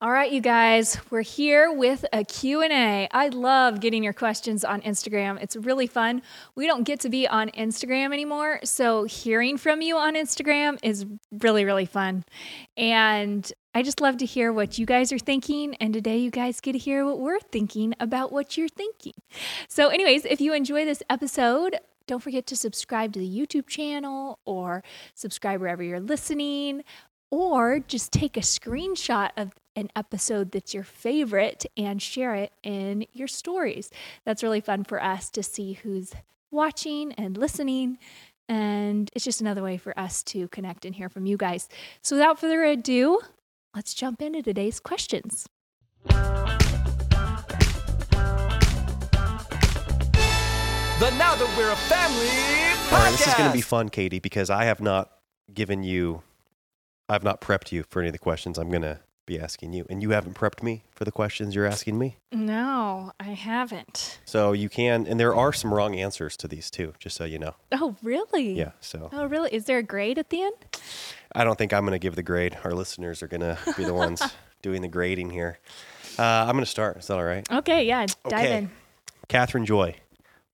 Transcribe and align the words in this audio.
All 0.00 0.12
right, 0.12 0.30
you 0.30 0.40
guys, 0.40 0.96
we're 1.10 1.22
here 1.22 1.72
with 1.72 2.04
a 2.12 2.22
Q&A. 2.22 3.08
I 3.10 3.28
love 3.30 3.80
getting 3.80 4.04
your 4.04 4.12
questions 4.12 4.64
on 4.64 4.80
Instagram. 4.82 5.42
It's 5.42 5.56
really 5.56 5.88
fun. 5.88 6.22
We 6.54 6.68
don't 6.68 6.84
get 6.84 7.00
to 7.00 7.08
be 7.08 7.26
on 7.26 7.48
Instagram 7.50 8.12
anymore, 8.12 8.60
so 8.62 9.06
hearing 9.06 9.56
from 9.56 9.82
you 9.82 9.96
on 9.96 10.14
Instagram 10.14 10.78
is 10.84 11.04
really 11.32 11.64
really 11.64 11.84
fun. 11.84 12.24
And 12.76 13.52
I 13.74 13.82
just 13.82 14.00
love 14.00 14.18
to 14.18 14.24
hear 14.24 14.52
what 14.52 14.78
you 14.78 14.86
guys 14.86 15.10
are 15.10 15.18
thinking, 15.18 15.74
and 15.80 15.92
today 15.92 16.18
you 16.18 16.30
guys 16.30 16.60
get 16.60 16.74
to 16.74 16.78
hear 16.78 17.04
what 17.04 17.18
we're 17.18 17.40
thinking 17.40 17.92
about 17.98 18.30
what 18.30 18.56
you're 18.56 18.68
thinking. 18.68 19.14
So 19.66 19.88
anyways, 19.88 20.24
if 20.26 20.40
you 20.40 20.54
enjoy 20.54 20.84
this 20.84 21.02
episode, 21.10 21.74
don't 22.06 22.22
forget 22.22 22.46
to 22.46 22.56
subscribe 22.56 23.12
to 23.14 23.18
the 23.18 23.28
YouTube 23.28 23.66
channel 23.66 24.38
or 24.44 24.84
subscribe 25.16 25.60
wherever 25.60 25.82
you're 25.82 25.98
listening 25.98 26.84
or 27.30 27.80
just 27.80 28.12
take 28.12 28.36
a 28.36 28.40
screenshot 28.40 29.30
of 29.36 29.52
an 29.76 29.90
episode 29.94 30.50
that's 30.52 30.74
your 30.74 30.84
favorite 30.84 31.66
and 31.76 32.02
share 32.02 32.34
it 32.34 32.52
in 32.62 33.06
your 33.12 33.28
stories. 33.28 33.90
That's 34.24 34.42
really 34.42 34.60
fun 34.60 34.84
for 34.84 35.02
us 35.02 35.30
to 35.30 35.42
see 35.42 35.74
who's 35.74 36.12
watching 36.50 37.12
and 37.12 37.36
listening. 37.36 37.98
And 38.48 39.10
it's 39.14 39.24
just 39.24 39.40
another 39.40 39.62
way 39.62 39.76
for 39.76 39.98
us 39.98 40.22
to 40.24 40.48
connect 40.48 40.84
and 40.84 40.94
hear 40.94 41.08
from 41.08 41.26
you 41.26 41.36
guys. 41.36 41.68
So 42.02 42.16
without 42.16 42.40
further 42.40 42.64
ado, 42.64 43.20
let's 43.74 43.94
jump 43.94 44.22
into 44.22 44.42
today's 44.42 44.80
questions. 44.80 45.46
The 50.98 51.10
Now 51.10 51.36
That 51.36 51.54
We're 51.56 51.70
a 51.70 51.76
Family 51.76 52.26
podcast. 52.26 52.92
All 52.92 52.98
right, 52.98 53.12
this 53.12 53.26
is 53.28 53.34
going 53.34 53.50
to 53.50 53.54
be 53.54 53.60
fun, 53.60 53.88
Katie, 53.88 54.18
because 54.18 54.50
I 54.50 54.64
have 54.64 54.80
not 54.80 55.12
given 55.54 55.84
you, 55.84 56.24
I've 57.08 57.24
not 57.24 57.40
prepped 57.40 57.72
you 57.72 57.84
for 57.88 58.00
any 58.00 58.08
of 58.08 58.12
the 58.12 58.18
questions 58.18 58.58
I'm 58.58 58.68
going 58.70 58.82
to 58.82 59.00
be 59.24 59.38
asking 59.38 59.72
you, 59.74 59.84
and 59.90 60.00
you 60.02 60.10
haven't 60.10 60.34
prepped 60.34 60.62
me 60.62 60.84
for 60.90 61.04
the 61.04 61.12
questions 61.12 61.54
you're 61.54 61.66
asking 61.66 61.98
me. 61.98 62.16
No, 62.32 63.12
I 63.20 63.24
haven't. 63.34 64.18
So 64.24 64.52
you 64.52 64.68
can, 64.70 65.06
and 65.06 65.20
there 65.20 65.34
are 65.34 65.52
some 65.52 65.72
wrong 65.74 65.94
answers 65.94 66.36
to 66.38 66.48
these 66.48 66.70
too, 66.70 66.94
just 66.98 67.16
so 67.16 67.24
you 67.24 67.38
know. 67.38 67.54
Oh, 67.72 67.96
really? 68.02 68.52
Yeah. 68.54 68.70
So 68.80 69.10
Oh, 69.12 69.26
really? 69.26 69.52
Is 69.54 69.66
there 69.66 69.78
a 69.78 69.82
grade 69.82 70.18
at 70.18 70.30
the 70.30 70.42
end? 70.42 70.54
I 71.34 71.44
don't 71.44 71.58
think 71.58 71.72
I'm 71.74 71.82
going 71.82 71.92
to 71.92 71.98
give 71.98 72.14
the 72.16 72.22
grade. 72.22 72.56
Our 72.64 72.72
listeners 72.72 73.22
are 73.22 73.26
going 73.28 73.42
to 73.42 73.58
be 73.76 73.84
the 73.84 73.92
ones 73.94 74.22
doing 74.62 74.80
the 74.82 74.88
grading 74.88 75.28
here. 75.30 75.58
Uh, 76.18 76.22
I'm 76.22 76.52
going 76.52 76.60
to 76.64 76.66
start. 76.66 76.96
Is 76.96 77.06
that 77.08 77.18
all 77.18 77.24
right? 77.24 77.46
Okay, 77.52 77.86
yeah, 77.86 78.06
dive 78.06 78.32
Okay. 78.32 78.56
in. 78.58 78.70
Catherine 79.28 79.66
Joy, 79.66 79.96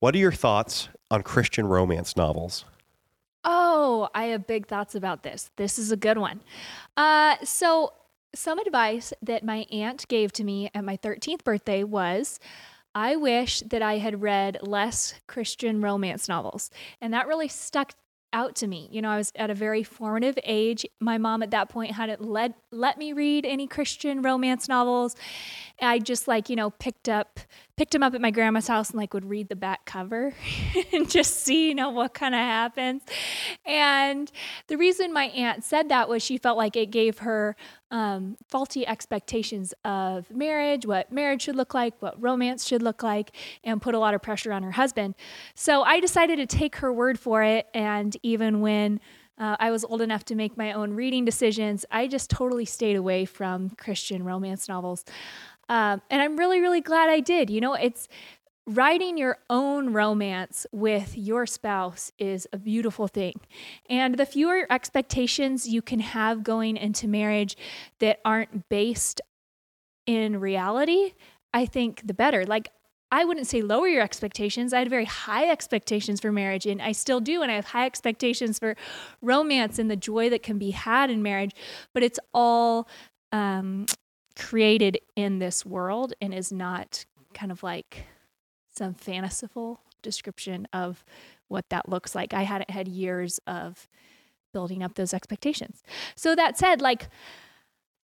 what 0.00 0.14
are 0.16 0.18
your 0.18 0.32
thoughts 0.32 0.88
on 1.12 1.22
Christian 1.22 1.66
romance 1.68 2.16
novels? 2.16 2.64
Oh, 3.44 4.08
I 4.14 4.24
have 4.24 4.46
big 4.46 4.66
thoughts 4.66 4.94
about 4.94 5.22
this. 5.22 5.50
This 5.56 5.78
is 5.78 5.92
a 5.92 5.96
good 5.96 6.18
one. 6.18 6.40
Uh, 6.96 7.36
so, 7.44 7.92
some 8.34 8.58
advice 8.58 9.12
that 9.22 9.44
my 9.44 9.66
aunt 9.70 10.08
gave 10.08 10.32
to 10.32 10.44
me 10.44 10.70
at 10.74 10.82
my 10.82 10.96
13th 10.96 11.44
birthday 11.44 11.84
was 11.84 12.40
I 12.94 13.16
wish 13.16 13.60
that 13.60 13.82
I 13.82 13.98
had 13.98 14.22
read 14.22 14.58
less 14.62 15.14
Christian 15.26 15.80
romance 15.80 16.28
novels. 16.28 16.70
And 17.00 17.12
that 17.12 17.28
really 17.28 17.48
stuck 17.48 17.92
out 18.32 18.56
to 18.56 18.66
me. 18.66 18.88
You 18.90 19.00
know, 19.00 19.10
I 19.10 19.16
was 19.16 19.32
at 19.36 19.48
a 19.48 19.54
very 19.54 19.82
formative 19.82 20.36
age. 20.44 20.84
My 21.00 21.18
mom 21.18 21.42
at 21.42 21.52
that 21.52 21.68
point 21.68 21.92
hadn't 21.92 22.20
let 22.20 22.52
let 22.70 22.98
me 22.98 23.12
read 23.12 23.46
any 23.46 23.66
Christian 23.66 24.20
romance 24.20 24.68
novels. 24.68 25.14
I 25.80 26.00
just 26.00 26.28
like, 26.28 26.50
you 26.50 26.56
know, 26.56 26.70
picked 26.70 27.08
up 27.08 27.38
picked 27.76 27.92
them 27.92 28.02
up 28.02 28.14
at 28.14 28.20
my 28.20 28.30
grandma's 28.30 28.68
house 28.68 28.90
and 28.90 28.98
like 28.98 29.12
would 29.14 29.24
read 29.24 29.48
the 29.48 29.56
back 29.56 29.84
cover 29.84 30.32
and 30.92 31.10
just 31.10 31.40
see, 31.40 31.68
you 31.68 31.74
know, 31.74 31.90
what 31.90 32.14
kind 32.14 32.34
of 32.34 32.40
happens. 32.40 33.02
And 33.66 34.30
the 34.68 34.76
reason 34.76 35.12
my 35.12 35.24
aunt 35.26 35.64
said 35.64 35.88
that 35.88 36.08
was 36.08 36.22
she 36.22 36.38
felt 36.38 36.56
like 36.56 36.76
it 36.76 36.90
gave 36.90 37.18
her 37.18 37.56
um, 37.90 38.36
faulty 38.48 38.86
expectations 38.86 39.74
of 39.84 40.30
marriage, 40.30 40.86
what 40.86 41.10
marriage 41.12 41.42
should 41.42 41.56
look 41.56 41.74
like, 41.74 42.00
what 42.00 42.20
romance 42.20 42.66
should 42.66 42.82
look 42.82 43.02
like, 43.02 43.32
and 43.62 43.82
put 43.82 43.94
a 43.94 43.98
lot 43.98 44.14
of 44.14 44.22
pressure 44.22 44.52
on 44.52 44.62
her 44.62 44.72
husband. 44.72 45.14
So 45.54 45.82
I 45.82 46.00
decided 46.00 46.36
to 46.36 46.46
take 46.46 46.76
her 46.76 46.92
word 46.92 47.18
for 47.18 47.42
it. 47.42 47.66
And 47.74 48.16
even 48.22 48.60
when 48.60 49.00
uh, 49.36 49.56
I 49.58 49.70
was 49.70 49.84
old 49.84 50.00
enough 50.00 50.24
to 50.26 50.34
make 50.34 50.56
my 50.56 50.72
own 50.72 50.92
reading 50.92 51.24
decisions, 51.24 51.84
I 51.90 52.06
just 52.06 52.30
totally 52.30 52.64
stayed 52.64 52.96
away 52.96 53.24
from 53.24 53.70
Christian 53.70 54.24
romance 54.24 54.68
novels. 54.68 55.04
Um, 55.68 56.02
and 56.10 56.22
I'm 56.22 56.36
really, 56.36 56.60
really 56.60 56.80
glad 56.80 57.08
I 57.08 57.20
did. 57.20 57.50
You 57.50 57.60
know, 57.60 57.74
it's 57.74 58.08
writing 58.66 59.18
your 59.18 59.38
own 59.50 59.92
romance 59.92 60.66
with 60.72 61.18
your 61.18 61.46
spouse 61.46 62.10
is 62.18 62.48
a 62.52 62.58
beautiful 62.58 63.08
thing. 63.08 63.34
And 63.90 64.16
the 64.16 64.26
fewer 64.26 64.66
expectations 64.70 65.68
you 65.68 65.82
can 65.82 66.00
have 66.00 66.42
going 66.42 66.76
into 66.76 67.06
marriage 67.06 67.56
that 68.00 68.20
aren't 68.24 68.68
based 68.68 69.20
in 70.06 70.40
reality, 70.40 71.12
I 71.52 71.66
think 71.66 72.06
the 72.06 72.14
better. 72.14 72.44
Like, 72.44 72.70
I 73.10 73.24
wouldn't 73.24 73.46
say 73.46 73.62
lower 73.62 73.86
your 73.86 74.02
expectations. 74.02 74.72
I 74.72 74.80
had 74.80 74.90
very 74.90 75.04
high 75.04 75.48
expectations 75.48 76.20
for 76.20 76.32
marriage, 76.32 76.66
and 76.66 76.82
I 76.82 76.92
still 76.92 77.20
do. 77.20 77.42
And 77.42 77.52
I 77.52 77.54
have 77.54 77.66
high 77.66 77.86
expectations 77.86 78.58
for 78.58 78.76
romance 79.22 79.78
and 79.78 79.90
the 79.90 79.96
joy 79.96 80.30
that 80.30 80.42
can 80.42 80.58
be 80.58 80.72
had 80.72 81.10
in 81.10 81.22
marriage. 81.22 81.52
But 81.92 82.02
it's 82.02 82.18
all 82.32 82.88
um, 83.30 83.86
created 84.36 84.98
in 85.16 85.38
this 85.38 85.64
world 85.64 86.12
and 86.20 86.34
is 86.34 86.52
not 86.52 87.04
kind 87.34 87.52
of 87.52 87.62
like 87.62 88.06
some 88.76 88.94
fanciful 88.94 89.80
description 90.02 90.66
of 90.72 91.04
what 91.48 91.68
that 91.70 91.88
looks 91.88 92.14
like. 92.14 92.34
I 92.34 92.42
hadn't 92.42 92.70
had 92.70 92.88
years 92.88 93.40
of 93.46 93.88
building 94.52 94.82
up 94.82 94.94
those 94.94 95.12
expectations. 95.12 95.82
So 96.14 96.34
that 96.34 96.56
said, 96.58 96.80
like, 96.80 97.08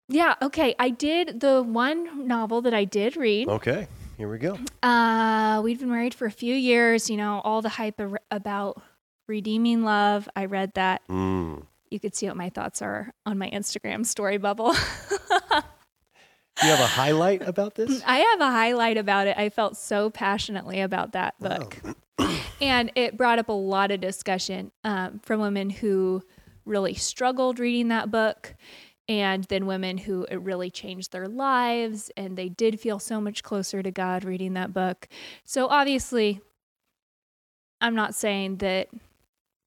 yeah, 0.08 0.34
okay, 0.42 0.74
I 0.78 0.90
did 0.90 1.40
the 1.40 1.62
one 1.62 2.26
novel 2.26 2.62
that 2.62 2.74
I 2.74 2.84
did 2.84 3.16
read. 3.16 3.48
Okay, 3.48 3.86
here 4.18 4.28
we 4.28 4.38
go. 4.38 4.58
Uh, 4.82 5.60
we'd 5.62 5.78
been 5.78 5.90
married 5.90 6.14
for 6.14 6.26
a 6.26 6.30
few 6.32 6.54
years, 6.54 7.08
you 7.08 7.16
know, 7.16 7.40
all 7.44 7.62
the 7.62 7.68
hype 7.68 8.00
ar- 8.00 8.20
about 8.30 8.82
redeeming 9.28 9.84
love. 9.84 10.28
I 10.34 10.46
read 10.46 10.74
that. 10.74 11.02
Mm. 11.08 11.64
You 11.90 12.00
could 12.00 12.14
see 12.14 12.26
what 12.26 12.36
my 12.36 12.50
thoughts 12.50 12.82
are 12.82 13.12
on 13.24 13.38
my 13.38 13.48
Instagram 13.50 14.04
story 14.04 14.38
bubble. 14.38 14.74
Do 16.60 16.66
you 16.66 16.72
have 16.72 16.80
a 16.80 16.86
highlight 16.86 17.46
about 17.46 17.74
this? 17.74 18.02
I 18.06 18.18
have 18.18 18.40
a 18.40 18.50
highlight 18.50 18.96
about 18.98 19.26
it. 19.26 19.36
I 19.38 19.48
felt 19.48 19.76
so 19.76 20.10
passionately 20.10 20.80
about 20.80 21.12
that 21.12 21.38
book. 21.40 21.80
and 22.60 22.92
it 22.94 23.16
brought 23.16 23.38
up 23.38 23.48
a 23.48 23.52
lot 23.52 23.90
of 23.90 24.00
discussion 24.00 24.70
um, 24.84 25.20
from 25.20 25.40
women 25.40 25.70
who 25.70 26.22
really 26.64 26.94
struggled 26.94 27.58
reading 27.58 27.88
that 27.88 28.10
book, 28.10 28.54
and 29.08 29.44
then 29.44 29.66
women 29.66 29.98
who 29.98 30.26
it 30.30 30.36
really 30.36 30.70
changed 30.70 31.12
their 31.12 31.26
lives 31.26 32.12
and 32.16 32.36
they 32.36 32.48
did 32.48 32.78
feel 32.78 33.00
so 33.00 33.20
much 33.20 33.42
closer 33.42 33.82
to 33.82 33.90
God 33.90 34.24
reading 34.24 34.52
that 34.54 34.72
book. 34.72 35.08
So, 35.44 35.66
obviously, 35.66 36.40
I'm 37.80 37.94
not 37.94 38.14
saying 38.14 38.56
that 38.58 38.88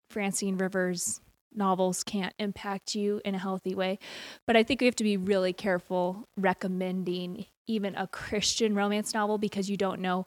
Francine 0.09 0.57
Rivers 0.57 1.19
novels 1.55 2.03
can't 2.03 2.33
impact 2.39 2.95
you 2.95 3.21
in 3.23 3.35
a 3.35 3.39
healthy 3.39 3.75
way. 3.75 3.99
But 4.45 4.55
I 4.55 4.63
think 4.63 4.81
we 4.81 4.85
have 4.85 4.95
to 4.97 5.03
be 5.03 5.17
really 5.17 5.53
careful 5.53 6.27
recommending 6.37 7.45
even 7.67 7.95
a 7.95 8.07
Christian 8.07 8.75
romance 8.75 9.13
novel 9.13 9.37
because 9.37 9.69
you 9.69 9.77
don't 9.77 10.01
know 10.01 10.25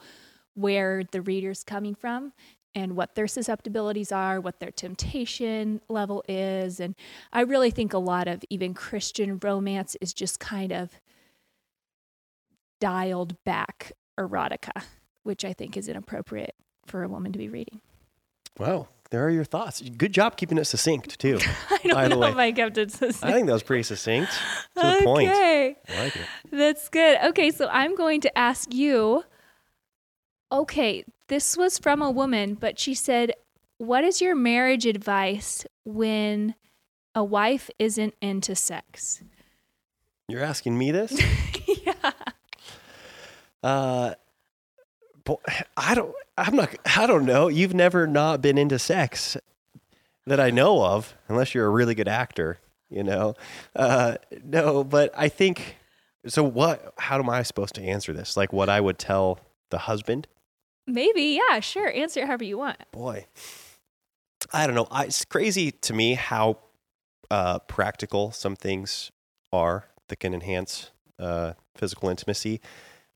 where 0.55 1.03
the 1.11 1.21
reader's 1.21 1.63
coming 1.63 1.95
from 1.95 2.33
and 2.75 2.95
what 2.95 3.15
their 3.15 3.27
susceptibilities 3.27 4.13
are, 4.13 4.41
what 4.41 4.61
their 4.61 4.71
temptation 4.71 5.81
level 5.89 6.23
is. 6.29 6.79
And 6.79 6.95
I 7.33 7.41
really 7.41 7.71
think 7.71 7.93
a 7.93 7.99
lot 7.99 8.29
of 8.29 8.43
even 8.51 8.75
Christian 8.75 9.39
romance 9.43 9.97
is 10.01 10.13
just 10.13 10.41
kind 10.41 10.73
of 10.73 10.91
dialed 12.81 13.43
back 13.45 13.93
erotica, 14.19 14.83
which 15.23 15.45
I 15.45 15.53
think 15.53 15.77
is 15.77 15.89
inappropriate 15.89 16.55
for 16.87 17.03
a 17.03 17.09
woman 17.09 17.33
to 17.33 17.39
be 17.39 17.49
reading. 17.49 17.81
Wow, 18.59 18.89
there 19.11 19.25
are 19.25 19.31
your 19.31 19.45
thoughts. 19.45 19.81
Good 19.81 20.13
job 20.13 20.37
keeping 20.37 20.59
it 20.59 20.65
succinct 20.65 21.19
too. 21.19 21.39
I 21.71 22.09
don't 22.09 22.11
know 22.11 22.19
way, 22.19 22.31
if 22.31 22.37
I 22.37 22.53
kept 22.53 22.79
it 22.79 22.91
succinct. 22.91 23.25
I 23.25 23.33
think 23.33 23.47
that 23.47 23.53
was 23.53 23.63
pretty 23.63 23.83
succinct 23.83 24.33
to 24.77 24.97
the 24.99 25.01
point. 25.05 25.31
Okay. 25.31 25.77
I 25.89 25.99
like 26.05 26.17
it. 26.17 26.23
That's 26.51 26.89
good. 26.89 27.19
Okay, 27.27 27.51
so 27.51 27.69
I'm 27.71 27.95
going 27.95 28.21
to 28.23 28.39
ask 28.39 28.73
you. 28.73 29.25
Okay, 30.53 31.05
this 31.29 31.57
was 31.57 31.79
from 31.79 32.01
a 32.03 32.11
woman, 32.11 32.55
but 32.55 32.79
she 32.79 32.95
said, 32.95 33.33
What 33.79 34.05
is 34.05 34.21
your 34.21 34.35
marriage 34.35 34.87
advice 34.87 35.67
when 35.85 36.55
a 37.15 37.25
wife 37.25 37.69
isn't 37.79 38.15
into 38.21 38.55
sex? 38.55 39.23
You're 40.29 40.45
asking 40.45 40.79
me 40.79 40.91
this? 40.91 41.21
yeah. 41.85 42.13
Uh, 43.63 44.15
I 45.77 45.95
don't. 45.95 46.15
I'm 46.39 46.57
not. 46.57 46.75
I 46.97 47.07
don't 47.07 47.25
know. 47.25 47.49
You've 47.49 47.75
never 47.75 48.07
not 48.07 48.41
been 48.43 48.59
into 48.59 48.79
sex 48.79 49.37
that 50.27 50.41
I 50.41 50.51
know 50.51 50.85
of, 50.85 51.15
unless 51.29 51.55
you're 51.55 51.67
a 51.67 51.71
really 51.71 51.95
good 51.95 52.09
actor. 52.09 52.59
You 52.91 53.05
know. 53.05 53.35
Uh, 53.75 54.17
no, 54.45 54.85
but 54.85 55.13
I 55.17 55.29
think. 55.29 55.77
So 56.27 56.43
what? 56.43 56.95
How 56.99 57.19
am 57.19 57.31
I 57.31 57.43
supposed 57.43 57.75
to 57.77 57.83
answer 57.83 58.13
this? 58.13 58.37
Like 58.37 58.53
what 58.53 58.69
I 58.69 58.81
would 58.81 58.99
tell 58.99 59.39
the 59.71 59.79
husband? 59.79 60.27
Maybe, 60.87 61.41
yeah, 61.51 61.61
sure. 61.61 61.91
Answer 61.93 62.21
it 62.21 62.27
however 62.27 62.45
you 62.45 62.59
want. 62.59 62.79
Boy, 62.93 63.27
I 64.53 64.67
don't 64.67 64.77
know. 64.77 64.87
I, 64.91 65.05
it's 65.05 65.25
crazy 65.25 65.73
to 65.73 65.93
me 65.93 66.15
how 66.15 66.59
uh, 67.31 67.59
practical 67.61 68.31
some 68.31 68.55
things 68.55 69.11
are 69.53 69.87
that 70.09 70.21
can 70.21 70.33
enhance 70.33 70.91
uh, 71.19 71.55
physical 71.75 72.09
intimacy. 72.09 72.61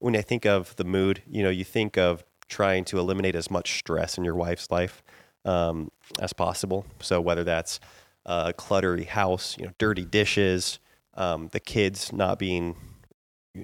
When 0.00 0.17
I 0.17 0.23
think 0.23 0.44
of 0.44 0.75
the 0.76 0.85
mood, 0.85 1.23
you 1.31 1.43
know, 1.43 1.50
you 1.50 1.64
think 1.64 1.97
of 1.97 2.25
trying 2.49 2.85
to 2.87 2.99
eliminate 2.99 3.37
as 3.37 3.50
much 3.50 3.79
stress 3.79 4.19
in 4.19 4.25
your 4.25 4.35
wife's 4.35 4.70
life 4.70 5.02
um, 5.44 5.91
as 6.19 6.32
possible. 6.32 6.85
So 7.00 7.20
whether 7.20 7.44
that's 7.44 7.79
a 8.26 8.52
cluttery 8.52 9.06
house, 9.06 9.56
you 9.58 9.67
know, 9.67 9.73
dirty 9.79 10.05
dishes, 10.05 10.79
um, 11.14 11.49
the 11.52 11.61
kids 11.61 12.12
not 12.12 12.38
being 12.38 12.76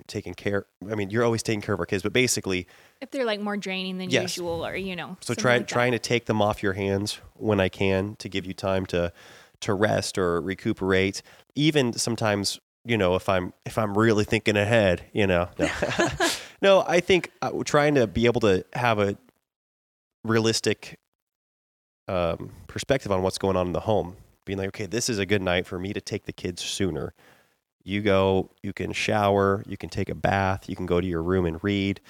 taken 0.07 0.35
care. 0.35 0.67
I 0.91 0.95
mean, 0.95 1.11
you're 1.11 1.25
always 1.25 1.43
taking 1.43 1.61
care 1.61 1.75
of 1.75 1.81
our 1.81 1.87
kids, 1.87 2.03
but 2.03 2.13
basically, 2.13 2.67
If 3.01 3.11
they're 3.11 3.25
like 3.25 3.41
more 3.41 3.57
draining 3.57 3.99
than 3.99 4.11
Yes. 4.11 4.23
usual, 4.23 4.67
or 4.67 4.77
you 4.77 4.97
know, 4.97 5.17
so 5.21 5.29
something 5.29 5.43
try 5.43 5.57
like 5.59 5.67
trying 5.67 5.93
to 5.93 5.99
take 5.99 6.27
them 6.27 6.43
off 6.43 6.63
your 6.63 6.73
hands 6.73 7.21
when 7.35 7.61
I 7.61 7.69
can 7.69 8.17
to 8.17 8.29
give 8.29 8.47
you 8.47 8.55
time 8.55 8.87
to 8.87 9.13
to 9.61 9.75
rest 9.75 10.19
or 10.19 10.41
recuperate. 10.41 11.23
Even 11.55 11.93
sometimes, 11.93 12.61
you 12.87 12.97
know, 12.97 13.17
if 13.17 13.29
I'm 13.29 13.53
if 13.65 13.79
I'm 13.79 13.97
really 13.97 14.25
thinking 14.25 14.57
ahead, 14.57 15.05
you 15.13 15.27
know, 15.27 15.49
no, 15.59 15.69
no 16.63 16.85
I 16.87 17.01
think 17.01 17.31
uh, 17.43 17.51
trying 17.65 17.97
to 17.97 18.07
be 18.07 18.27
able 18.27 18.41
to 18.43 18.65
have 18.75 18.99
a 18.99 19.17
realistic 20.25 20.99
um, 22.09 22.53
perspective 22.69 23.11
on 23.11 23.23
what's 23.23 23.39
going 23.39 23.57
on 23.57 23.67
in 23.67 23.73
the 23.73 23.81
home. 23.81 24.17
Being 24.45 24.59
like, 24.59 24.69
okay, 24.69 24.87
this 24.87 25.09
is 25.09 25.19
a 25.19 25.27
good 25.27 25.43
night 25.43 25.67
for 25.67 25.79
me 25.79 25.93
to 25.93 26.01
take 26.01 26.27
the 26.27 26.33
kids 26.33 26.63
sooner. 26.63 27.13
You 27.83 28.01
go, 28.01 28.51
you 28.63 28.73
can 28.73 28.93
shower, 28.93 29.65
you 29.67 29.77
can 29.77 29.89
take 29.89 30.09
a 30.09 30.15
bath, 30.15 30.69
you 30.69 30.77
can 30.77 30.87
go 30.87 31.01
to 31.01 31.07
your 31.07 31.23
room 31.23 31.47
and 31.47 31.63
read. 31.63 32.01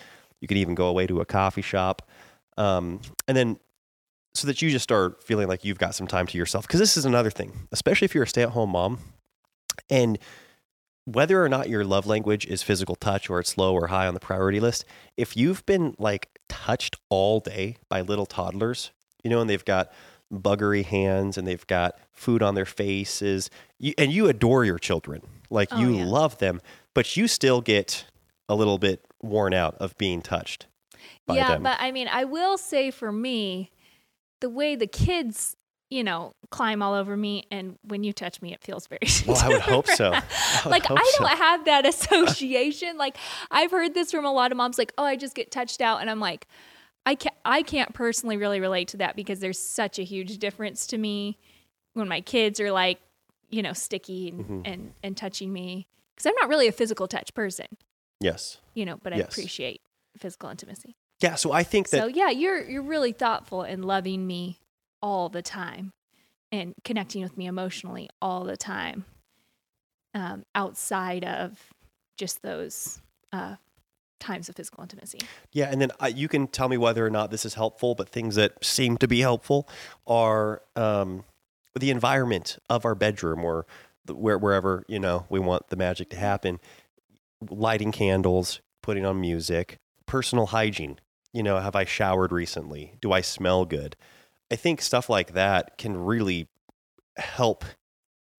You 0.41 0.49
can 0.49 0.59
even 0.59 0.75
go 0.75 0.87
away 0.89 1.07
to 1.07 1.21
a 1.21 1.25
coffee 1.25 1.63
shop. 1.63 2.03
Um, 2.59 3.01
and 3.27 3.37
then 3.37 3.59
so 4.35 4.47
that 4.47 4.61
you 4.61 4.71
just 4.71 4.83
start 4.83 5.23
feeling 5.23 5.49
like 5.49 5.65
you've 5.65 5.79
got 5.79 5.95
some 5.95 6.07
time 6.07 6.27
to 6.27 6.37
yourself. 6.37 6.67
Because 6.67 6.81
this 6.81 6.99
is 6.99 7.07
another 7.07 7.31
thing, 7.31 7.69
especially 7.73 8.05
if 8.05 8.15
you're 8.15 8.25
a 8.25 8.29
stay 8.29 8.43
at 8.43 8.51
home 8.51 8.71
mom 8.71 8.99
and 9.89 10.19
whether 11.07 11.43
or 11.43 11.49
not 11.49 11.69
your 11.69 11.85
love 11.85 12.07
language 12.07 12.45
is 12.47 12.63
physical 12.63 12.95
touch 12.97 13.31
or 13.31 13.41
it's 13.41 13.57
low 13.57 13.73
or 13.73 13.87
high 13.87 14.07
on 14.07 14.15
the 14.15 14.21
priority 14.21 14.61
list, 14.61 14.85
if 15.17 15.37
you've 15.37 15.65
been 15.65 15.95
like 15.99 16.29
touched 16.49 16.97
all 17.09 17.41
day 17.41 17.77
by 17.89 18.01
little 18.03 18.27
toddlers, 18.27 18.91
you 19.25 19.31
know, 19.31 19.41
and 19.41 19.49
they've 19.49 19.65
got 19.65 19.91
buggery 20.33 20.85
hands 20.85 21.39
and 21.39 21.47
they've 21.47 21.67
got 21.69 21.99
food 22.13 22.43
on 22.43 22.55
their 22.57 22.65
faces, 22.67 23.49
you, 23.79 23.95
and 23.97 24.13
you 24.13 24.27
adore 24.29 24.65
your 24.65 24.79
children, 24.79 25.23
like 25.49 25.69
Oh, 25.73 25.79
you 25.81 25.97
yeah. 25.97 26.05
love 26.05 26.39
them, 26.39 26.61
but 26.93 27.17
you 27.17 27.29
still 27.29 27.61
get 27.61 28.05
a 28.49 28.55
little 28.55 28.79
bit 28.79 29.05
worn 29.23 29.55
out 29.55 29.77
of 29.77 29.97
being 29.99 30.21
touched 30.23 30.67
by 31.27 31.37
yeah, 31.37 31.49
them. 31.53 31.63
but 31.63 31.77
I 31.81 31.93
mean, 31.93 32.09
I 32.11 32.25
will 32.25 32.59
say 32.59 32.91
for 32.91 33.13
me, 33.13 33.71
the 34.41 34.51
way 34.51 34.75
the 34.77 34.87
kids, 34.87 35.57
you 35.89 36.03
know, 36.03 36.35
climb 36.51 36.83
all 36.83 36.95
over 36.95 37.17
me, 37.17 37.45
and 37.51 37.79
when 37.85 38.03
you 38.03 38.13
touch 38.13 38.43
me, 38.43 38.53
it 38.53 38.61
feels 38.63 38.87
very. 38.87 39.01
well, 39.27 39.37
I 39.37 39.49
would 39.49 39.61
hope 39.61 39.87
so. 39.89 40.13
I 40.13 40.23
would 40.65 40.71
like 40.71 40.87
hope 40.87 40.99
I 41.01 41.13
don't 41.19 41.39
have 41.39 41.65
that 41.67 41.87
association. 41.95 42.97
like 42.99 43.17
I've 43.51 43.71
heard 43.71 43.95
this 43.95 44.11
from 44.11 44.25
a 44.25 44.33
lot 44.33 44.51
of 44.53 44.57
moms. 44.59 44.79
Like, 44.79 44.93
oh, 44.99 45.05
I 45.05 45.17
just 45.17 45.35
get 45.35 45.51
touched 45.51 45.81
out, 45.81 46.01
and 46.01 46.11
I'm 46.11 46.21
like, 46.21 46.47
I 47.05 47.15
can't. 47.15 47.35
I 47.45 47.63
can't 47.63 47.95
personally 47.95 48.37
really 48.37 48.61
relate 48.61 48.89
to 48.89 48.97
that 48.99 49.17
because 49.17 49.41
there's 49.41 49.59
such 49.59 49.99
a 49.99 50.03
huge 50.03 50.39
difference 50.39 50.87
to 50.89 50.99
me 50.99 51.39
when 51.95 52.09
my 52.09 52.21
kids 52.21 52.59
are 52.61 52.73
like, 52.73 52.99
you 53.51 53.63
know, 53.63 53.73
sticky 53.73 54.29
and 54.31 54.45
Mhm. 54.45 54.63
and, 54.65 54.93
and 55.03 55.17
touching 55.17 55.53
me 55.53 55.87
because 56.15 56.27
I'm 56.27 56.35
not 56.41 56.49
really 56.49 56.67
a 56.67 56.73
physical 56.73 57.07
touch 57.07 57.33
person, 57.35 57.67
Yes. 58.21 58.59
you 58.75 58.85
know, 58.85 58.99
but 59.03 59.13
I 59.13 59.19
Yes. 59.19 59.29
appreciate 59.29 59.83
physical 60.19 60.51
intimacy. 60.51 60.97
Yeah. 61.21 61.37
So 61.37 61.53
I 61.53 61.63
think 61.63 61.91
that 61.91 62.01
So 62.01 62.07
yeah, 62.09 62.31
you're 62.31 62.69
you're 62.69 62.83
really 62.83 63.13
thoughtful 63.13 63.63
and 63.63 63.85
loving 63.85 64.27
me 64.27 64.59
all 65.03 65.29
the 65.29 65.43
time, 65.43 65.93
and 66.53 66.75
connecting 66.85 67.23
with 67.23 67.37
me 67.37 67.47
emotionally 67.47 68.09
all 68.21 68.45
the 68.45 68.57
time. 68.57 69.05
Um, 70.15 70.45
outside 70.55 71.25
of 71.25 71.59
just 72.17 72.41
those 72.41 73.03
uh, 73.33 73.57
times 74.19 74.49
of 74.49 74.57
physical 74.57 74.83
intimacy. 74.83 75.19
Yeah, 75.53 75.69
and 75.71 75.81
then 75.81 75.91
uh, 76.01 76.07
you 76.07 76.29
can 76.29 76.47
tell 76.47 76.69
me 76.69 76.77
whether 76.77 77.05
or 77.05 77.11
not 77.11 77.31
this 77.31 77.45
is 77.45 77.55
helpful. 77.55 77.95
But 77.95 78.09
things 78.09 78.35
that 78.37 78.65
seem 78.65 78.97
to 78.99 79.09
be 79.09 79.21
helpful 79.21 79.69
are 80.07 80.63
um, 80.75 81.25
the 81.79 81.91
environment 81.91 82.59
of 82.71 82.85
our 82.85 82.95
bedroom, 82.95 83.45
or 83.45 83.67
where 84.11 84.39
wherever 84.39 84.85
you 84.89 84.99
know 84.99 85.27
we 85.29 85.39
want 85.39 85.69
the 85.69 85.77
magic 85.77 86.11
to 86.11 86.17
happen. 86.17 86.61
Lighting 87.51 87.93
candles, 87.93 88.61
putting 88.83 89.05
on 89.05 89.21
music, 89.21 89.77
personal 90.07 90.47
hygiene. 90.47 90.99
You 91.33 91.43
know, 91.43 91.59
have 91.59 91.77
I 91.77 91.85
showered 91.85 92.33
recently? 92.33 92.95
Do 93.03 93.13
I 93.13 93.21
smell 93.21 93.67
good? 93.67 93.95
I 94.51 94.57
think 94.57 94.81
stuff 94.81 95.09
like 95.09 95.33
that 95.33 95.79
can 95.79 95.97
really 95.97 96.49
help. 97.17 97.65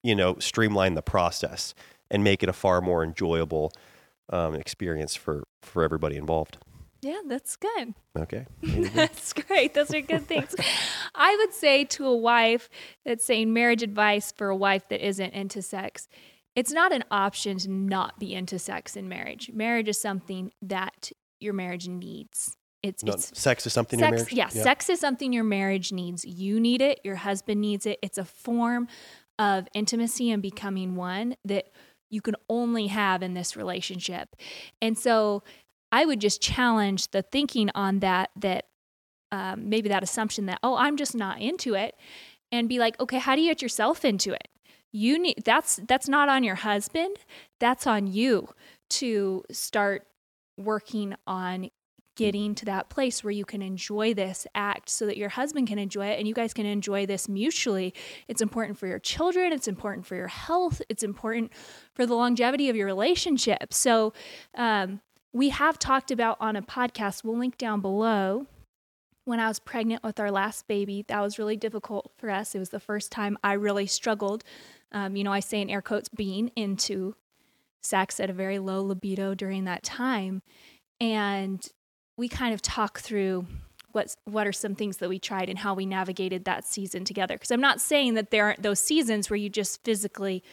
You 0.04 0.16
know, 0.16 0.38
streamline 0.40 0.94
the 0.94 1.02
process 1.02 1.74
and 2.10 2.24
make 2.24 2.42
it 2.42 2.48
a 2.48 2.54
far 2.54 2.80
more 2.80 3.04
enjoyable 3.04 3.74
um, 4.30 4.56
experience 4.56 5.16
for 5.16 5.44
for 5.62 5.84
everybody 5.84 6.16
involved. 6.16 6.58
Yeah, 7.02 7.22
that's 7.28 7.56
good. 7.56 7.94
Okay. 8.18 8.46
There 8.62 8.80
you 8.80 8.90
go. 8.90 8.96
That's 8.96 9.34
great. 9.34 9.74
Those 9.74 9.94
are 9.94 10.02
good 10.02 10.28
things. 10.28 10.56
I 11.14 11.36
would 11.38 11.54
say 11.54 11.86
to 11.86 12.06
a 12.06 12.16
wife 12.16 12.70
that's 13.06 13.24
saying 13.24 13.54
marriage 13.54 13.84
advice 13.84 14.32
for 14.32 14.50
a 14.50 14.56
wife 14.56 14.90
that 14.90 15.06
isn't 15.06 15.34
into 15.34 15.62
sex, 15.62 16.08
it's 16.56 16.72
not 16.72 16.92
an 16.92 17.04
option 17.12 17.58
to 17.60 17.70
not 17.70 18.20
be 18.20 18.34
into 18.34 18.58
sex 18.58 18.96
in 18.96 19.08
marriage. 19.08 19.52
Marriage 19.54 19.88
is 19.88 20.00
something 20.00 20.52
that 20.62 21.12
your 21.40 21.54
marriage 21.54 21.88
needs. 21.88 22.58
It's, 22.88 23.04
No, 23.04 23.14
it's 23.14 23.38
sex 23.40 23.68
is 23.68 23.74
something 23.74 24.00
in 24.00 24.06
sex, 24.06 24.12
marriage. 24.12 24.34
yeah, 24.34 24.48
sex 24.50 24.90
is 24.90 25.00
something 25.00 25.34
your 25.34 25.44
marriage 25.44 25.92
needs. 25.92 26.26
You 26.26 26.60
need 26.60 26.82
it. 26.82 27.00
Your 27.04 27.18
husband 27.18 27.62
needs 27.62 27.86
it. 27.86 28.00
It's 28.02 28.18
a 28.18 28.26
form 28.26 28.88
of 29.38 29.68
intimacy 29.74 30.32
and 30.32 30.42
becoming 30.42 30.96
one 30.96 31.36
that 31.46 31.68
you 32.10 32.22
can 32.22 32.36
only 32.50 32.88
have 32.88 33.22
in 33.22 33.34
this 33.34 33.56
relationship. 33.56 34.36
And 34.82 34.98
so 34.98 35.44
I 35.92 36.06
would 36.06 36.22
just 36.22 36.42
challenge 36.42 37.12
the 37.12 37.22
thinking 37.22 37.70
on 37.76 38.00
that, 38.00 38.32
that 38.38 38.66
um, 39.32 39.70
maybe 39.70 39.90
that 39.90 40.04
assumption 40.04 40.46
that, 40.48 40.60
oh, 40.64 40.76
I'm 40.78 40.98
just 40.98 41.14
not 41.16 41.42
into 41.42 41.76
it, 41.76 41.96
and 42.52 42.70
be 42.70 42.80
like, 42.80 43.00
okay, 43.00 43.20
how 43.20 43.36
do 43.36 43.42
you 43.42 43.52
get 43.52 43.62
yourself 43.62 44.06
into 44.06 44.32
it? 44.34 44.48
You 44.94 45.20
need 45.22 45.44
that's 45.44 45.82
that's 45.86 46.08
not 46.08 46.30
on 46.30 46.46
your 46.46 46.56
husband. 46.56 47.18
That's 47.60 47.86
on 47.86 48.08
you 48.08 48.48
to 48.92 49.44
start 49.52 50.08
working 50.58 51.14
on 51.28 51.70
getting 52.18 52.54
to 52.56 52.66
that 52.66 52.90
place 52.90 53.24
where 53.24 53.32
you 53.32 53.46
can 53.46 53.62
enjoy 53.62 54.14
this 54.14 54.46
act 54.54 54.90
so 54.90 55.06
that 55.06 55.16
your 55.16 55.30
husband 55.30 55.68
can 55.68 55.80
enjoy 55.80 56.08
it 56.08 56.20
and 56.20 56.28
you 56.28 56.34
guys 56.34 56.54
can 56.54 56.66
enjoy 56.66 57.06
this 57.06 57.30
mutually. 57.30 57.94
It's 58.28 58.42
important 58.42 58.78
for 58.78 58.88
your 58.88 59.00
children, 59.00 59.54
it's 59.54 59.68
important 59.68 60.06
for 60.06 60.16
your 60.16 60.28
health, 60.28 60.82
it's 60.90 61.04
important 61.04 61.54
for 61.94 62.06
the 62.06 62.16
longevity 62.16 62.70
of 62.70 62.76
your 62.76 62.88
relationship. 62.88 63.74
So, 63.74 64.12
um, 64.56 65.00
we 65.32 65.50
have 65.50 65.78
talked 65.78 66.10
about 66.10 66.38
on 66.40 66.56
a 66.56 66.62
podcast, 66.62 67.24
we'll 67.24 67.38
link 67.38 67.58
down 67.58 67.80
below. 67.80 68.48
When 69.26 69.40
I 69.40 69.48
was 69.50 69.60
pregnant 69.60 70.04
with 70.04 70.20
our 70.20 70.32
last 70.32 70.68
baby, 70.68 71.06
that 71.10 71.22
was 71.22 71.38
really 71.38 71.58
difficult 71.58 72.12
for 72.18 72.30
us. 72.30 72.56
It 72.56 72.60
was 72.60 72.70
the 72.70 72.80
first 72.80 73.12
time 73.12 73.38
I 73.44 73.54
really 73.54 73.86
struggled. 73.86 74.44
Um, 74.92 75.16
you 75.16 75.24
know, 75.24 75.34
I 75.34 75.42
say 75.42 75.62
in 75.62 75.70
air 75.70 75.82
quotes, 75.82 76.10
being 76.10 76.50
into 76.56 77.14
sex 77.82 78.20
at 78.20 78.30
a 78.30 78.34
very 78.34 78.58
low 78.58 78.82
libido 78.82 79.36
during 79.36 79.66
that 79.66 79.84
time. 79.84 80.42
And 81.00 81.68
we 82.18 82.28
kind 82.28 82.54
of 82.54 82.62
talk 82.62 83.00
through 83.00 83.46
what's 83.92 84.18
what 84.26 84.46
are 84.46 84.52
some 84.54 84.76
things 84.76 84.98
that 84.98 85.10
we 85.10 85.20
tried 85.20 85.50
and 85.50 85.60
how 85.60 85.74
we 85.74 85.86
navigated 85.86 86.46
that 86.46 86.66
season 86.66 87.06
together. 87.06 87.36
Because 87.36 87.52
I'm 87.52 87.62
not 87.62 87.80
saying 87.80 88.16
that 88.16 88.32
there 88.32 88.46
aren't 88.46 88.64
those 88.64 88.80
seasons 88.80 89.30
where 89.30 89.38
you 89.38 89.50
just 89.50 89.84
physically 89.84 90.44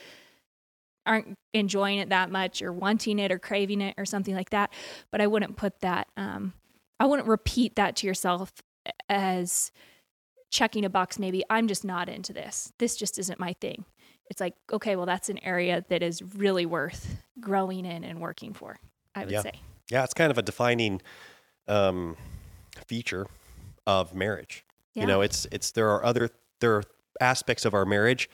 aren't 1.06 1.34
enjoying 1.52 1.98
it 1.98 2.08
that 2.08 2.30
much 2.30 2.62
or 2.62 2.72
wanting 2.72 3.18
it 3.18 3.30
or 3.30 3.38
craving 3.38 3.80
it 3.80 3.94
or 3.98 4.04
something 4.06 4.34
like 4.34 4.50
that. 4.50 4.72
But 5.10 5.20
I 5.20 5.26
wouldn't 5.26 5.56
put 5.56 5.80
that. 5.80 6.08
Um, 6.16 6.54
I 6.98 7.06
wouldn't 7.06 7.28
repeat 7.28 7.76
that 7.76 7.96
to 7.96 8.06
yourself 8.06 8.52
as 9.08 9.70
checking 10.50 10.84
a 10.84 10.90
box. 10.90 11.18
Maybe 11.18 11.42
I'm 11.50 11.68
just 11.68 11.84
not 11.84 12.08
into 12.08 12.32
this. 12.32 12.72
This 12.78 12.96
just 12.96 13.18
isn't 13.18 13.40
my 13.40 13.54
thing. 13.54 13.84
It's 14.30 14.40
like 14.40 14.54
okay, 14.72 14.96
well 14.96 15.06
that's 15.06 15.28
an 15.28 15.38
area 15.44 15.84
that 15.88 16.02
is 16.02 16.22
really 16.36 16.66
worth 16.66 17.16
growing 17.40 17.84
in 17.84 18.04
and 18.04 18.20
working 18.20 18.54
for. 18.54 18.78
I 19.14 19.24
would 19.24 19.32
Yeah. 19.32 19.42
say. 19.42 19.52
Yeah, 19.90 20.04
it's 20.04 20.14
kind 20.14 20.30
of 20.30 20.38
a 20.38 20.42
defining 20.42 21.02
um, 21.68 22.16
feature 22.86 23.26
of 23.86 24.14
marriage. 24.14 24.64
You 24.94 25.06
know, 25.06 25.22
it's 25.22 25.46
it's 25.50 25.72
there 25.72 25.90
are 25.90 26.04
other 26.04 26.30
there 26.60 26.74
are 26.76 26.82
aspects 27.20 27.64
of 27.64 27.74
our 27.74 27.84
marriage 27.84 28.30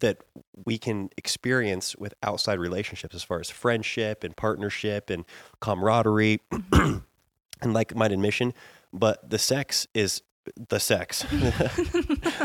that 0.00 0.18
we 0.64 0.78
can 0.78 1.10
experience 1.16 1.96
with 1.96 2.14
outside 2.22 2.58
relationships 2.58 3.14
as 3.14 3.22
far 3.24 3.40
as 3.40 3.50
friendship 3.50 4.22
and 4.22 4.36
partnership 4.36 5.10
and 5.10 5.24
camaraderie 5.60 6.40
and 6.72 7.02
like-minded 7.62 8.18
mission, 8.18 8.52
but 8.92 9.28
the 9.28 9.38
sex 9.38 9.86
is 9.94 10.22
the 10.68 10.78
sex. 10.78 11.22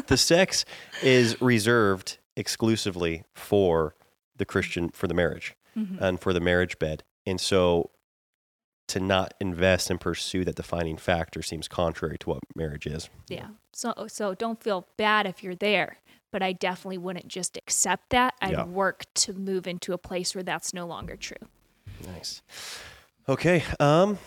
the 0.08 0.18
sex 0.18 0.66
is 1.04 1.40
reserved 1.42 2.18
exclusively 2.36 3.24
for 3.34 3.96
the 4.38 4.46
Christian 4.46 4.90
for 4.90 5.08
the 5.08 5.14
marriage 5.14 5.56
Mhm. 5.78 6.02
and 6.02 6.20
for 6.20 6.34
the 6.34 6.40
marriage 6.40 6.80
bed. 6.80 7.04
And 7.28 7.40
so 7.40 7.92
to 8.90 9.00
not 9.00 9.34
invest 9.40 9.90
and 9.90 10.00
pursue 10.00 10.44
that 10.46 10.56
defining 10.56 10.98
factor 10.98 11.42
seems 11.42 11.68
contrary 11.68 12.18
to 12.20 12.30
what 12.30 12.40
marriage 12.56 12.86
is. 12.88 13.10
Yeah. 13.28 13.48
So 13.74 13.94
so 14.08 14.34
don't 14.34 14.62
feel 14.62 14.88
bad 14.98 15.26
if 15.26 15.44
you're 15.44 15.56
there, 15.56 15.98
but 16.32 16.42
I 16.44 16.54
definitely 16.54 16.98
wouldn't 16.98 17.28
just 17.28 17.58
accept 17.58 18.10
that. 18.10 18.34
I'd 18.42 18.52
Yeah. 18.52 18.66
work 18.66 19.06
to 19.16 19.34
move 19.34 19.68
into 19.68 19.94
a 19.94 19.98
place 19.98 20.36
where 20.36 20.44
that's 20.44 20.74
no 20.74 20.86
longer 20.86 21.16
true. 21.16 21.38
Nice. 22.06 22.42
Okay. 23.28 23.64
Um, 23.80 24.18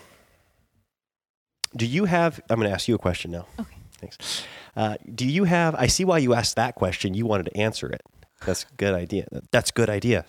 do 1.76 1.86
you 1.86 2.04
have? 2.04 2.40
I'm 2.50 2.56
going 2.58 2.68
to 2.68 2.74
ask 2.74 2.86
you 2.88 2.94
a 2.94 2.98
question 2.98 3.30
now. 3.30 3.46
Okay. 3.58 3.76
Thanks. 3.98 4.44
Uh, 4.76 4.96
do 5.14 5.26
you 5.26 5.44
have? 5.44 5.74
I 5.76 5.86
see 5.86 6.04
why 6.04 6.18
you 6.18 6.34
asked 6.34 6.56
that 6.56 6.74
question. 6.74 7.14
You 7.14 7.24
wanted 7.26 7.44
to 7.46 7.56
answer 7.56 7.88
it. 7.88 8.02
That's 8.44 8.64
a 8.64 8.74
good 8.76 8.94
idea. 8.94 9.26
That's 9.52 9.70
a 9.70 9.72
good 9.72 9.88
idea. 9.88 10.24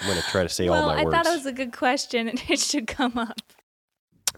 I'm 0.00 0.08
going 0.08 0.20
to 0.20 0.26
try 0.28 0.42
to 0.42 0.48
say 0.48 0.68
well, 0.68 0.82
all 0.82 0.88
my 0.88 1.00
I 1.00 1.04
words. 1.04 1.14
I 1.14 1.22
thought 1.22 1.32
it 1.32 1.36
was 1.36 1.46
a 1.46 1.52
good 1.52 1.72
question 1.72 2.28
and 2.28 2.42
it 2.48 2.58
should 2.58 2.86
come 2.86 3.16
up. 3.16 3.40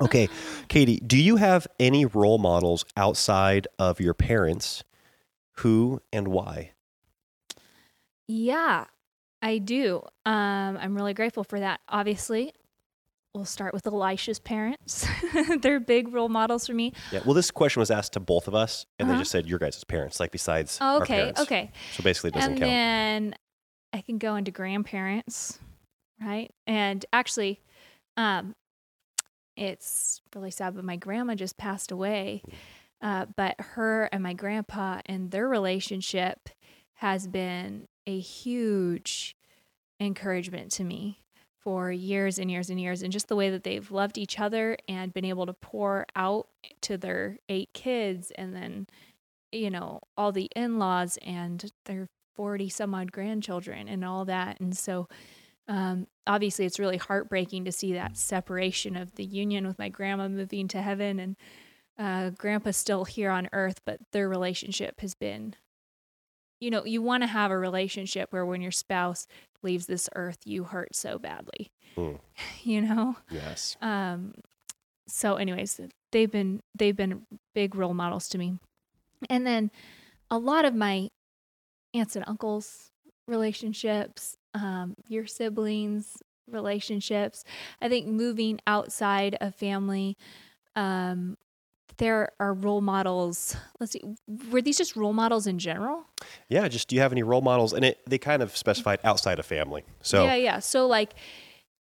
Okay, 0.00 0.28
Katie, 0.68 1.00
do 1.06 1.16
you 1.16 1.36
have 1.36 1.66
any 1.80 2.04
role 2.04 2.38
models 2.38 2.84
outside 2.96 3.66
of 3.78 4.00
your 4.00 4.14
parents? 4.14 4.84
Who 5.60 6.02
and 6.12 6.28
why? 6.28 6.72
Yeah, 8.28 8.84
I 9.40 9.58
do. 9.58 10.02
Um, 10.24 10.76
I'm 10.76 10.94
really 10.94 11.14
grateful 11.14 11.44
for 11.44 11.60
that. 11.60 11.80
Obviously, 11.88 12.52
we'll 13.34 13.44
start 13.44 13.72
with 13.72 13.86
Elisha's 13.86 14.38
parents. 14.38 15.06
They're 15.62 15.80
big 15.80 16.12
role 16.12 16.28
models 16.28 16.66
for 16.66 16.74
me. 16.74 16.92
Yeah. 17.12 17.20
Well, 17.24 17.34
this 17.34 17.50
question 17.50 17.80
was 17.80 17.90
asked 17.90 18.14
to 18.14 18.20
both 18.20 18.48
of 18.48 18.54
us, 18.54 18.84
and 18.98 19.06
Uh-huh. 19.08 19.14
they 19.14 19.20
just 19.20 19.30
said 19.30 19.46
your 19.46 19.58
guys' 19.58 19.82
parents, 19.84 20.20
like 20.20 20.30
besides 20.32 20.78
our 20.80 21.02
Okay, 21.02 21.32
okay. 21.38 21.70
So 21.92 22.02
basically, 22.02 22.28
it 22.28 22.34
doesn't 22.34 22.52
and 22.52 22.60
count. 22.60 22.70
And 22.72 23.32
then 23.32 23.38
I 23.92 24.00
can 24.02 24.18
go 24.18 24.34
into 24.36 24.50
grandparents, 24.50 25.58
right? 26.20 26.50
And 26.66 27.04
actually, 27.12 27.60
um, 28.16 28.54
it's 29.56 30.20
really 30.34 30.50
sad, 30.50 30.74
but 30.74 30.84
my 30.84 30.96
grandma 30.96 31.34
just 31.34 31.56
passed 31.56 31.90
away. 31.90 32.42
Uh, 33.00 33.26
but 33.36 33.56
her 33.58 34.04
and 34.12 34.22
my 34.22 34.32
grandpa 34.32 35.00
and 35.06 35.30
their 35.30 35.48
relationship 35.48 36.48
has 36.94 37.26
been 37.26 37.86
a 38.06 38.18
huge 38.18 39.36
encouragement 40.00 40.70
to 40.72 40.84
me 40.84 41.20
for 41.58 41.90
years 41.90 42.38
and 42.38 42.50
years 42.50 42.70
and 42.70 42.80
years. 42.80 43.02
And 43.02 43.12
just 43.12 43.28
the 43.28 43.36
way 43.36 43.50
that 43.50 43.64
they've 43.64 43.90
loved 43.90 44.18
each 44.18 44.38
other 44.38 44.78
and 44.88 45.12
been 45.12 45.24
able 45.24 45.46
to 45.46 45.52
pour 45.52 46.06
out 46.14 46.48
to 46.82 46.96
their 46.96 47.38
eight 47.48 47.70
kids 47.74 48.30
and 48.36 48.54
then, 48.54 48.86
you 49.52 49.70
know, 49.70 50.00
all 50.16 50.32
the 50.32 50.48
in 50.54 50.78
laws 50.78 51.18
and 51.22 51.70
their 51.84 52.08
40 52.36 52.68
some 52.68 52.94
odd 52.94 53.12
grandchildren 53.12 53.88
and 53.88 54.04
all 54.04 54.24
that. 54.26 54.60
And 54.60 54.76
so, 54.76 55.08
um, 55.68 56.06
obviously, 56.26 56.64
it's 56.66 56.78
really 56.78 56.96
heartbreaking 56.96 57.64
to 57.64 57.72
see 57.72 57.92
that 57.94 58.16
separation 58.16 58.96
of 58.96 59.14
the 59.14 59.24
union 59.24 59.66
with 59.66 59.78
my 59.78 59.88
grandma 59.88 60.28
moving 60.28 60.68
to 60.68 60.82
heaven 60.82 61.18
and 61.18 61.36
uh, 61.98 62.30
grandpa's 62.30 62.76
still 62.76 63.04
here 63.04 63.30
on 63.30 63.48
earth, 63.52 63.80
but 63.86 63.98
their 64.12 64.28
relationship 64.28 65.00
has 65.00 65.14
been, 65.14 65.54
you 66.60 66.70
know, 66.70 66.84
you 66.84 67.00
want 67.00 67.22
to 67.22 67.26
have 67.26 67.50
a 67.50 67.58
relationship 67.58 68.32
where 68.32 68.44
when 68.44 68.60
your 68.60 68.70
spouse 68.72 69.26
leaves 69.62 69.86
this 69.86 70.08
earth, 70.14 70.38
you 70.44 70.64
hurt 70.64 70.94
so 70.94 71.18
badly, 71.18 71.70
Hmm. 71.94 72.12
you 72.62 72.82
know? 72.82 73.16
Yes. 73.30 73.76
Um, 73.80 74.34
so 75.08 75.36
anyways, 75.36 75.80
they've 76.12 76.30
been 76.30 76.60
they've 76.74 76.96
been 76.96 77.22
big 77.54 77.74
role 77.74 77.94
models 77.94 78.28
to 78.30 78.38
me. 78.38 78.58
And 79.30 79.46
then 79.46 79.70
a 80.30 80.36
lot 80.36 80.64
of 80.64 80.74
my 80.74 81.08
aunts 81.94 82.16
and 82.16 82.24
uncles 82.28 82.90
relationships, 83.28 84.36
um, 84.56 84.94
your 85.08 85.26
siblings 85.26 86.22
relationships. 86.50 87.44
I 87.80 87.88
think 87.88 88.06
moving 88.06 88.60
outside 88.66 89.36
of 89.40 89.54
family, 89.54 90.16
um, 90.74 91.36
there 91.98 92.30
are 92.38 92.54
role 92.54 92.80
models. 92.80 93.56
Let's 93.80 93.92
see, 93.92 94.02
were 94.50 94.62
these 94.62 94.78
just 94.78 94.96
role 94.96 95.12
models 95.12 95.46
in 95.46 95.58
general? 95.58 96.04
Yeah. 96.48 96.68
Just 96.68 96.88
do 96.88 96.96
you 96.96 97.02
have 97.02 97.12
any 97.12 97.22
role 97.22 97.40
models? 97.40 97.72
And 97.72 97.84
it 97.84 97.98
they 98.06 98.18
kind 98.18 98.42
of 98.42 98.56
specified 98.56 99.00
outside 99.04 99.38
of 99.38 99.46
family. 99.46 99.84
So 100.02 100.24
yeah, 100.24 100.34
yeah. 100.34 100.58
So 100.58 100.86
like 100.86 101.14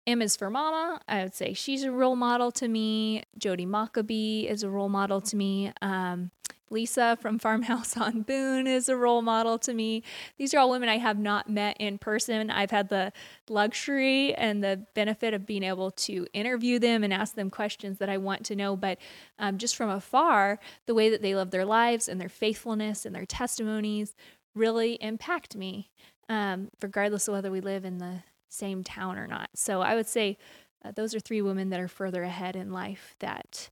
M 0.05 0.21
is 0.21 0.35
for 0.35 0.49
Mama. 0.49 1.01
I 1.07 1.23
would 1.23 1.33
say 1.33 1.53
she's 1.53 1.83
a 1.83 1.91
role 1.91 2.15
model 2.15 2.51
to 2.53 2.67
me. 2.67 3.23
Jodi 3.37 3.65
Mockabee 3.65 4.47
is 4.47 4.63
a 4.63 4.69
role 4.69 4.89
model 4.89 5.21
to 5.21 5.35
me. 5.35 5.71
Um, 5.81 6.31
Lisa 6.69 7.17
from 7.21 7.39
Farmhouse 7.39 7.95
on 7.97 8.21
Boone 8.21 8.67
is 8.67 8.89
a 8.89 8.95
role 8.95 9.21
model 9.21 9.57
to 9.59 9.73
me. 9.73 10.03
These 10.37 10.53
are 10.53 10.59
all 10.59 10.69
women 10.69 10.89
I 10.89 10.97
have 10.97 11.17
not 11.17 11.49
met 11.49 11.77
in 11.79 11.97
person. 11.97 12.49
I've 12.49 12.71
had 12.71 12.89
the 12.89 13.11
luxury 13.49 14.33
and 14.33 14.63
the 14.63 14.85
benefit 14.93 15.33
of 15.33 15.45
being 15.45 15.63
able 15.63 15.91
to 15.91 16.27
interview 16.33 16.79
them 16.79 17.03
and 17.03 17.13
ask 17.13 17.35
them 17.35 17.49
questions 17.49 17.99
that 17.99 18.09
I 18.09 18.17
want 18.17 18.45
to 18.45 18.55
know. 18.55 18.75
But 18.75 18.99
um, 19.39 19.57
just 19.57 19.75
from 19.75 19.89
afar, 19.89 20.59
the 20.85 20.95
way 20.95 21.09
that 21.09 21.21
they 21.21 21.35
live 21.35 21.51
their 21.51 21.65
lives 21.65 22.07
and 22.07 22.19
their 22.19 22.29
faithfulness 22.29 23.05
and 23.05 23.15
their 23.15 23.25
testimonies 23.25 24.15
really 24.55 24.93
impact 25.01 25.55
me, 25.55 25.89
um, 26.29 26.69
regardless 26.81 27.27
of 27.27 27.33
whether 27.33 27.51
we 27.51 27.61
live 27.61 27.85
in 27.85 27.97
the 27.97 28.23
same 28.49 28.83
town 28.83 29.17
or 29.17 29.27
not. 29.27 29.49
So 29.55 29.81
I 29.81 29.95
would 29.95 30.07
say 30.07 30.37
uh, 30.85 30.91
those 30.91 31.15
are 31.15 31.19
three 31.19 31.41
women 31.41 31.69
that 31.69 31.79
are 31.79 31.87
further 31.87 32.23
ahead 32.23 32.55
in 32.55 32.71
life 32.71 33.15
that 33.19 33.69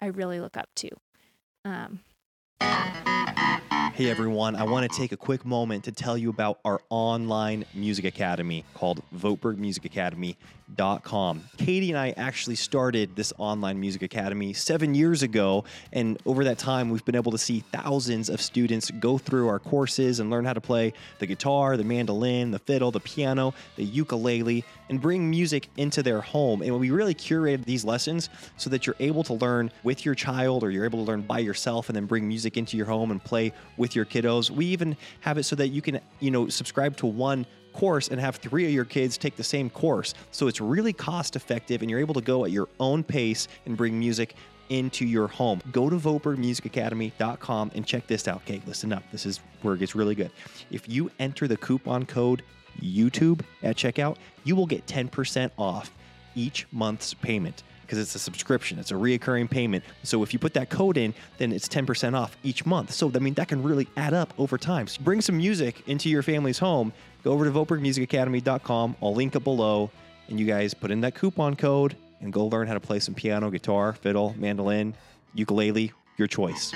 I 0.00 0.06
really 0.06 0.40
look 0.40 0.56
up 0.56 0.70
to. 0.76 0.90
Um, 1.64 2.00
Thank 2.62 3.71
you. 3.71 3.71
Hey 3.94 4.08
everyone, 4.08 4.56
I 4.56 4.62
want 4.62 4.90
to 4.90 4.98
take 4.98 5.12
a 5.12 5.18
quick 5.18 5.44
moment 5.44 5.84
to 5.84 5.92
tell 5.92 6.16
you 6.16 6.30
about 6.30 6.60
our 6.64 6.80
online 6.88 7.66
music 7.74 8.06
academy 8.06 8.64
called 8.72 9.02
VoetbergMusicAcademy.com. 9.14 11.44
Katie 11.58 11.90
and 11.90 11.98
I 11.98 12.14
actually 12.16 12.56
started 12.56 13.14
this 13.14 13.34
online 13.36 13.78
music 13.78 14.00
academy 14.00 14.54
seven 14.54 14.94
years 14.94 15.22
ago, 15.22 15.64
and 15.92 16.18
over 16.24 16.44
that 16.44 16.56
time, 16.56 16.88
we've 16.88 17.04
been 17.04 17.16
able 17.16 17.32
to 17.32 17.38
see 17.38 17.60
thousands 17.70 18.30
of 18.30 18.40
students 18.40 18.90
go 18.92 19.18
through 19.18 19.48
our 19.48 19.58
courses 19.58 20.20
and 20.20 20.30
learn 20.30 20.46
how 20.46 20.54
to 20.54 20.60
play 20.62 20.94
the 21.18 21.26
guitar, 21.26 21.76
the 21.76 21.84
mandolin, 21.84 22.50
the 22.50 22.60
fiddle, 22.60 22.92
the 22.92 23.00
piano, 23.00 23.52
the 23.76 23.84
ukulele, 23.84 24.64
and 24.88 25.02
bring 25.02 25.28
music 25.28 25.68
into 25.76 26.02
their 26.02 26.22
home. 26.22 26.62
And 26.62 26.80
we 26.80 26.90
really 26.90 27.14
curated 27.14 27.66
these 27.66 27.84
lessons 27.84 28.30
so 28.56 28.70
that 28.70 28.86
you're 28.86 28.96
able 29.00 29.22
to 29.24 29.34
learn 29.34 29.70
with 29.82 30.06
your 30.06 30.14
child 30.14 30.64
or 30.64 30.70
you're 30.70 30.86
able 30.86 31.04
to 31.04 31.10
learn 31.10 31.20
by 31.22 31.40
yourself 31.40 31.90
and 31.90 31.96
then 31.96 32.06
bring 32.06 32.26
music 32.26 32.56
into 32.56 32.78
your 32.78 32.86
home 32.86 33.10
and 33.10 33.22
play 33.22 33.52
with 33.82 33.96
your 33.96 34.04
kiddos. 34.04 34.48
We 34.48 34.66
even 34.66 34.96
have 35.20 35.38
it 35.38 35.42
so 35.42 35.56
that 35.56 35.68
you 35.68 35.82
can, 35.82 35.98
you 36.20 36.30
know, 36.30 36.48
subscribe 36.48 36.96
to 36.98 37.06
one 37.06 37.44
course 37.72 38.06
and 38.06 38.20
have 38.20 38.36
three 38.36 38.64
of 38.64 38.70
your 38.70 38.84
kids 38.84 39.18
take 39.18 39.34
the 39.34 39.42
same 39.42 39.68
course. 39.68 40.14
So 40.30 40.46
it's 40.46 40.60
really 40.60 40.92
cost 40.92 41.34
effective 41.34 41.82
and 41.82 41.90
you're 41.90 41.98
able 41.98 42.14
to 42.14 42.20
go 42.20 42.44
at 42.44 42.52
your 42.52 42.68
own 42.78 43.02
pace 43.02 43.48
and 43.66 43.76
bring 43.76 43.98
music 43.98 44.36
into 44.68 45.04
your 45.04 45.26
home. 45.26 45.60
Go 45.72 45.90
to 45.90 45.96
VoetbergMusicAcademy.com 45.96 47.72
and 47.74 47.84
check 47.84 48.06
this 48.06 48.28
out. 48.28 48.36
Okay, 48.36 48.62
listen 48.68 48.92
up. 48.92 49.02
This 49.10 49.26
is 49.26 49.40
where 49.62 49.74
it 49.74 49.78
gets 49.78 49.96
really 49.96 50.14
good. 50.14 50.30
If 50.70 50.88
you 50.88 51.10
enter 51.18 51.48
the 51.48 51.56
coupon 51.56 52.06
code 52.06 52.44
YouTube 52.80 53.40
at 53.64 53.74
checkout, 53.74 54.16
you 54.44 54.54
will 54.54 54.66
get 54.66 54.86
10% 54.86 55.50
off 55.58 55.90
each 56.36 56.68
month's 56.70 57.14
payment 57.14 57.64
because 57.92 58.02
it's 58.02 58.14
a 58.14 58.18
subscription, 58.18 58.78
it's 58.78 58.90
a 58.90 58.94
reoccurring 58.94 59.50
payment. 59.50 59.84
So 60.02 60.22
if 60.22 60.32
you 60.32 60.38
put 60.38 60.54
that 60.54 60.70
code 60.70 60.96
in, 60.96 61.12
then 61.36 61.52
it's 61.52 61.68
10% 61.68 62.14
off 62.14 62.34
each 62.42 62.64
month. 62.64 62.90
So 62.90 63.12
I 63.14 63.18
mean 63.18 63.34
that 63.34 63.48
can 63.48 63.62
really 63.62 63.86
add 63.98 64.14
up 64.14 64.32
over 64.38 64.56
time. 64.56 64.86
So 64.86 65.02
bring 65.02 65.20
some 65.20 65.36
music 65.36 65.86
into 65.86 66.08
your 66.08 66.22
family's 66.22 66.58
home. 66.58 66.94
Go 67.22 67.32
over 67.32 67.44
to 67.44 67.50
VoetbergMusicAcademy.com. 67.50 68.96
I'll 69.02 69.14
link 69.14 69.36
it 69.36 69.44
below, 69.44 69.90
and 70.28 70.40
you 70.40 70.46
guys 70.46 70.72
put 70.72 70.90
in 70.90 71.02
that 71.02 71.14
coupon 71.14 71.54
code 71.54 71.94
and 72.22 72.32
go 72.32 72.46
learn 72.46 72.66
how 72.66 72.72
to 72.72 72.80
play 72.80 72.98
some 72.98 73.14
piano, 73.14 73.50
guitar, 73.50 73.92
fiddle, 73.92 74.34
mandolin, 74.38 74.94
ukulele, 75.34 75.92
your 76.16 76.28
choice. 76.28 76.72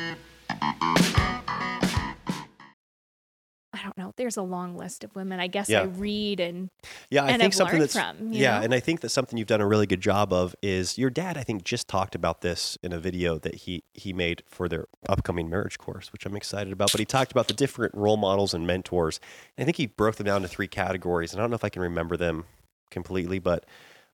I 3.86 3.88
don't 3.88 3.98
know. 3.98 4.12
There's 4.16 4.36
a 4.36 4.42
long 4.42 4.76
list 4.76 5.04
of 5.04 5.14
women. 5.14 5.38
I 5.38 5.46
guess 5.46 5.68
Yeah. 5.68 5.82
I 5.82 5.84
read 5.84 6.40
and 6.40 6.70
Yeah, 7.08 7.22
I 7.22 7.28
and 7.28 7.40
think 7.40 7.52
have 7.52 7.54
something 7.54 7.78
that's 7.78 7.92
from, 7.92 8.32
yeah, 8.32 8.58
know? 8.58 8.64
and 8.64 8.74
I 8.74 8.80
think 8.80 9.00
that 9.02 9.10
something 9.10 9.38
you've 9.38 9.46
done 9.46 9.60
a 9.60 9.66
really 9.66 9.86
good 9.86 10.00
job 10.00 10.32
of 10.32 10.56
is 10.60 10.98
your 10.98 11.08
dad. 11.08 11.38
I 11.38 11.44
think 11.44 11.62
just 11.62 11.86
talked 11.86 12.16
about 12.16 12.40
this 12.40 12.76
in 12.82 12.92
a 12.92 12.98
video 12.98 13.38
that 13.38 13.54
he 13.54 13.84
he 13.94 14.12
made 14.12 14.42
for 14.48 14.68
their 14.68 14.86
upcoming 15.08 15.48
marriage 15.48 15.78
course, 15.78 16.12
which 16.12 16.26
I'm 16.26 16.34
excited 16.34 16.72
about. 16.72 16.90
But 16.90 16.98
he 16.98 17.04
talked 17.04 17.30
about 17.30 17.46
the 17.46 17.54
different 17.54 17.94
role 17.94 18.16
models 18.16 18.54
and 18.54 18.66
mentors. 18.66 19.20
And 19.56 19.62
I 19.62 19.64
think 19.66 19.76
he 19.76 19.86
broke 19.86 20.16
them 20.16 20.26
down 20.26 20.42
to 20.42 20.48
three 20.48 20.66
categories, 20.68 21.32
and 21.32 21.40
I 21.40 21.44
don't 21.44 21.50
know 21.50 21.56
if 21.56 21.64
I 21.64 21.68
can 21.68 21.82
remember 21.82 22.16
them 22.16 22.44
completely, 22.90 23.38
but 23.38 23.66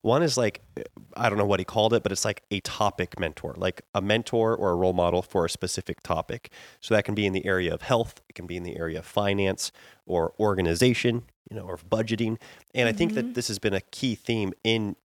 one 0.03 0.23
is 0.23 0.37
like 0.37 0.61
I 1.17 1.29
don't 1.29 1.39
know 1.39 1.47
what 1.47 1.61
he 1.61 1.65
called 1.65 1.95
it, 1.95 2.03
but 2.03 2.13
it's 2.13 2.25
like 2.25 2.43
a 2.51 2.61
topic 2.61 3.19
mentor, 3.19 3.55
like 3.57 3.83
a 3.95 4.03
mentor 4.03 4.55
or 4.55 4.71
a 4.71 4.75
role 4.75 4.93
model 4.93 5.23
for 5.23 5.45
a 5.45 5.51
specific 5.51 6.03
topic. 6.03 6.51
So 6.81 6.95
that 6.95 7.05
can 7.05 7.15
be 7.15 7.27
in 7.27 7.33
the 7.33 7.47
area 7.47 7.73
of 7.73 7.83
health, 7.83 8.21
it 8.29 8.35
can 8.35 8.47
be 8.47 8.57
in 8.57 8.63
the 8.63 8.77
area 8.77 8.99
of 8.99 9.07
finance 9.07 9.73
or 10.05 10.35
organization, 10.39 11.23
you 11.51 11.57
know, 11.57 11.65
or 11.65 11.79
budgeting. 11.79 12.39
And 12.75 12.89
I 12.89 12.93
think 12.93 13.15
that 13.15 13.25
mm-hmm. 13.27 13.33
this 13.35 13.49
has 13.49 13.59
been 13.59 13.75
a 13.75 13.81
key 13.81 14.15
theme 14.15 14.53
in 14.65 14.97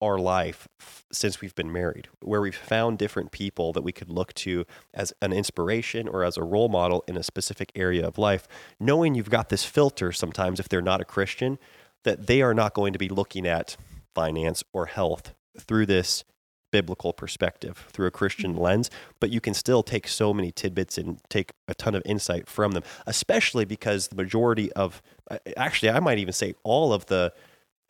our 0.00 0.18
life 0.18 0.68
f- 0.80 1.04
since 1.10 1.40
we've 1.40 1.54
been 1.54 1.72
married, 1.72 2.08
where 2.20 2.40
we've 2.40 2.54
found 2.54 2.98
different 2.98 3.32
people 3.32 3.72
that 3.72 3.82
we 3.82 3.92
could 3.92 4.10
look 4.10 4.34
to 4.34 4.66
as 4.92 5.12
an 5.22 5.32
inspiration 5.32 6.06
or 6.06 6.24
as 6.24 6.36
a 6.36 6.42
role 6.42 6.68
model 6.68 7.02
in 7.08 7.16
a 7.16 7.22
specific 7.22 7.72
area 7.74 8.06
of 8.06 8.18
life, 8.18 8.46
knowing 8.78 9.14
you've 9.14 9.30
got 9.30 9.48
this 9.48 9.64
filter 9.64 10.12
sometimes 10.12 10.60
if 10.60 10.68
they're 10.68 10.82
not 10.82 11.00
a 11.00 11.04
Christian, 11.04 11.58
that 12.02 12.26
they 12.26 12.42
are 12.42 12.54
not 12.54 12.74
going 12.74 12.92
to 12.92 12.98
be 12.98 13.08
looking 13.08 13.46
at 13.46 13.76
finance 14.14 14.62
or 14.72 14.86
health 14.86 15.34
through 15.58 15.86
this 15.86 16.24
biblical 16.70 17.12
perspective, 17.12 17.86
through 17.92 18.08
a 18.08 18.10
Christian 18.10 18.54
mm-hmm. 18.54 18.62
lens, 18.62 18.90
but 19.20 19.30
you 19.30 19.40
can 19.40 19.54
still 19.54 19.84
take 19.84 20.08
so 20.08 20.34
many 20.34 20.50
tidbits 20.50 20.98
and 20.98 21.20
take 21.28 21.52
a 21.68 21.74
ton 21.74 21.94
of 21.94 22.02
insight 22.04 22.48
from 22.48 22.72
them, 22.72 22.82
especially 23.06 23.64
because 23.64 24.08
the 24.08 24.16
majority 24.16 24.72
of, 24.72 25.00
uh, 25.30 25.38
actually, 25.56 25.90
I 25.90 26.00
might 26.00 26.18
even 26.18 26.32
say 26.32 26.54
all 26.64 26.92
of 26.92 27.06
the 27.06 27.32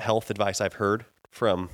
health 0.00 0.30
advice 0.30 0.60
I've 0.60 0.74
heard 0.74 1.06
from 1.30 1.70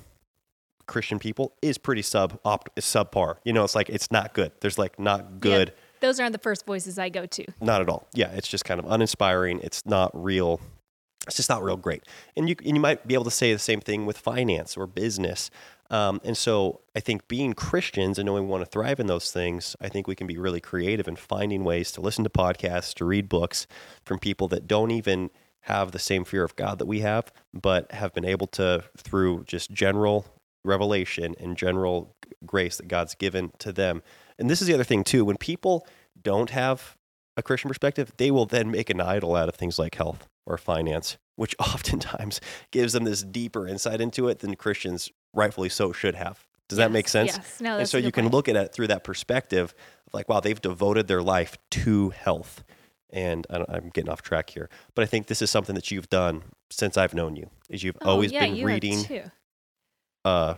Christian 0.86 1.18
people 1.18 1.54
is 1.62 1.78
pretty 1.78 2.02
sub 2.02 2.38
op, 2.44 2.68
subpar. 2.76 3.36
You 3.44 3.52
know, 3.52 3.64
it's 3.64 3.74
like 3.74 3.88
it's 3.88 4.10
not 4.12 4.32
good. 4.32 4.52
There's 4.60 4.78
like 4.78 4.98
not 4.98 5.40
good. 5.40 5.68
Yep. 5.68 5.78
Those 6.00 6.20
aren't 6.20 6.32
the 6.32 6.38
first 6.38 6.64
voices 6.64 6.98
I 6.98 7.08
go 7.08 7.26
to. 7.26 7.44
Not 7.60 7.80
at 7.80 7.88
all. 7.88 8.06
Yeah, 8.14 8.30
it's 8.32 8.48
just 8.48 8.64
kind 8.64 8.80
of 8.80 8.86
uninspiring. 8.90 9.60
It's 9.62 9.84
not 9.84 10.10
real. 10.14 10.60
It's 11.30 11.36
just 11.36 11.48
not 11.48 11.62
real 11.62 11.76
great. 11.76 12.02
And 12.36 12.48
you 12.48 12.56
and 12.64 12.76
you 12.76 12.80
might 12.80 13.06
be 13.06 13.14
able 13.14 13.24
to 13.24 13.30
say 13.30 13.52
the 13.52 13.58
same 13.60 13.80
thing 13.80 14.04
with 14.04 14.18
finance 14.18 14.76
or 14.76 14.86
business. 14.86 15.48
Um, 15.88 16.20
and 16.24 16.36
so 16.36 16.80
I 16.94 17.00
think 17.00 17.28
being 17.28 17.52
Christians 17.52 18.18
and 18.18 18.26
knowing 18.26 18.44
we 18.44 18.50
want 18.50 18.64
to 18.64 18.70
thrive 18.70 19.00
in 19.00 19.06
those 19.06 19.30
things, 19.30 19.76
I 19.80 19.88
think 19.88 20.06
we 20.06 20.16
can 20.16 20.26
be 20.26 20.38
really 20.38 20.60
creative 20.60 21.06
in 21.06 21.16
finding 21.16 21.64
ways 21.64 21.92
to 21.92 22.00
listen 22.00 22.24
to 22.24 22.30
podcasts, 22.30 22.94
to 22.94 23.04
read 23.04 23.28
books 23.28 23.66
from 24.04 24.18
people 24.18 24.48
that 24.48 24.66
don't 24.66 24.90
even 24.90 25.30
have 25.62 25.92
the 25.92 25.98
same 25.98 26.24
fear 26.24 26.42
of 26.42 26.56
God 26.56 26.78
that 26.78 26.86
we 26.86 27.00
have, 27.00 27.32
but 27.52 27.90
have 27.92 28.12
been 28.12 28.24
able 28.24 28.46
to, 28.48 28.84
through 28.96 29.44
just 29.44 29.70
general 29.70 30.26
revelation 30.64 31.34
and 31.38 31.56
general 31.56 32.16
grace 32.46 32.76
that 32.76 32.88
God's 32.88 33.14
given 33.14 33.52
to 33.58 33.72
them. 33.72 34.02
And 34.38 34.48
this 34.48 34.60
is 34.60 34.68
the 34.68 34.74
other 34.74 34.84
thing, 34.84 35.04
too. 35.04 35.24
When 35.24 35.36
people 35.36 35.86
don't 36.20 36.50
have 36.50 36.96
a 37.36 37.42
Christian 37.42 37.68
perspective, 37.68 38.12
they 38.16 38.30
will 38.30 38.46
then 38.46 38.70
make 38.70 38.90
an 38.90 39.00
idol 39.00 39.36
out 39.36 39.48
of 39.48 39.54
things 39.54 39.78
like 39.78 39.96
health 39.96 40.28
or 40.50 40.58
finance, 40.58 41.16
which 41.36 41.54
oftentimes 41.60 42.40
gives 42.70 42.92
them 42.92 43.04
this 43.04 43.22
deeper 43.22 43.66
insight 43.66 44.00
into 44.00 44.28
it 44.28 44.40
than 44.40 44.56
Christians 44.56 45.10
rightfully 45.32 45.68
so 45.68 45.92
should 45.92 46.14
have. 46.14 46.46
Does 46.68 46.78
that 46.78 46.92
make 46.92 47.08
sense? 47.08 47.36
yes. 47.36 47.60
No, 47.60 47.78
and 47.78 47.88
so 47.88 47.98
you 47.98 48.12
can 48.12 48.24
point. 48.24 48.34
look 48.34 48.48
at 48.48 48.56
it 48.56 48.72
through 48.72 48.86
that 48.88 49.02
perspective 49.02 49.74
of 50.06 50.14
like, 50.14 50.28
wow, 50.28 50.38
they've 50.40 50.60
devoted 50.60 51.08
their 51.08 51.22
life 51.22 51.56
to 51.70 52.10
health. 52.10 52.62
And 53.12 53.44
I'm 53.50 53.90
getting 53.92 54.08
off 54.08 54.22
track 54.22 54.50
here, 54.50 54.68
but 54.94 55.02
I 55.02 55.06
think 55.06 55.26
this 55.26 55.42
is 55.42 55.50
something 55.50 55.74
that 55.74 55.90
you've 55.90 56.08
done 56.10 56.42
since 56.70 56.96
I've 56.96 57.12
known 57.12 57.34
you. 57.34 57.50
Is 57.68 57.82
you've 57.82 57.96
Oh, 58.02 58.10
always 58.10 58.30
yeah, 58.30 58.44
been 58.46 58.54
you 58.54 58.66
reading 58.66 59.04
uh, 60.24 60.54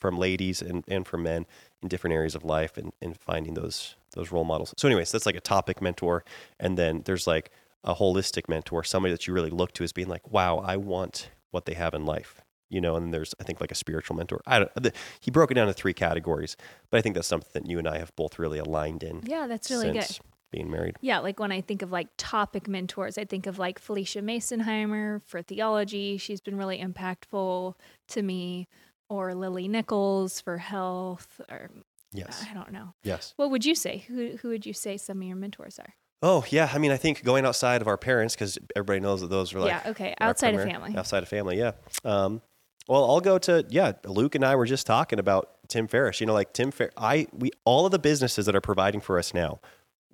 from 0.00 0.18
ladies 0.18 0.60
and, 0.60 0.82
and 0.88 1.06
from 1.06 1.22
men 1.22 1.46
in 1.82 1.88
different 1.88 2.14
areas 2.14 2.34
of 2.34 2.42
life 2.44 2.76
and, 2.76 2.92
and 3.00 3.16
finding 3.16 3.54
those 3.54 3.94
those 4.14 4.32
role 4.32 4.44
models. 4.44 4.74
So, 4.76 4.88
anyways, 4.88 5.12
that's 5.12 5.26
like 5.26 5.36
a 5.36 5.40
topic 5.40 5.80
mentor, 5.80 6.24
and 6.58 6.76
then 6.76 7.02
there's 7.04 7.26
like 7.28 7.50
a 7.84 7.94
holistic 7.94 8.48
mentor, 8.48 8.82
somebody 8.82 9.12
that 9.12 9.26
you 9.26 9.34
really 9.34 9.50
look 9.50 9.72
to 9.74 9.84
as 9.84 9.92
being 9.92 10.08
like, 10.08 10.30
wow, 10.30 10.58
I 10.58 10.76
want 10.76 11.30
what 11.50 11.66
they 11.66 11.74
have 11.74 11.94
in 11.94 12.04
life. 12.04 12.40
You 12.70 12.80
know, 12.80 12.96
and 12.96 13.14
there's 13.14 13.34
I 13.38 13.44
think 13.44 13.60
like 13.60 13.70
a 13.70 13.76
spiritual 13.76 14.16
mentor. 14.16 14.40
I 14.46 14.60
don't. 14.60 14.74
The, 14.74 14.92
he 15.20 15.30
broke 15.30 15.50
it 15.50 15.54
down 15.54 15.68
to 15.68 15.72
three 15.72 15.92
categories, 15.92 16.56
but 16.90 16.98
I 16.98 17.02
think 17.02 17.14
that's 17.14 17.28
something 17.28 17.50
that 17.52 17.70
you 17.70 17.78
and 17.78 17.86
I 17.86 17.98
have 17.98 18.14
both 18.16 18.38
really 18.38 18.58
aligned 18.58 19.02
in. 19.02 19.20
Yeah, 19.24 19.46
that's 19.46 19.70
really 19.70 19.92
good. 19.92 20.18
Being 20.50 20.70
married. 20.70 20.96
Yeah, 21.00 21.18
like 21.18 21.38
when 21.38 21.52
I 21.52 21.60
think 21.60 21.82
of 21.82 21.92
like 21.92 22.08
topic 22.16 22.66
mentors, 22.66 23.18
I 23.18 23.24
think 23.26 23.46
of 23.46 23.58
like 23.58 23.78
Felicia 23.78 24.20
Masonheimer 24.22 25.20
for 25.26 25.42
theology. 25.42 26.16
She's 26.16 26.40
been 26.40 26.56
really 26.56 26.78
impactful 26.78 27.74
to 28.08 28.22
me. 28.22 28.68
Or 29.10 29.34
Lily 29.34 29.68
Nichols 29.68 30.40
for 30.40 30.56
health. 30.56 31.40
Or 31.50 31.70
uh, 31.72 31.80
Yes. 32.14 32.46
I 32.48 32.54
don't 32.54 32.72
know. 32.72 32.94
Yes. 33.02 33.34
What 33.36 33.50
would 33.50 33.64
you 33.64 33.74
say? 33.74 34.04
Who 34.08 34.36
who 34.40 34.48
would 34.48 34.64
you 34.64 34.72
say 34.72 34.96
some 34.96 35.18
of 35.20 35.24
your 35.24 35.36
mentors 35.36 35.78
are? 35.78 35.94
Oh 36.24 36.42
yeah. 36.48 36.70
I 36.72 36.78
mean, 36.78 36.90
I 36.90 36.96
think 36.96 37.22
going 37.22 37.44
outside 37.44 37.82
of 37.82 37.86
our 37.86 37.98
parents 37.98 38.34
because 38.34 38.58
everybody 38.74 38.98
knows 38.98 39.20
that 39.20 39.28
those 39.28 39.52
are 39.52 39.60
like 39.60 39.68
yeah, 39.68 39.90
okay. 39.90 40.14
Outside 40.18 40.54
of 40.54 40.62
family. 40.62 40.96
Outside 40.96 41.22
of 41.22 41.28
family, 41.28 41.58
yeah. 41.58 41.72
Um, 42.02 42.40
well, 42.88 43.04
I'll 43.10 43.20
go 43.20 43.36
to 43.36 43.66
yeah. 43.68 43.92
Luke 44.06 44.34
and 44.34 44.42
I 44.42 44.56
were 44.56 44.64
just 44.64 44.86
talking 44.86 45.18
about 45.18 45.50
Tim 45.68 45.86
Ferriss. 45.86 46.22
You 46.22 46.26
know, 46.26 46.32
like 46.32 46.54
Tim 46.54 46.70
Fer. 46.70 46.90
I 46.96 47.26
we 47.30 47.50
all 47.66 47.84
of 47.84 47.92
the 47.92 47.98
businesses 47.98 48.46
that 48.46 48.56
are 48.56 48.62
providing 48.62 49.02
for 49.02 49.18
us 49.18 49.34
now 49.34 49.60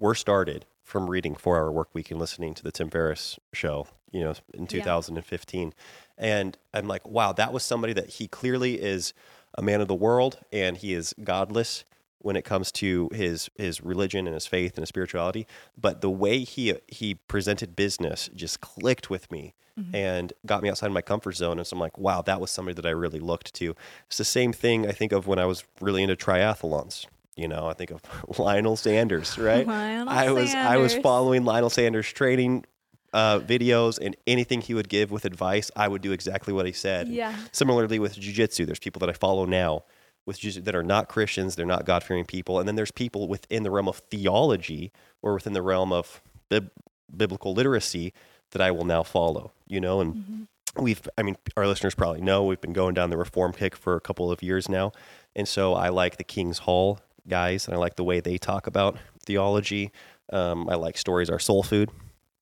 were 0.01 0.17
started 0.17 0.67
from 0.83 1.09
reading 1.09 1.37
Four 1.37 1.59
Hour 1.59 1.71
Work 1.71 1.95
Week 1.95 2.11
and 2.11 2.19
listening 2.19 2.55
to 2.55 2.65
the 2.65 2.73
Tim 2.73 2.91
Ferriss 2.91 3.39
show. 3.53 3.87
You 4.11 4.25
know, 4.25 4.35
in 4.53 4.67
2015, 4.67 5.73
and 6.19 6.59
I'm 6.75 6.89
like, 6.89 7.07
wow, 7.07 7.33
that 7.35 7.53
was 7.53 7.63
somebody 7.63 7.93
that 7.93 8.09
he 8.09 8.27
clearly 8.27 8.81
is 8.83 9.15
a 9.55 9.63
man 9.63 9.81
of 9.81 9.87
the 9.87 9.95
world, 9.95 10.41
and 10.53 10.77
he 10.77 10.93
is 10.93 11.15
godless 11.23 11.85
when 12.21 12.37
it 12.37 12.45
comes 12.45 12.71
to 12.73 13.09
his 13.13 13.51
his 13.57 13.83
religion 13.83 14.27
and 14.27 14.35
his 14.35 14.47
faith 14.47 14.75
and 14.77 14.83
his 14.83 14.89
spirituality. 14.89 15.47
But 15.77 16.01
the 16.01 16.11
way 16.11 16.41
he 16.41 16.75
he 16.89 17.15
presented 17.15 17.77
business 17.77 18.31
just 18.35 18.61
clicked 18.61 19.11
with 19.11 19.31
me 19.31 19.55
and 19.95 20.33
got 20.45 20.63
me 20.63 20.69
outside 20.69 20.89
of 20.89 20.93
my 20.93 21.01
comfort 21.01 21.33
zone. 21.37 21.59
And 21.59 21.67
so 21.67 21.75
I'm 21.75 21.81
like, 21.81 21.97
wow, 21.97 22.21
that 22.23 22.39
was 22.39 22.51
somebody 22.51 22.75
that 22.75 22.85
I 22.85 22.91
really 22.91 23.19
looked 23.19 23.55
to. 23.55 23.75
It's 24.09 24.19
the 24.19 24.25
same 24.25 24.53
thing 24.53 24.87
I 24.87 24.93
think 24.93 25.13
of 25.13 25.27
when 25.27 25.39
I 25.39 25.47
was 25.47 25.65
really 25.81 26.03
into 26.03 26.17
triathlons. 26.17 27.07
You 27.35 27.49
know, 27.49 27.67
I 27.67 27.73
think 27.73 27.91
of 27.91 28.03
Lionel 28.39 28.77
Sanders, 28.77 29.39
right? 29.39 29.67
Lionel 29.67 30.09
I 30.09 30.31
was 30.31 30.55
I 30.55 30.77
was 30.77 30.95
following 30.97 31.45
Lionel 31.45 31.71
Sanders 31.71 32.13
training 32.13 32.65
uh, 33.13 33.41
videos 33.41 33.99
and 34.01 34.17
anything 34.27 34.61
he 34.61 34.75
would 34.75 34.89
give 34.89 35.11
with 35.11 35.25
advice, 35.25 35.71
I 35.75 35.89
would 35.89 36.03
do 36.03 36.13
exactly 36.13 36.53
what 36.53 36.67
he 36.67 36.73
said. 36.73 37.09
Yeah. 37.09 37.35
Similarly 37.53 37.99
with 37.99 38.17
jujitsu, 38.17 38.67
there's 38.67 38.79
people 38.79 39.01
that 39.01 39.09
I 39.09 39.13
follow 39.13 39.47
now 39.47 39.85
with 40.27 40.65
that 40.65 40.75
are 40.75 40.83
not 40.83 41.09
Christians, 41.09 41.57
they're 41.57 41.67
not 41.67 41.85
God 41.85 42.03
fearing 42.05 42.25
people, 42.25 42.59
and 42.59 42.69
then 42.69 42.77
there's 42.77 42.91
people 42.93 43.27
within 43.29 43.63
the 43.63 43.71
realm 43.71 43.89
of 43.89 43.97
theology 44.11 44.93
or 45.23 45.35
within 45.35 45.53
the 45.55 45.63
realm 45.63 45.93
of 45.93 46.21
bib- 46.49 46.71
biblical 47.17 47.53
literacy 47.53 48.13
that 48.53 48.61
I 48.63 48.71
will 48.71 48.85
now 48.85 49.03
follow. 49.03 49.53
You 49.67 49.81
know, 49.81 50.01
and 50.01 50.15
Mm-hmm. 50.15 50.83
we've 50.83 51.09
I 51.19 51.23
mean 51.23 51.37
our 51.57 51.67
listeners 51.67 51.95
probably 51.95 52.21
know 52.21 52.45
we've 52.45 52.61
been 52.61 52.73
going 52.73 52.95
down 52.95 53.11
the 53.11 53.17
reform 53.17 53.53
kick 53.53 53.75
for 53.77 53.97
a 53.97 54.01
couple 54.01 54.31
of 54.31 54.43
years 54.43 54.69
now, 54.69 54.93
and 55.35 55.49
so 55.49 55.75
I 55.75 55.89
like 55.89 56.17
the 56.17 56.25
King's 56.25 56.59
Hall 56.59 57.01
guys, 57.29 57.67
and 57.67 57.75
I 57.75 57.79
like 57.79 57.97
the 57.97 58.05
way 58.05 58.21
they 58.21 58.39
talk 58.39 58.67
about 58.67 58.97
theology. 59.25 59.91
Um, 60.33 60.69
I 60.71 60.77
like 60.77 60.97
stories 60.97 61.29
are 61.31 61.39
soul 61.41 61.63
food. 61.63 61.91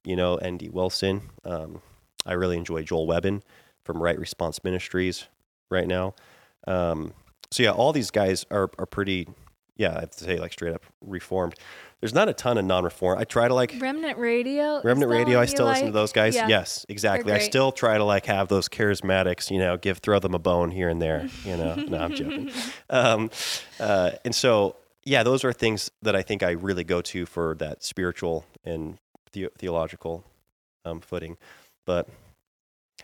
You 0.05 0.17
know, 0.17 0.37
N.D. 0.37 0.71
Wilson. 0.71 1.23
Um, 1.45 1.81
I 2.27 2.33
really 2.35 2.57
enjoy 2.57 2.83
Joel 2.83 3.07
Webbin 3.07 3.43
from 3.85 4.03
Right 4.03 4.19
Response 4.19 4.63
Ministries 4.65 5.27
right 5.71 5.87
now. 5.87 6.15
Um, 6.67 7.13
so 7.51 7.63
yeah, 7.63 7.71
all 7.71 7.93
these 7.93 8.11
guys 8.11 8.45
are 8.51 8.71
are 8.79 8.87
pretty. 8.87 9.29
Yeah, 9.77 9.97
I 9.97 10.01
have 10.01 10.11
to 10.11 10.25
say 10.25 10.39
like 10.39 10.53
straight 10.53 10.75
up 10.75 10.83
reformed. 11.01 11.55
There's 12.01 12.15
not 12.15 12.29
a 12.29 12.33
ton 12.33 12.59
of 12.59 12.65
non-reform. 12.65 13.19
I 13.19 13.25
try 13.25 13.49
to 13.49 13.55
like 13.55 13.75
Remnant 13.81 14.19
Radio. 14.19 14.81
Remnant 14.83 15.11
Radio. 15.11 15.41
I 15.41 15.47
still 15.47 15.67
listen 15.67 15.87
to 15.87 15.93
those 15.93 16.13
guys. 16.13 16.35
Yeah. 16.35 16.47
Yes, 16.49 16.87
exactly. 16.89 17.33
I 17.33 17.39
still 17.39 17.73
try 17.73 17.99
to 17.99 18.05
like 18.05 18.27
have 18.27 18.49
those 18.49 18.69
charismatics. 18.69 19.51
You 19.51 19.59
know, 19.59 19.77
give 19.77 19.99
throw 19.99 20.19
them 20.19 20.35
a 20.35 20.39
bone 20.39 20.71
here 20.71 20.89
and 20.89 21.01
there. 21.03 21.29
You 21.45 21.57
know, 21.57 21.75
no, 21.75 21.99
I'm 21.99 22.15
joking. 22.15 22.51
Um, 22.91 23.31
uh, 23.79 24.13
and 24.25 24.35
so 24.35 24.77
yeah, 25.05 25.23
those 25.23 25.45
are 25.45 25.53
things 25.53 25.91
that 26.03 26.15
I 26.15 26.23
think 26.23 26.43
I 26.43 26.51
really 26.53 26.85
go 26.85 27.01
to 27.03 27.27
for 27.27 27.55
that 27.59 27.83
spiritual 27.83 28.45
and 28.65 28.99
the- 29.33 29.51
theological 29.59 30.25
um, 30.85 31.01
footing. 31.01 31.37
But 31.85 32.09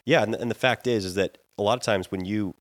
yeah, 0.05 0.23
and, 0.23 0.35
and 0.35 0.51
the 0.51 0.55
fact 0.57 0.87
is, 0.87 1.05
is 1.05 1.15
that 1.15 1.39
a 1.59 1.63
lot 1.63 1.79
of 1.79 1.83
times 1.83 2.11
when 2.11 2.25
you 2.25 2.55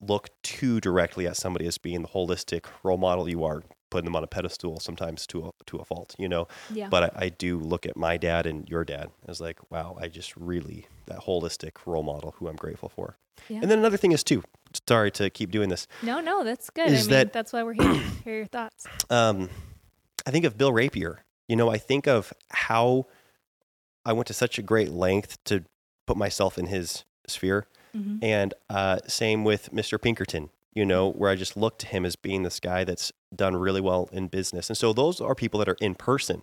look 0.00 0.30
too 0.42 0.80
directly 0.80 1.26
at 1.26 1.36
somebody 1.36 1.66
as 1.66 1.78
being 1.78 2.02
the 2.02 2.08
holistic 2.08 2.64
role 2.82 2.96
model, 2.96 3.28
you 3.28 3.44
are 3.44 3.62
putting 3.90 4.04
them 4.04 4.14
on 4.16 4.22
a 4.22 4.26
pedestal 4.26 4.78
sometimes 4.80 5.26
to 5.26 5.46
a, 5.46 5.50
to 5.66 5.76
a 5.78 5.84
fault. 5.84 6.14
You 6.18 6.28
know, 6.28 6.46
Yeah. 6.72 6.88
but 6.88 7.14
I, 7.16 7.24
I 7.26 7.28
do 7.28 7.58
look 7.58 7.84
at 7.86 7.96
my 7.96 8.16
dad 8.16 8.46
and 8.46 8.68
your 8.68 8.84
dad 8.84 9.10
as 9.26 9.40
like, 9.40 9.58
wow, 9.70 9.96
I 10.00 10.08
just 10.08 10.34
really 10.36 10.86
that 11.06 11.20
holistic 11.20 11.72
role 11.86 12.02
model 12.04 12.34
who 12.38 12.48
I'm 12.48 12.56
grateful 12.56 12.88
for. 12.88 13.16
Yeah. 13.48 13.58
And 13.62 13.70
then 13.70 13.78
another 13.78 13.96
thing 13.96 14.12
is 14.12 14.22
too. 14.24 14.42
Sorry 14.88 15.10
to 15.12 15.28
keep 15.30 15.50
doing 15.50 15.68
this. 15.68 15.86
no, 16.02 16.20
no, 16.20 16.44
that's 16.44 16.70
good. 16.70 16.88
I 16.88 16.92
Is 16.92 17.06
mean, 17.08 17.10
that- 17.18 17.32
that's 17.32 17.52
why 17.52 17.62
we're 17.64 17.72
here. 17.74 17.94
Hear 18.24 18.36
your 18.36 18.46
thoughts. 18.46 18.86
Um, 19.10 19.50
I 20.26 20.30
think 20.30 20.44
of 20.44 20.56
Bill 20.56 20.72
Rapier. 20.72 21.24
You 21.48 21.56
know, 21.56 21.68
I 21.68 21.78
think 21.78 22.06
of 22.06 22.32
how 22.50 23.06
I 24.06 24.12
went 24.12 24.28
to 24.28 24.34
such 24.34 24.58
a 24.58 24.62
great 24.62 24.90
length 24.92 25.42
to 25.46 25.64
put 26.06 26.16
myself 26.16 26.56
in 26.58 26.66
his 26.66 27.04
sphere. 27.26 27.66
Mhm. 27.94 28.18
And 28.22 28.54
uh, 28.68 28.98
same 29.06 29.44
with 29.44 29.70
Mr. 29.72 30.00
Pinkerton, 30.00 30.50
you 30.74 30.84
know, 30.84 31.10
where 31.10 31.30
I 31.30 31.36
just 31.36 31.56
look 31.56 31.78
to 31.78 31.86
him 31.86 32.04
as 32.04 32.16
being 32.16 32.42
this 32.42 32.60
guy 32.60 32.84
that's 32.84 33.12
done 33.34 33.56
really 33.56 33.80
well 33.80 34.08
in 34.12 34.28
business. 34.28 34.68
And 34.70 34.76
so 34.76 34.92
those 34.92 35.20
are 35.20 35.34
people 35.34 35.58
that 35.58 35.68
are 35.68 35.76
in 35.80 35.94
person 35.94 36.42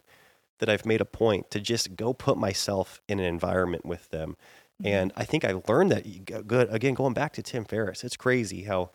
that 0.59 0.69
I've 0.69 0.85
made 0.85 1.01
a 1.01 1.05
point 1.05 1.51
to 1.51 1.59
just 1.59 1.95
go 1.95 2.13
put 2.13 2.37
myself 2.37 2.99
in 3.07 3.19
an 3.19 3.25
environment 3.25 3.85
with 3.85 4.09
them. 4.09 4.35
And 4.83 5.11
I 5.15 5.23
think 5.23 5.43
I 5.43 5.59
learned 5.67 5.91
that 5.91 6.47
good 6.47 6.71
again 6.71 6.93
going 6.93 7.13
back 7.13 7.33
to 7.33 7.41
Tim 7.41 7.65
Ferriss. 7.65 8.03
It's 8.03 8.15
crazy 8.15 8.63
how 8.63 8.91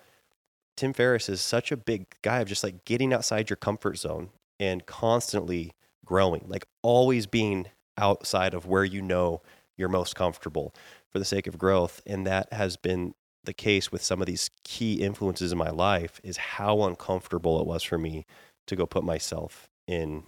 Tim 0.77 0.93
Ferriss 0.93 1.29
is 1.29 1.41
such 1.41 1.73
a 1.73 1.77
big 1.77 2.07
guy 2.23 2.41
of 2.41 2.49
just 2.49 2.63
like 2.63 2.85
getting 2.85 3.13
outside 3.13 3.51
your 3.51 3.57
comfort 3.57 3.99
zone 3.99 4.31
and 4.61 4.87
constantly 4.87 5.73
growing, 6.05 6.45
like 6.47 6.67
always 6.83 7.27
being 7.27 7.67
outside 7.99 8.55
of 8.55 8.65
where 8.67 8.85
you 8.85 9.03
know 9.03 9.43
you're 9.77 9.89
most 9.89 10.15
comfortable 10.15 10.73
for 11.13 11.19
the 11.19 11.25
sake 11.25 11.47
of 11.47 11.59
growth. 11.59 12.01
And 12.07 12.27
that 12.27 12.53
has 12.53 12.77
been 12.77 13.15
the 13.45 13.53
case 13.53 13.91
with 13.93 14.03
some 14.03 14.21
of 14.21 14.27
these 14.27 14.51
key 14.65 15.03
influences 15.03 15.53
in 15.53 15.59
my 15.59 15.71
life 15.71 16.21
is 16.23 16.37
how 16.37 16.83
uncomfortable 16.83 17.61
it 17.61 17.67
was 17.67 17.83
for 17.83 17.99
me 17.99 18.25
to 18.67 18.77
go 18.77 18.87
put 18.87 19.05
myself 19.05 19.69
in 19.87 20.23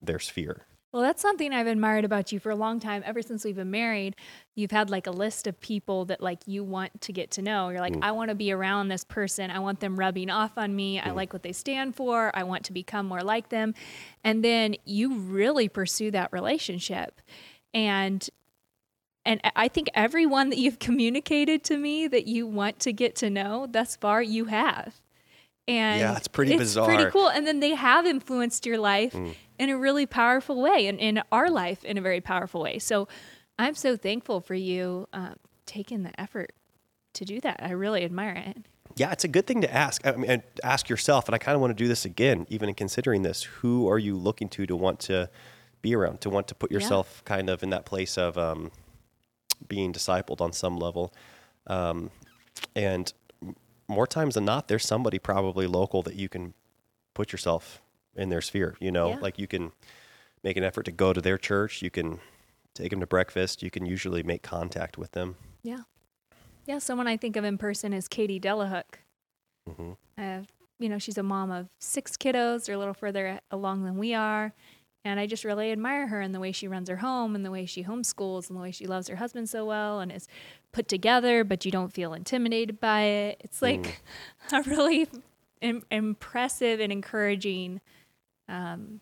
their 0.00 0.18
sphere. 0.18 0.66
Well, 0.92 1.02
that's 1.02 1.20
something 1.20 1.52
I've 1.52 1.66
admired 1.66 2.06
about 2.06 2.32
you 2.32 2.38
for 2.38 2.48
a 2.50 2.56
long 2.56 2.80
time. 2.80 3.02
Ever 3.04 3.20
since 3.20 3.44
we've 3.44 3.56
been 3.56 3.70
married, 3.70 4.16
you've 4.54 4.70
had 4.70 4.88
like 4.88 5.06
a 5.06 5.10
list 5.10 5.46
of 5.46 5.60
people 5.60 6.06
that 6.06 6.22
like 6.22 6.38
you 6.46 6.64
want 6.64 7.02
to 7.02 7.12
get 7.12 7.32
to 7.32 7.42
know. 7.42 7.68
You're 7.68 7.80
like, 7.80 7.96
Mm. 7.96 8.02
I 8.02 8.12
want 8.12 8.30
to 8.30 8.34
be 8.34 8.50
around 8.50 8.88
this 8.88 9.04
person. 9.04 9.50
I 9.50 9.58
want 9.58 9.80
them 9.80 9.98
rubbing 9.98 10.30
off 10.30 10.56
on 10.56 10.74
me. 10.74 10.98
Mm. 10.98 11.08
I 11.08 11.10
like 11.10 11.32
what 11.34 11.42
they 11.42 11.52
stand 11.52 11.96
for. 11.96 12.30
I 12.32 12.44
want 12.44 12.64
to 12.66 12.72
become 12.72 13.04
more 13.06 13.22
like 13.22 13.50
them. 13.50 13.74
And 14.24 14.42
then 14.42 14.76
you 14.86 15.18
really 15.18 15.68
pursue 15.68 16.10
that 16.12 16.32
relationship. 16.32 17.20
And 17.74 18.26
and 19.26 19.40
I 19.54 19.68
think 19.68 19.90
everyone 19.94 20.50
that 20.50 20.58
you've 20.58 20.78
communicated 20.88 21.64
to 21.64 21.76
me 21.76 22.06
that 22.08 22.26
you 22.26 22.46
want 22.46 22.78
to 22.80 22.92
get 22.92 23.16
to 23.16 23.28
know 23.28 23.66
thus 23.68 23.96
far, 23.96 24.22
you 24.22 24.46
have. 24.46 25.00
And 25.68 26.00
Yeah, 26.00 26.16
it's 26.16 26.28
pretty 26.28 26.52
Pretty 26.52 26.62
bizarre. 26.64 26.86
Pretty 26.86 27.10
cool. 27.10 27.28
And 27.28 27.46
then 27.46 27.60
they 27.60 27.74
have 27.74 28.06
influenced 28.06 28.64
your 28.64 28.78
life 28.78 29.14
in 29.58 29.68
a 29.68 29.76
really 29.76 30.06
powerful 30.06 30.60
way, 30.60 30.86
and 30.86 30.98
in 31.00 31.22
our 31.32 31.50
life 31.50 31.84
in 31.84 31.98
a 31.98 32.00
very 32.00 32.20
powerful 32.20 32.62
way. 32.62 32.78
So 32.78 33.08
I'm 33.58 33.74
so 33.74 33.96
thankful 33.96 34.40
for 34.40 34.54
you 34.54 35.08
um, 35.12 35.34
taking 35.64 36.02
the 36.02 36.18
effort 36.20 36.52
to 37.14 37.24
do 37.24 37.40
that. 37.40 37.60
I 37.62 37.70
really 37.72 38.04
admire 38.04 38.34
it. 38.46 38.58
Yeah, 38.94 39.10
it's 39.12 39.24
a 39.24 39.28
good 39.28 39.46
thing 39.46 39.60
to 39.62 39.74
ask. 39.74 40.06
I 40.06 40.12
mean, 40.12 40.42
ask 40.62 40.88
yourself, 40.88 41.26
and 41.26 41.34
I 41.34 41.38
kind 41.38 41.54
of 41.54 41.60
want 41.60 41.76
to 41.76 41.82
do 41.82 41.88
this 41.88 42.04
again, 42.04 42.46
even 42.48 42.68
in 42.68 42.74
considering 42.74 43.22
this. 43.22 43.42
Who 43.42 43.88
are 43.90 43.98
you 43.98 44.16
looking 44.16 44.48
to 44.50 44.66
to 44.66 44.76
want 44.76 45.00
to 45.00 45.28
be 45.82 45.94
around, 45.94 46.20
to 46.22 46.30
want 46.30 46.48
to 46.48 46.54
put 46.54 46.70
yourself 46.70 47.22
kind 47.24 47.50
of 47.50 47.62
in 47.62 47.70
that 47.70 47.84
place 47.84 48.16
of 48.16 48.38
um, 48.38 48.70
being 49.68 49.92
discipled 49.92 50.40
on 50.40 50.52
some 50.52 50.76
level? 50.76 51.12
Um, 51.66 52.10
and 52.74 53.12
more 53.88 54.06
times 54.06 54.34
than 54.34 54.44
not, 54.44 54.68
there's 54.68 54.84
somebody 54.86 55.18
probably 55.18 55.66
local 55.66 56.02
that 56.02 56.14
you 56.14 56.28
can 56.28 56.54
put 57.14 57.32
yourself 57.32 57.80
in 58.14 58.28
their 58.28 58.40
sphere. 58.40 58.76
You 58.80 58.90
know, 58.90 59.10
Yeah. 59.10 59.18
like 59.20 59.38
you 59.38 59.46
can 59.46 59.72
make 60.42 60.56
an 60.56 60.64
effort 60.64 60.84
to 60.84 60.92
go 60.92 61.12
to 61.12 61.20
their 61.20 61.38
church. 61.38 61.82
You 61.82 61.90
can 61.90 62.20
take 62.74 62.90
them 62.90 63.00
to 63.00 63.06
breakfast. 63.06 63.62
You 63.62 63.70
can 63.70 63.86
usually 63.86 64.22
make 64.22 64.42
contact 64.42 64.98
with 64.98 65.12
them. 65.12 65.36
Yeah. 65.62 65.80
Yeah. 66.66 66.78
Someone 66.78 67.06
I 67.06 67.16
think 67.16 67.36
of 67.36 67.44
in 67.44 67.58
person 67.58 67.92
is 67.92 68.08
Katie 68.08 68.40
Delahook. 68.40 69.00
hmm 69.66 69.92
Uh, 70.18 70.42
you 70.78 70.88
know, 70.88 70.98
she's 70.98 71.16
a 71.18 71.22
mom 71.22 71.50
of 71.50 71.68
six 71.78 72.16
kiddos. 72.16 72.66
They're 72.66 72.74
a 72.74 72.78
little 72.78 72.94
further 72.94 73.40
along 73.50 73.84
than 73.84 73.96
we 73.98 74.12
are. 74.14 74.52
And 75.06 75.20
I 75.20 75.26
just 75.26 75.44
really 75.44 75.70
admire 75.70 76.08
her 76.08 76.20
and 76.20 76.34
the 76.34 76.40
way 76.40 76.50
she 76.50 76.66
runs 76.66 76.88
her 76.88 76.96
home 76.96 77.36
and 77.36 77.44
the 77.44 77.50
way 77.52 77.64
she 77.64 77.84
homeschools 77.84 78.48
and 78.48 78.58
the 78.58 78.60
way 78.60 78.72
she 78.72 78.88
loves 78.88 79.06
her 79.06 79.14
husband 79.14 79.48
so 79.48 79.64
well 79.64 80.00
and 80.00 80.10
is 80.10 80.26
put 80.72 80.88
together, 80.88 81.44
but 81.44 81.64
you 81.64 81.70
don't 81.70 81.92
feel 81.92 82.12
intimidated 82.12 82.80
by 82.80 83.02
it. 83.02 83.40
It's 83.44 83.62
like 83.62 84.02
a 84.52 84.62
really 84.62 85.06
Im- 85.60 85.84
impressive 85.92 86.80
and 86.80 86.90
encouraging, 86.90 87.80
um, 88.48 89.00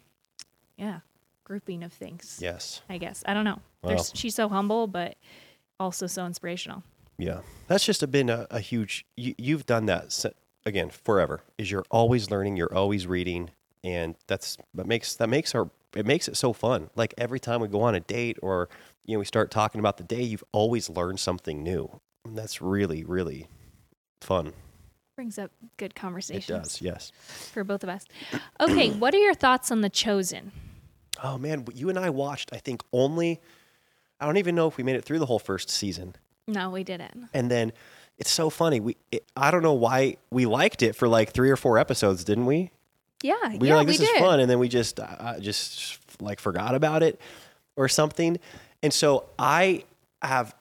yeah, 0.77 1.01
grouping 1.43 1.83
of 1.83 1.91
things. 1.91 2.39
Yes. 2.39 2.83
I 2.91 2.99
guess. 2.99 3.25
I 3.25 3.33
don't 3.33 3.45
know. 3.45 3.61
There's, 3.83 4.13
she's 4.15 4.35
so 4.35 4.51
humble, 4.51 4.87
but 4.87 5.17
also 5.81 6.07
so 6.07 6.27
inspirational. 6.27 6.83
Yeah, 7.17 7.41
that's 7.67 7.85
just 7.87 8.03
a, 8.03 8.07
been 8.07 8.29
a, 8.29 8.47
a 8.51 8.61
huge. 8.61 9.07
You, 9.17 9.35
you've 9.39 9.65
done 9.65 9.87
that 9.87 10.13
se- 10.13 10.35
again 10.67 10.91
forever. 10.91 11.41
Is 11.57 11.71
you're 11.71 11.85
always 11.91 12.31
learning, 12.31 12.57
you're 12.57 12.75
always 12.75 13.07
reading, 13.07 13.51
and 13.83 14.17
that's 14.27 14.59
that 14.75 14.87
makes 14.87 15.17
that 15.17 15.29
makes 15.29 15.55
our 15.55 15.71
it 15.97 16.07
makes 16.07 16.29
it 16.29 16.37
so 16.37 16.53
fun. 16.53 16.91
Like 16.97 17.15
every 17.19 17.41
time 17.41 17.61
we 17.61 17.69
go 17.69 17.83
on 17.83 17.95
a 17.95 18.01
date 18.01 18.39
or 18.43 18.69
you 19.05 19.15
know 19.15 19.19
we 19.19 19.25
start 19.25 19.51
talking 19.51 19.79
about 19.79 19.97
the 19.97 20.05
day, 20.05 20.23
you've 20.23 20.45
always 20.53 20.89
learned 20.91 21.21
something 21.21 21.63
new. 21.63 22.01
And 22.25 22.37
that's 22.37 22.61
really 22.63 23.05
really 23.05 23.49
fun. 24.21 24.53
Brings 25.17 25.39
up 25.39 25.53
good 25.77 25.95
conversations. 25.95 26.51
It 26.51 26.53
does. 26.63 26.83
Yes. 26.83 27.13
for 27.53 27.63
both 27.63 27.83
of 27.85 27.89
us. 27.89 28.05
Okay, 28.61 28.91
what 28.99 29.15
are 29.15 29.19
your 29.19 29.35
thoughts 29.35 29.71
on 29.71 29.81
The 29.81 29.91
Chosen? 29.91 30.51
Oh 31.23 31.39
man, 31.39 31.65
you 31.73 31.89
and 31.89 31.99
I 31.99 32.11
watched. 32.11 32.51
I 32.53 32.59
think 32.59 32.83
only. 32.93 33.41
I 34.21 34.27
don't 34.27 34.39
even 34.39 34.55
know 34.55 34.67
if 34.69 34.77
we 34.77 34.83
made 34.85 34.97
it 34.97 35.05
through 35.05 35.19
the 35.21 35.27
whole 35.27 35.39
first 35.39 35.71
season. 35.71 36.17
No, 36.49 36.71
we 36.71 36.83
didn't. 36.85 37.29
and 37.33 37.51
then 37.51 37.73
it's 38.19 38.31
so 38.31 38.51
funny. 38.51 38.81
We 38.81 38.97
it, 39.13 39.25
I 39.37 39.51
don't 39.51 39.63
know 39.63 39.73
why 39.75 40.17
we 40.31 40.47
liked 40.47 40.83
it 40.83 40.95
for 40.97 41.07
like 41.09 41.33
three 41.33 41.51
or 41.51 41.57
four 41.57 41.79
episodes, 41.79 42.25
didn't 42.25 42.47
we? 42.47 42.71
Yeah, 43.25 43.35
We 43.59 43.69
yeah, 43.69 43.73
were 43.75 43.79
like, 43.79 43.87
we 43.87 43.97
this 43.97 44.07
did. 44.07 44.15
is 44.17 44.21
fun, 44.21 44.39
and 44.41 44.51
then 44.51 44.59
we 44.59 44.69
just 44.69 45.01
uh, 45.01 45.41
just 45.41 45.99
like 46.21 46.39
forgot 46.41 46.75
about 46.75 47.03
it 47.03 47.19
or 47.75 47.89
something. 47.89 48.39
And 48.83 48.93
so 48.93 49.25
I 49.39 49.85
have, 50.21 50.55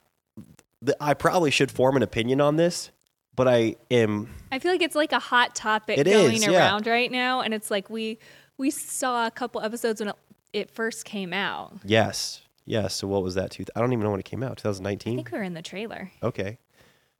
the, 0.81 0.95
I 1.03 1.13
probably 1.13 1.51
should 1.51 1.69
form 1.69 1.97
an 1.97 2.03
opinion 2.03 2.39
on 2.39 2.55
this, 2.55 2.89
but 3.35 3.49
I 3.49 3.75
am. 3.91 4.29
I 4.51 4.59
feel 4.59 4.71
like 4.71 4.81
it's 4.81 4.95
like 4.95 5.11
a 5.11 5.19
hot 5.19 5.55
topic 5.55 5.97
It 5.99 6.05
going 6.05 6.35
is, 6.35 6.47
yeah. 6.47 6.53
around 6.69 6.87
right 6.87 7.11
now, 7.11 7.41
and 7.41 7.53
it's 7.53 7.69
like 7.69 7.89
we 7.89 8.17
we 8.57 8.69
saw 8.71 9.27
a 9.27 9.31
couple 9.31 9.59
episodes 9.61 9.99
when 9.99 10.09
it, 10.09 10.15
it 10.53 10.71
first 10.71 11.03
came 11.03 11.33
out. 11.33 11.73
Yes, 11.83 12.41
yes. 12.65 12.93
So 12.95 13.07
what 13.07 13.23
was 13.23 13.35
that? 13.35 13.51
Two, 13.51 13.65
I 13.75 13.81
don't 13.81 13.91
even 13.91 14.03
know 14.05 14.11
when 14.11 14.21
it 14.21 14.25
came 14.25 14.41
out. 14.41 14.51
I 14.51 14.55
2019. 14.55 15.17
think 15.17 15.31
we 15.31 15.37
were 15.37 15.43
in 15.43 15.53
the 15.53 15.61
trailer. 15.61 16.11
Okay. 16.23 16.59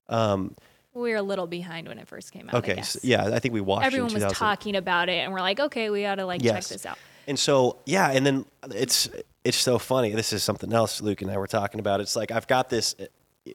Um. 0.08 0.56
We 0.94 1.10
were 1.12 1.16
a 1.18 1.22
little 1.24 1.48
behind 1.48 1.88
when 1.88 1.98
it 1.98 2.08
first 2.08 2.32
came 2.32 2.50
out. 2.50 2.56
I 2.56 2.58
Okay. 2.60 2.76
guess. 2.76 2.92
So, 2.92 3.00
yeah, 3.04 3.26
I 3.26 3.40
think 3.40 3.54
we 3.54 3.62
watched. 3.62 3.86
Everyone 3.88 4.14
was 4.14 4.32
talking 4.34 4.76
about 4.76 5.10
it, 5.10 5.14
and 5.20 5.34
we're 5.34 5.42
like, 5.42 5.60
okay, 5.60 5.90
we 5.90 6.06
ought 6.06 6.16
to 6.16 6.26
like 6.26 6.42
check 6.42 6.64
this 6.66 6.86
out. 6.86 6.98
And 7.28 7.40
so, 7.40 7.78
yeah, 7.86 8.12
and 8.12 8.26
then 8.26 8.46
it's 8.72 9.10
it's 9.44 9.58
so 9.58 9.80
funny. 9.80 10.12
This 10.12 10.34
is 10.34 10.44
something 10.44 10.72
else 10.74 11.02
Luke 11.02 11.22
and 11.22 11.32
I 11.32 11.38
were 11.38 11.48
talking 11.48 11.80
about. 11.80 12.00
It's 12.02 12.16
like 12.16 12.32
I've 12.32 12.48
got 12.48 12.70
this 12.70 12.96
uh, 13.00 13.06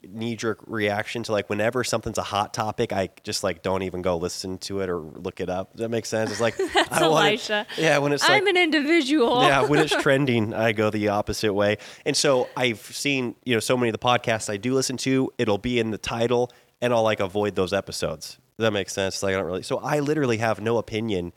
knee 0.08 0.36
jerk 0.36 0.58
reaction 0.66 1.22
to 1.24 1.32
like 1.32 1.48
whenever 1.48 1.84
something's 1.84 2.18
a 2.18 2.22
hot 2.22 2.52
topic, 2.54 2.92
I 2.92 3.10
just 3.24 3.44
like 3.44 3.62
don't 3.62 3.82
even 3.82 4.00
go 4.02 4.16
listen 4.16 4.58
to 4.58 4.80
it 4.80 4.88
or 4.90 4.98
look 5.00 5.40
it 5.40 5.48
up. 5.50 5.72
Does 5.72 5.80
that 5.82 5.90
make 5.90 6.06
sense? 6.06 6.30
It's 6.30 6.40
like 6.40 6.56
That's 6.74 6.90
I 6.92 7.08
wanna- 7.08 7.66
yeah, 7.76 7.98
when 7.98 8.12
it's 8.12 8.26
like 8.28 8.40
I'm 8.42 8.46
an 8.48 8.56
individual. 8.56 9.42
yeah, 9.42 9.62
when 9.62 9.78
it's 9.80 9.94
trending, 10.02 10.54
I 10.54 10.72
go 10.72 10.90
the 10.90 11.08
opposite 11.08 11.52
way. 11.54 11.76
And 12.06 12.16
so 12.16 12.48
I've 12.56 12.80
seen, 12.80 13.34
you 13.44 13.54
know, 13.54 13.60
so 13.60 13.76
many 13.76 13.90
of 13.90 13.92
the 13.92 13.98
podcasts 14.04 14.50
I 14.50 14.56
do 14.56 14.74
listen 14.74 14.96
to, 14.98 15.30
it'll 15.38 15.58
be 15.58 15.78
in 15.78 15.90
the 15.90 15.98
title 15.98 16.50
and 16.80 16.92
I'll 16.92 17.02
like 17.02 17.20
avoid 17.20 17.54
those 17.54 17.72
episodes. 17.72 18.38
Does 18.56 18.64
that 18.64 18.72
make 18.72 18.88
sense? 18.90 19.22
Like 19.22 19.34
I 19.34 19.38
don't 19.38 19.46
really 19.46 19.62
so 19.62 19.78
I 19.78 20.00
literally 20.00 20.38
have 20.38 20.60
no 20.60 20.78
opinion 20.78 21.32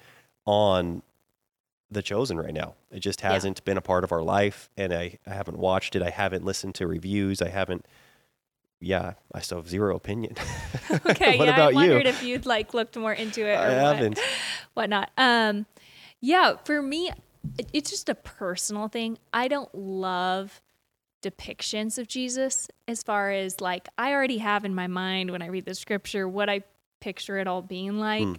on 0.46 1.02
The 1.92 2.02
Chosen 2.02 2.38
right 2.38 2.54
now. 2.54 2.76
It 2.92 3.00
just 3.00 3.22
hasn't 3.22 3.64
been 3.66 3.78
a 3.78 3.82
part 3.82 4.04
of 4.04 4.12
our 4.12 4.22
life 4.24 4.70
and 4.78 4.94
I, 4.94 5.18
I 5.28 5.34
haven't 5.34 5.58
watched 5.58 5.96
it. 5.96 6.02
I 6.02 6.10
haven't 6.10 6.44
listened 6.46 6.76
to 6.76 6.88
reviews. 6.88 7.42
I 7.42 7.50
haven't 7.50 7.86
yeah, 8.84 9.14
I 9.32 9.42
still 9.42 9.60
have 9.60 9.70
zero 9.70 9.96
opinion. 9.96 10.36
Okay, 11.06 11.38
What 11.38 11.48
yeah, 11.48 11.54
about 11.54 11.68
I 11.76 11.84
you? 11.84 11.92
wondered 11.92 12.08
if 12.08 12.24
you'd 12.24 12.46
like 12.48 12.74
looked 12.74 12.98
more 12.98 13.14
into 13.14 13.42
it. 13.48 13.54
Or 13.54 13.60
I 13.60 13.68
what- 13.84 13.96
haven't. 13.96 14.20
whatnot. 14.74 15.12
Um, 15.18 15.66
yeah, 16.20 16.56
for 16.66 16.82
me, 16.82 17.12
it- 17.60 17.70
it's 17.74 17.90
just 17.92 18.10
a 18.10 18.16
personal 18.16 18.88
thing. 18.88 19.20
I 19.32 19.48
don't 19.48 19.74
love 19.76 20.62
depictions 21.22 21.98
of 21.98 22.08
Jesus 22.08 22.68
as 22.88 23.04
far 23.04 23.32
as 23.32 23.62
like 23.62 23.88
I 23.98 24.12
already 24.12 24.40
have 24.40 24.66
in 24.66 24.74
my 24.74 24.88
mind 24.88 25.32
when 25.32 25.42
I 25.42 25.48
read 25.48 25.66
the 25.66 25.76
scripture 25.76 26.28
what 26.28 26.50
I 26.50 26.64
picture 27.00 27.38
it 27.38 27.48
all 27.48 27.62
being 27.62 28.00
like. 28.00 28.24
Hmm. 28.24 28.34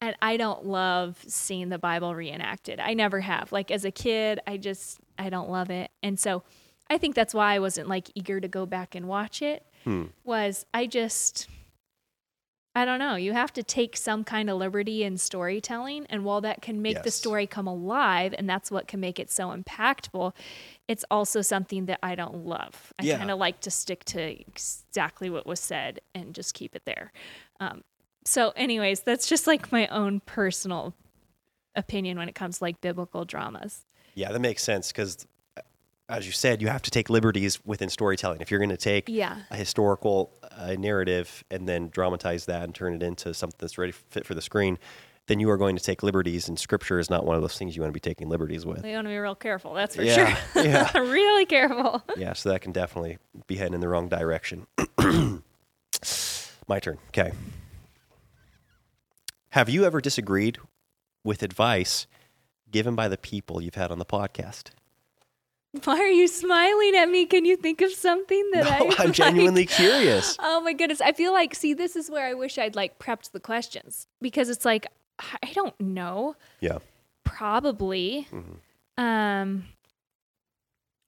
And 0.00 0.14
I 0.20 0.36
don't 0.36 0.66
love 0.66 1.16
seeing 1.26 1.70
the 1.70 1.78
Bible 1.78 2.14
reenacted. 2.14 2.80
I 2.80 2.92
never 2.92 3.20
have. 3.20 3.50
Like 3.50 3.70
as 3.70 3.84
a 3.84 3.90
kid, 3.90 4.40
I 4.46 4.56
just 4.58 4.98
I 5.18 5.30
don't 5.30 5.50
love 5.50 5.70
it. 5.70 5.90
And 6.02 6.20
so 6.20 6.42
I 6.88 6.98
think 6.98 7.14
that's 7.14 7.34
why 7.34 7.54
I 7.54 7.58
wasn't 7.58 7.88
like 7.88 8.10
eager 8.14 8.40
to 8.40 8.48
go 8.48 8.66
back 8.66 8.94
and 8.94 9.08
watch 9.08 9.42
it. 9.42 9.64
Hmm. 9.84 10.04
Was 10.24 10.66
I 10.74 10.86
just 10.86 11.48
I 12.76 12.84
don't 12.84 12.98
know. 12.98 13.14
You 13.14 13.32
have 13.32 13.54
to 13.54 13.62
take 13.62 13.96
some 13.96 14.22
kind 14.22 14.50
of 14.50 14.58
liberty 14.58 15.02
in 15.02 15.16
storytelling. 15.16 16.04
And 16.10 16.26
while 16.26 16.42
that 16.42 16.60
can 16.60 16.82
make 16.82 17.02
the 17.04 17.10
story 17.10 17.46
come 17.46 17.66
alive, 17.66 18.34
and 18.36 18.46
that's 18.46 18.70
what 18.70 18.86
can 18.86 19.00
make 19.00 19.18
it 19.18 19.30
so 19.30 19.48
impactful, 19.48 20.34
it's 20.88 21.04
also 21.10 21.42
something 21.42 21.86
that 21.86 21.98
I 22.02 22.14
don't 22.14 22.46
love. 22.46 22.92
I 22.98 23.04
Yeah. 23.04 23.18
kind 23.18 23.30
of 23.30 23.38
like 23.38 23.60
to 23.60 23.70
stick 23.70 24.04
to 24.06 24.20
exactly 24.20 25.30
what 25.30 25.46
was 25.46 25.60
said 25.60 26.00
and 26.14 26.34
just 26.34 26.54
keep 26.54 26.76
it 26.76 26.82
there. 26.84 27.12
Um, 27.60 27.82
so, 28.24 28.50
anyways, 28.56 29.00
that's 29.00 29.28
just 29.28 29.46
like 29.46 29.70
my 29.72 29.86
own 29.88 30.20
personal 30.20 30.94
opinion 31.74 32.18
when 32.18 32.28
it 32.28 32.34
comes 32.34 32.58
to 32.58 32.64
like 32.64 32.80
biblical 32.80 33.24
dramas. 33.24 33.84
Yeah, 34.14 34.32
that 34.32 34.40
makes 34.40 34.62
sense 34.62 34.92
because, 34.92 35.26
as 36.08 36.24
you 36.26 36.32
said, 36.32 36.62
you 36.62 36.68
have 36.68 36.82
to 36.82 36.90
take 36.90 37.10
liberties 37.10 37.64
within 37.64 37.88
storytelling. 37.88 38.40
If 38.40 38.50
you're 38.50 38.60
going 38.60 38.70
to 38.70 38.76
take 38.76 39.08
Yeah. 39.08 39.38
a 39.50 39.56
historical 39.56 40.32
uh, 40.56 40.74
narrative 40.78 41.44
and 41.50 41.68
then 41.68 41.88
dramatize 41.88 42.46
that 42.46 42.62
and 42.62 42.74
turn 42.74 42.94
it 42.94 43.02
into 43.02 43.34
something 43.34 43.58
that's 43.60 43.76
ready 43.76 43.92
fit 43.92 44.24
for 44.24 44.34
the 44.34 44.40
screen, 44.42 44.78
then 45.26 45.40
you 45.40 45.50
are 45.50 45.56
going 45.56 45.76
to 45.76 45.82
take 45.82 46.02
liberties, 46.02 46.48
and 46.48 46.58
Scripture 46.58 46.98
is 46.98 47.10
not 47.10 47.24
one 47.26 47.34
of 47.36 47.42
those 47.42 47.58
things 47.58 47.74
you 47.76 47.82
want 47.82 47.90
to 47.90 47.94
be 47.94 48.00
taking 48.00 48.28
liberties 48.28 48.64
with. 48.64 48.84
You 48.84 48.92
want 48.94 49.06
to 49.06 49.10
be 49.10 49.18
real 49.18 49.34
careful. 49.34 49.74
That's 49.74 49.96
for 49.96 50.02
Yeah, 50.02 50.34
sure. 50.52 50.64
yeah. 50.64 50.96
really 50.98 51.46
careful. 51.46 52.02
Yeah, 52.16 52.32
so 52.34 52.50
that 52.50 52.60
can 52.60 52.72
definitely 52.72 53.18
be 53.46 53.56
heading 53.56 53.74
in 53.74 53.80
the 53.80 53.88
wrong 53.88 54.08
direction. 54.08 54.66
My 56.68 56.80
turn. 56.80 56.98
Okay. 57.08 57.32
Have 59.50 59.68
you 59.68 59.84
ever 59.84 60.00
disagreed 60.00 60.58
with 61.24 61.42
advice 61.42 62.06
given 62.70 62.94
by 62.94 63.08
the 63.08 63.16
people 63.16 63.60
you've 63.62 63.74
had 63.76 63.90
on 63.90 63.98
the 63.98 64.04
podcast? 64.04 64.70
Why 65.84 65.96
are 65.98 66.08
you 66.08 66.26
smiling 66.26 66.94
at 66.96 67.08
me? 67.08 67.26
Can 67.26 67.44
you 67.44 67.56
think 67.56 67.80
of 67.82 67.92
something 67.92 68.50
that 68.52 68.66
I? 68.66 68.78
No, 68.78 68.90
I'm 68.98 69.06
like? 69.06 69.12
genuinely 69.12 69.66
curious. 69.66 70.36
Oh 70.40 70.60
my 70.60 70.72
goodness. 70.72 71.00
I 71.00 71.12
feel 71.12 71.32
like, 71.32 71.54
see, 71.54 71.74
this 71.74 71.96
is 71.96 72.10
where 72.10 72.26
I 72.26 72.34
wish 72.34 72.58
I'd 72.58 72.74
like 72.76 72.98
prepped 72.98 73.32
the 73.32 73.40
questions 73.40 74.06
because 74.20 74.48
it's 74.48 74.64
like, 74.64 74.86
I 75.18 75.52
don't 75.54 75.78
know. 75.80 76.36
Yeah. 76.60 76.78
Probably. 77.24 78.26
Mm-hmm. 78.32 79.02
Um, 79.04 79.64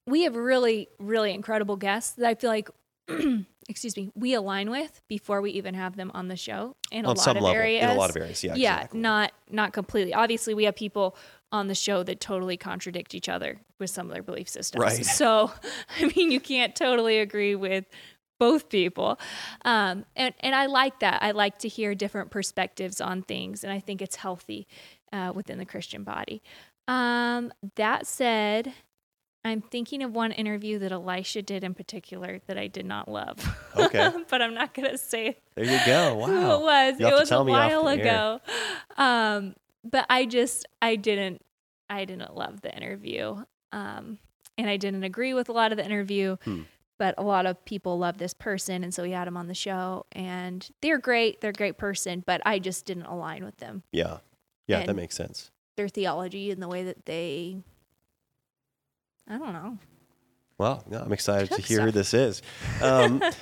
we 0.07 0.23
have 0.23 0.35
really, 0.35 0.87
really 0.99 1.33
incredible 1.33 1.75
guests 1.75 2.13
that 2.13 2.27
I 2.27 2.35
feel 2.35 2.49
like, 2.49 2.69
excuse 3.69 3.95
me, 3.95 4.11
we 4.15 4.33
align 4.33 4.69
with 4.69 5.01
before 5.07 5.41
we 5.41 5.51
even 5.51 5.75
have 5.75 5.95
them 5.95 6.11
on 6.13 6.27
the 6.27 6.35
show 6.35 6.75
in 6.91 7.05
a 7.05 7.09
On 7.09 7.15
lot 7.15 7.23
some 7.23 7.37
of 7.37 7.43
level, 7.43 7.59
areas. 7.59 7.83
in 7.83 7.89
a 7.89 7.95
lot 7.95 8.09
of 8.09 8.17
areas, 8.17 8.43
yeah, 8.43 8.55
Yeah, 8.55 8.75
exactly. 8.77 8.99
not 8.99 9.31
not 9.49 9.73
completely. 9.73 10.13
Obviously, 10.13 10.53
we 10.53 10.63
have 10.65 10.75
people 10.75 11.15
on 11.51 11.67
the 11.67 11.75
show 11.75 12.03
that 12.03 12.19
totally 12.19 12.57
contradict 12.57 13.15
each 13.15 13.27
other 13.29 13.59
with 13.79 13.89
some 13.89 14.07
of 14.07 14.13
their 14.13 14.21
belief 14.23 14.47
systems. 14.49 14.81
Right. 14.83 15.05
So, 15.05 15.51
I 15.99 16.11
mean, 16.15 16.31
you 16.31 16.39
can't 16.39 16.75
totally 16.75 17.19
agree 17.19 17.55
with 17.55 17.85
both 18.39 18.69
people. 18.69 19.19
Um, 19.65 20.05
and, 20.15 20.33
and 20.39 20.55
I 20.55 20.65
like 20.65 20.99
that. 20.99 21.21
I 21.21 21.31
like 21.31 21.59
to 21.59 21.67
hear 21.67 21.93
different 21.93 22.31
perspectives 22.31 22.99
on 23.01 23.21
things, 23.21 23.63
and 23.63 23.71
I 23.71 23.79
think 23.79 24.01
it's 24.01 24.15
healthy 24.15 24.67
uh, 25.11 25.31
within 25.35 25.57
the 25.57 25.65
Christian 25.65 26.03
body. 26.03 26.41
Um, 26.87 27.53
that 27.75 28.07
said, 28.07 28.73
I'm 29.45 29.61
thinking 29.61 30.03
of 30.03 30.13
one 30.13 30.31
interview 30.31 30.79
that 30.79 30.91
Elisha 30.91 31.41
did 31.41 31.63
in 31.63 31.73
particular 31.73 32.39
that 32.47 32.57
I 32.57 32.67
did 32.67 32.85
not 32.85 33.07
love. 33.07 33.37
Okay. 33.75 34.11
but 34.29 34.41
I'm 34.41 34.53
not 34.53 34.73
going 34.73 34.89
to 34.89 34.97
say 34.97 35.37
There 35.55 35.65
you 35.65 35.79
go. 35.85 36.15
Wow. 36.15 36.27
who 36.27 36.39
it 36.39 36.61
was. 36.61 36.99
It 36.99 37.13
was 37.13 37.31
a 37.31 37.43
while 37.43 37.87
ago. 37.87 38.41
Um, 38.97 39.55
but 39.83 40.05
I 40.09 40.25
just 40.25 40.65
I 40.81 40.95
didn't 40.95 41.41
I 41.89 42.05
didn't 42.05 42.35
love 42.35 42.61
the 42.61 42.75
interview. 42.75 43.43
Um, 43.71 44.17
and 44.57 44.69
I 44.69 44.77
didn't 44.77 45.03
agree 45.03 45.33
with 45.33 45.47
a 45.49 45.53
lot 45.53 45.71
of 45.71 45.77
the 45.77 45.85
interview. 45.85 46.35
Hmm. 46.43 46.63
But 46.99 47.15
a 47.17 47.23
lot 47.23 47.45
of 47.47 47.63
people 47.65 47.97
love 47.97 48.17
this 48.19 48.33
person, 48.35 48.83
and 48.83 48.93
so 48.93 49.01
we 49.03 49.11
had 49.11 49.27
him 49.27 49.35
on 49.37 49.47
the 49.47 49.55
show, 49.55 50.05
and 50.11 50.69
they're 50.81 50.99
great. 50.99 51.41
They're 51.41 51.49
a 51.49 51.53
great 51.53 51.77
person, 51.79 52.21
but 52.27 52.41
I 52.45 52.59
just 52.59 52.85
didn't 52.85 53.05
align 53.07 53.43
with 53.43 53.57
them, 53.57 53.81
Yeah. 53.91 54.17
Yeah, 54.67 54.85
that 54.85 54.95
makes 54.95 55.15
sense. 55.15 55.49
their 55.77 55.87
theology, 55.87 56.51
and 56.51 56.61
the 56.61 56.67
way 56.67 56.83
that 56.83 57.05
they. 57.07 57.57
I 59.27 59.37
don't 59.37 59.53
know, 59.53 59.77
Well, 60.57 60.83
yeah, 60.91 61.01
I'm 61.01 61.11
excited 61.13 61.51
to 61.51 61.61
hear 61.61 61.81
who 61.81 61.91
this 61.91 62.13
is. 62.13 62.41
Um, 62.83 63.19
but 63.19 63.33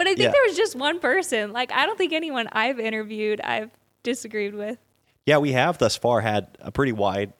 I 0.00 0.04
think 0.14 0.18
Yeah. 0.20 0.30
there 0.30 0.42
was 0.48 0.56
just 0.56 0.74
one 0.76 0.98
person. 1.00 1.52
Like 1.52 1.70
I 1.72 1.86
don't 1.86 1.96
think 1.98 2.12
anyone 2.12 2.48
I've 2.52 2.78
interviewed 2.80 3.40
I've 3.40 3.70
disagreed 4.02 4.54
with. 4.54 4.78
yeah, 5.26 5.38
we 5.38 5.52
have 5.52 5.78
thus 5.78 5.96
far 5.96 6.20
had 6.20 6.56
a 6.60 6.70
pretty 6.72 6.92
wide, 6.92 7.32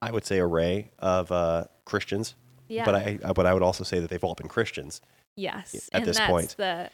I 0.00 0.10
would 0.10 0.24
say, 0.26 0.38
array 0.40 0.90
of 0.98 1.30
uh, 1.32 1.64
Christians. 1.84 2.34
Yeah. 2.68 2.84
But 2.84 2.94
I, 2.94 3.18
but 3.34 3.46
I 3.46 3.52
would 3.54 3.62
also 3.62 3.84
say 3.84 3.98
that 4.00 4.08
they've 4.10 4.22
all 4.24 4.34
been 4.34 4.48
Christians. 4.48 5.00
Yes. 5.36 5.88
at 5.92 6.00
and 6.00 6.06
this 6.08 6.18
that's 6.18 6.30
point. 6.30 6.54
the 6.58 6.90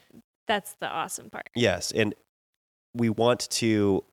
that's 0.47 0.75
the 0.81 0.89
awesome 0.89 1.29
part. 1.31 1.51
Yes, 1.55 1.91
and 1.93 2.15
we 2.95 3.11
want 3.11 3.49
to 3.51 4.05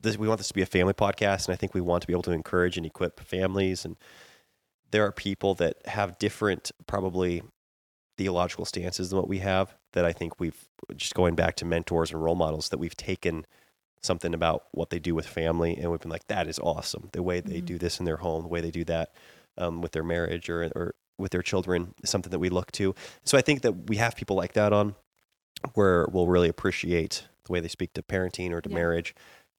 this 0.00 0.16
we 0.16 0.26
want 0.26 0.38
this 0.38 0.48
to 0.48 0.54
be 0.54 0.62
a 0.62 0.66
family 0.66 0.94
podcast 0.94 1.46
and 1.46 1.52
I 1.52 1.56
think 1.56 1.74
we 1.74 1.80
want 1.80 2.00
to 2.02 2.06
be 2.06 2.12
able 2.12 2.22
to 2.24 2.32
encourage 2.32 2.76
and 2.76 2.84
equip 2.86 3.20
families 3.20 3.84
and 3.84 3.96
there 4.90 5.04
are 5.06 5.12
people 5.12 5.54
that 5.54 5.76
have 5.86 6.18
different 6.18 6.70
probably 6.86 7.42
theological 8.18 8.64
stances 8.64 9.10
than 9.10 9.18
what 9.18 9.28
we 9.28 9.38
have 9.38 9.74
that 9.92 10.04
I 10.04 10.12
think 10.12 10.40
we've 10.40 10.68
just 10.96 11.14
going 11.14 11.34
back 11.34 11.56
to 11.56 11.64
mentors 11.64 12.10
and 12.10 12.22
role 12.22 12.34
models 12.34 12.68
that 12.70 12.78
we've 12.78 12.96
taken 12.96 13.46
something 14.02 14.34
about 14.34 14.64
what 14.72 14.90
they 14.90 14.98
do 14.98 15.14
with 15.14 15.26
family 15.26 15.76
and 15.76 15.90
we've 15.90 16.00
been 16.00 16.10
like 16.10 16.26
that 16.28 16.48
is 16.48 16.58
awesome 16.58 17.08
the 17.12 17.22
way 17.22 17.40
they 17.40 17.60
Mhm. 17.60 17.66
do 17.66 17.78
this 17.78 18.00
in 18.00 18.04
their 18.04 18.16
home 18.16 18.42
the 18.42 18.48
way 18.48 18.60
they 18.60 18.70
do 18.72 18.84
that 18.84 19.12
um, 19.56 19.80
with 19.82 19.92
their 19.92 20.02
marriage 20.04 20.48
or 20.50 20.64
or 20.74 20.94
with 21.22 21.32
their 21.32 21.42
children 21.42 21.94
is 22.02 22.10
something 22.10 22.30
that 22.30 22.38
we 22.38 22.48
look 22.50 22.70
to 22.72 22.94
so 23.24 23.38
I 23.38 23.40
think 23.40 23.62
that 23.62 23.88
we 23.88 23.96
have 23.96 24.16
people 24.16 24.36
like 24.36 24.52
that 24.52 24.72
on 24.72 24.94
where 25.74 26.06
we'll 26.12 26.26
really 26.26 26.48
appreciate 26.48 27.26
the 27.44 27.52
way 27.52 27.60
they 27.60 27.68
speak 27.68 27.94
to 27.94 28.02
parenting 28.02 28.52
or 28.52 28.60
to 28.60 28.68
Yeah. 28.68 28.74
marriage 28.76 29.14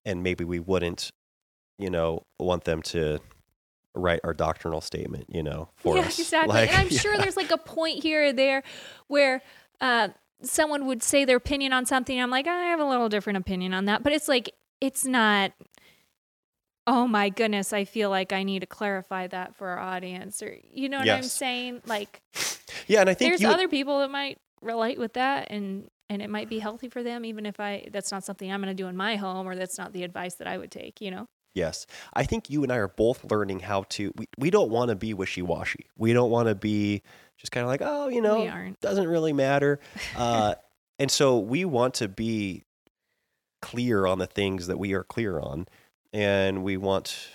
and 0.06 0.22
maybe 0.22 0.44
we 0.44 0.60
wouldn't 0.60 1.12
you 1.80 1.90
know 1.90 2.26
want 2.40 2.66
them 2.66 2.82
to 2.84 3.20
write 3.96 4.20
our 4.24 4.34
doctrinal 4.34 4.82
statement 4.82 5.26
you 5.30 5.42
know 5.44 5.70
for 5.78 5.98
yeah, 5.98 6.04
us 6.04 6.20
exactly. 6.20 6.54
Like, 6.54 6.70
and 6.70 6.78
I'm 6.78 6.90
sure 7.04 7.18
there's 7.18 7.38
like 7.38 7.52
a 7.52 7.58
point 7.58 8.04
here 8.04 8.28
or 8.28 8.34
there 8.34 8.64
where 9.08 9.42
uh, 9.82 10.10
someone 10.42 10.86
would 10.88 11.04
say 11.04 11.26
their 11.26 11.38
opinion 11.38 11.74
on 11.74 11.86
something. 11.86 12.20
I'm 12.20 12.30
like, 12.30 12.48
I 12.48 12.66
have 12.66 12.80
a 12.80 12.86
little 12.86 13.10
different 13.10 13.38
opinion 13.38 13.74
on 13.74 13.86
that, 13.86 14.04
but 14.04 14.14
it's 14.14 14.28
like 14.28 14.54
it's 14.82 15.06
not. 15.06 15.52
Oh 16.86 17.08
my 17.08 17.30
goodness, 17.30 17.72
I 17.72 17.86
feel 17.86 18.10
like 18.10 18.34
I 18.34 18.44
need 18.44 18.60
to 18.60 18.66
clarify 18.66 19.28
that 19.28 19.56
for 19.56 19.68
our 19.70 19.80
audience, 19.80 20.42
or 20.42 20.58
you 20.72 20.90
know 20.90 21.00
what 21.00 21.10
I'm 21.10 21.24
saying? 21.24 21.82
Like, 21.86 22.22
yeah 22.88 23.00
and 23.00 23.10
i 23.10 23.14
think 23.14 23.32
there's 23.32 23.42
you 23.42 23.48
other 23.48 23.70
people 23.70 24.00
that 24.00 24.10
might 24.10 24.38
relate 24.62 25.00
with 25.00 25.14
that, 25.14 25.48
and 25.50 25.90
and 26.10 26.22
it 26.22 26.30
might 26.30 26.50
be 26.50 26.60
healthy 26.60 26.90
for 26.90 27.02
them, 27.02 27.26
even 27.26 27.46
if 27.46 27.60
I 27.60 27.88
that's 27.92 28.12
not 28.12 28.24
something 28.24 28.52
I'm 28.52 28.62
going 28.62 28.76
to 28.76 28.82
do 28.84 28.88
in 28.88 28.98
my 28.98 29.16
home, 29.16 29.48
or 29.48 29.56
that's 29.56 29.78
not 29.78 29.94
the 29.94 30.04
advice 30.04 30.36
that 30.36 30.48
I 30.48 30.58
would 30.58 30.72
take. 30.72 31.00
You 31.00 31.12
know? 31.12 31.28
yes 31.54 31.86
i 32.14 32.24
think 32.24 32.50
you 32.50 32.64
and 32.64 32.72
i 32.72 32.78
are 32.78 32.88
both 32.88 33.24
learning 33.32 33.60
how 33.60 33.84
to 33.84 34.12
we, 34.16 34.26
we 34.38 34.50
don't 34.50 34.70
want 34.70 34.90
to 34.90 34.96
be 34.96 35.14
wishy-washy 35.14 35.86
we 35.98 36.14
don't 36.14 36.32
want 36.32 36.48
to 36.48 36.56
be 36.56 37.02
just 37.38 37.52
kind 37.52 37.64
of 37.64 37.68
like 37.68 37.82
oh 37.84 38.08
you 38.08 38.22
know 38.22 38.74
doesn't 38.82 39.08
really 39.08 39.34
matter 39.34 39.80
uh, 40.16 40.56
and 41.00 41.12
so 41.12 41.40
we 41.40 41.66
want 41.66 41.94
to 41.96 42.08
be 42.08 42.64
clear 43.62 44.06
on 44.06 44.20
the 44.20 44.28
things 44.28 44.68
that 44.68 44.78
we 44.78 44.94
are 44.94 45.04
clear 45.04 45.40
on 45.40 45.68
and 46.14 46.64
we 46.64 46.78
want 46.78 47.28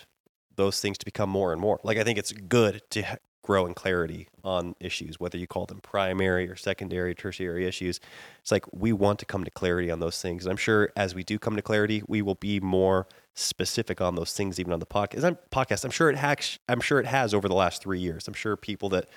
those 0.57 0.81
things 0.81 0.97
to 0.99 1.05
become 1.05 1.29
more 1.29 1.53
and 1.53 1.61
more. 1.61 1.81
Like 1.83 1.99
i 1.99 2.05
think 2.05 2.19
it's 2.19 2.33
good 2.33 2.83
to 2.91 3.19
grow 3.43 3.65
in 3.65 3.73
clarity 3.73 4.29
on 4.45 4.75
issues 4.79 5.19
whether 5.19 5.39
you 5.39 5.47
call 5.47 5.65
them 5.65 5.81
primary 5.81 6.51
or 6.51 6.57
secondary 6.57 7.15
tertiary 7.15 7.67
issues. 7.67 7.99
It's 8.41 8.53
like 8.53 8.65
we 8.73 8.93
want 8.93 9.19
to 9.21 9.25
come 9.25 9.43
to 9.45 9.51
clarity 9.51 9.91
on 9.91 10.01
those 10.01 10.21
things. 10.21 10.45
And 10.45 10.51
i'm 10.51 10.59
sure 10.59 10.91
as 10.97 11.15
we 11.15 11.25
do 11.25 11.39
come 11.39 11.57
to 11.57 11.63
clarity 11.63 12.03
we 12.07 12.23
will 12.23 12.35
be 12.35 12.61
more 12.61 13.07
specific 13.35 14.01
on 14.01 14.17
those 14.17 14.33
things 14.33 14.59
even 14.59 14.73
on 14.73 14.81
the 14.81 14.87
podcast 14.87 15.25
I'm, 15.25 15.39
podcast 15.51 15.85
i'm 15.85 15.93
sure 15.93 16.11
it 16.11 16.17
hacks 16.17 16.59
i'm 16.69 16.81
sure 16.81 16.99
it 16.99 17.07
has 17.07 17.33
over 17.33 17.49
the 17.49 17.55
last 17.55 17.83
three 17.83 18.01
years. 18.01 18.27
I'm 18.29 18.35
sure 18.35 18.57
people 18.57 18.89
that 18.91 19.09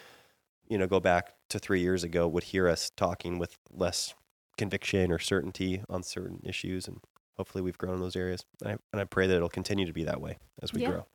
you 0.69 0.78
know 0.78 0.88
go 0.88 1.00
back 1.00 1.34
to 1.50 1.60
three 1.60 1.82
years 1.82 2.04
ago 2.04 2.28
would 2.28 2.45
hear 2.45 2.69
us 2.69 2.91
talking 2.95 3.38
with 3.38 3.58
less 3.69 4.13
conviction 4.58 5.12
or 5.12 5.19
certainty 5.19 5.82
on 5.89 6.04
certain 6.04 6.39
issues 6.43 6.88
and 6.88 7.02
hopefully 7.41 7.63
we've 7.63 7.77
grown 7.80 7.95
in 7.95 7.99
those 8.01 8.15
areas 8.15 8.45
and 8.62 8.73
I, 8.73 8.77
and 8.93 9.01
I 9.01 9.06
pray 9.06 9.25
that 9.25 9.36
it'll 9.36 9.49
continue 9.49 9.88
to 9.88 9.93
be 9.93 10.04
that 10.04 10.21
way 10.21 10.38
as 10.62 10.71
we 10.71 10.82
Yeah. 10.82 10.89
grow 10.91 11.06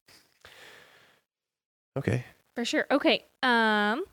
okay 1.96 2.24
For 2.56 2.64
sure. 2.64 2.84
Okay. 2.90 3.24
Um 3.44 4.04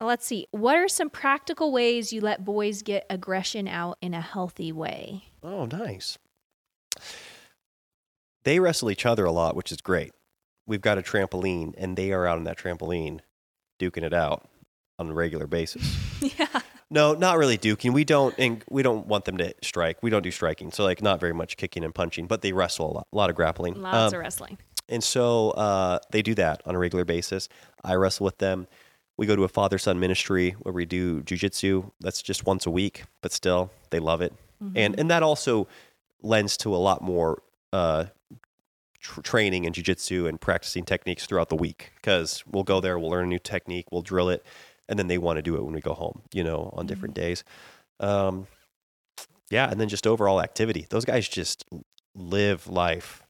let's 0.00 0.26
see. 0.26 0.46
What 0.50 0.76
are 0.76 0.88
some 0.88 1.10
practical 1.10 1.70
ways 1.72 2.12
you 2.12 2.20
let 2.20 2.44
boys 2.44 2.82
get 2.82 3.06
aggression 3.08 3.68
out 3.68 3.98
in 4.02 4.14
a 4.14 4.20
healthy 4.20 4.72
way? 4.72 5.22
oh 5.44 5.64
nice 5.66 6.18
they 8.42 8.58
wrestle 8.58 8.90
each 8.90 9.06
other 9.06 9.24
a 9.24 9.30
lot 9.30 9.54
which 9.54 9.70
is 9.70 9.80
great 9.80 10.10
we've 10.66 10.80
got 10.80 10.98
a 10.98 11.02
trampoline 11.02 11.72
and 11.78 11.96
they 11.96 12.10
are 12.10 12.26
out 12.26 12.36
on 12.38 12.42
that 12.44 12.58
trampoline 12.58 13.20
duking 13.80 14.02
it 14.02 14.12
out 14.12 14.48
on 14.98 15.08
a 15.08 15.14
regular 15.14 15.46
basis 15.46 15.96
yeah. 16.20 16.60
No, 16.90 17.12
not 17.14 17.36
really 17.36 17.58
duking. 17.58 17.92
We 17.92 18.04
don't, 18.04 18.34
and 18.38 18.64
we 18.70 18.82
don't 18.82 19.06
want 19.06 19.26
them 19.26 19.36
to 19.38 19.52
strike. 19.62 20.02
We 20.02 20.08
don't 20.10 20.22
do 20.22 20.30
striking, 20.30 20.70
so 20.70 20.84
like 20.84 21.02
not 21.02 21.20
very 21.20 21.34
much 21.34 21.56
kicking 21.58 21.84
and 21.84 21.94
punching, 21.94 22.26
but 22.26 22.40
they 22.40 22.52
wrestle 22.52 22.90
a 22.90 22.92
lot, 22.94 23.06
a 23.12 23.16
lot 23.16 23.28
of 23.30 23.36
grappling. 23.36 23.74
Lots 23.80 24.12
Um, 24.14 24.18
of 24.18 24.20
wrestling. 24.24 24.58
and 24.88 25.04
so 25.04 25.50
uh, 25.50 25.98
they 26.12 26.22
do 26.22 26.34
that 26.36 26.62
on 26.64 26.74
a 26.74 26.78
regular 26.78 27.04
basis. 27.04 27.48
I 27.84 27.94
wrestle 27.94 28.24
with 28.24 28.38
them. 28.38 28.66
We 29.18 29.26
go 29.26 29.36
to 29.36 29.44
a 29.44 29.48
father 29.48 29.76
son 29.78 30.00
ministry 30.00 30.52
where 30.60 30.72
we 30.72 30.86
do 30.86 31.22
jujitsu. 31.22 31.90
That's 32.00 32.22
just 32.22 32.46
once 32.46 32.64
a 32.66 32.70
week, 32.70 33.04
but 33.20 33.32
still 33.32 33.70
they 33.90 33.98
love 33.98 34.22
it, 34.22 34.32
and 34.74 34.98
and 34.98 35.10
that 35.10 35.22
also 35.22 35.68
lends 36.22 36.56
to 36.58 36.74
a 36.74 36.78
lot 36.78 37.02
more 37.02 37.42
uh, 37.72 38.06
tr- 39.00 39.20
training 39.20 39.64
in 39.64 39.72
jujitsu 39.72 40.28
and 40.28 40.40
practicing 40.40 40.84
techniques 40.84 41.26
throughout 41.26 41.48
the 41.48 41.56
week. 41.56 41.92
Because 41.96 42.44
we'll 42.50 42.64
go 42.64 42.80
there, 42.80 42.98
we'll 42.98 43.10
learn 43.10 43.24
a 43.24 43.28
new 43.28 43.38
technique, 43.40 43.86
we'll 43.92 44.02
drill 44.02 44.28
it, 44.30 44.44
and 44.88 44.98
then 44.98 45.06
they 45.06 45.18
want 45.18 45.36
to 45.36 45.42
do 45.42 45.56
it 45.56 45.64
when 45.64 45.74
we 45.74 45.80
go 45.80 45.94
home. 45.94 46.22
You 46.32 46.44
know, 46.44 46.72
on 46.76 46.86
different 46.86 47.14
days. 47.14 47.44
Um, 48.00 48.46
yeah, 49.50 49.70
and 49.70 49.80
then 49.80 49.88
just 49.88 50.06
overall 50.06 50.40
activity. 50.40 50.86
Those 50.90 51.04
guys 51.04 51.28
just 51.28 51.64
live 52.14 52.66
life 52.66 53.22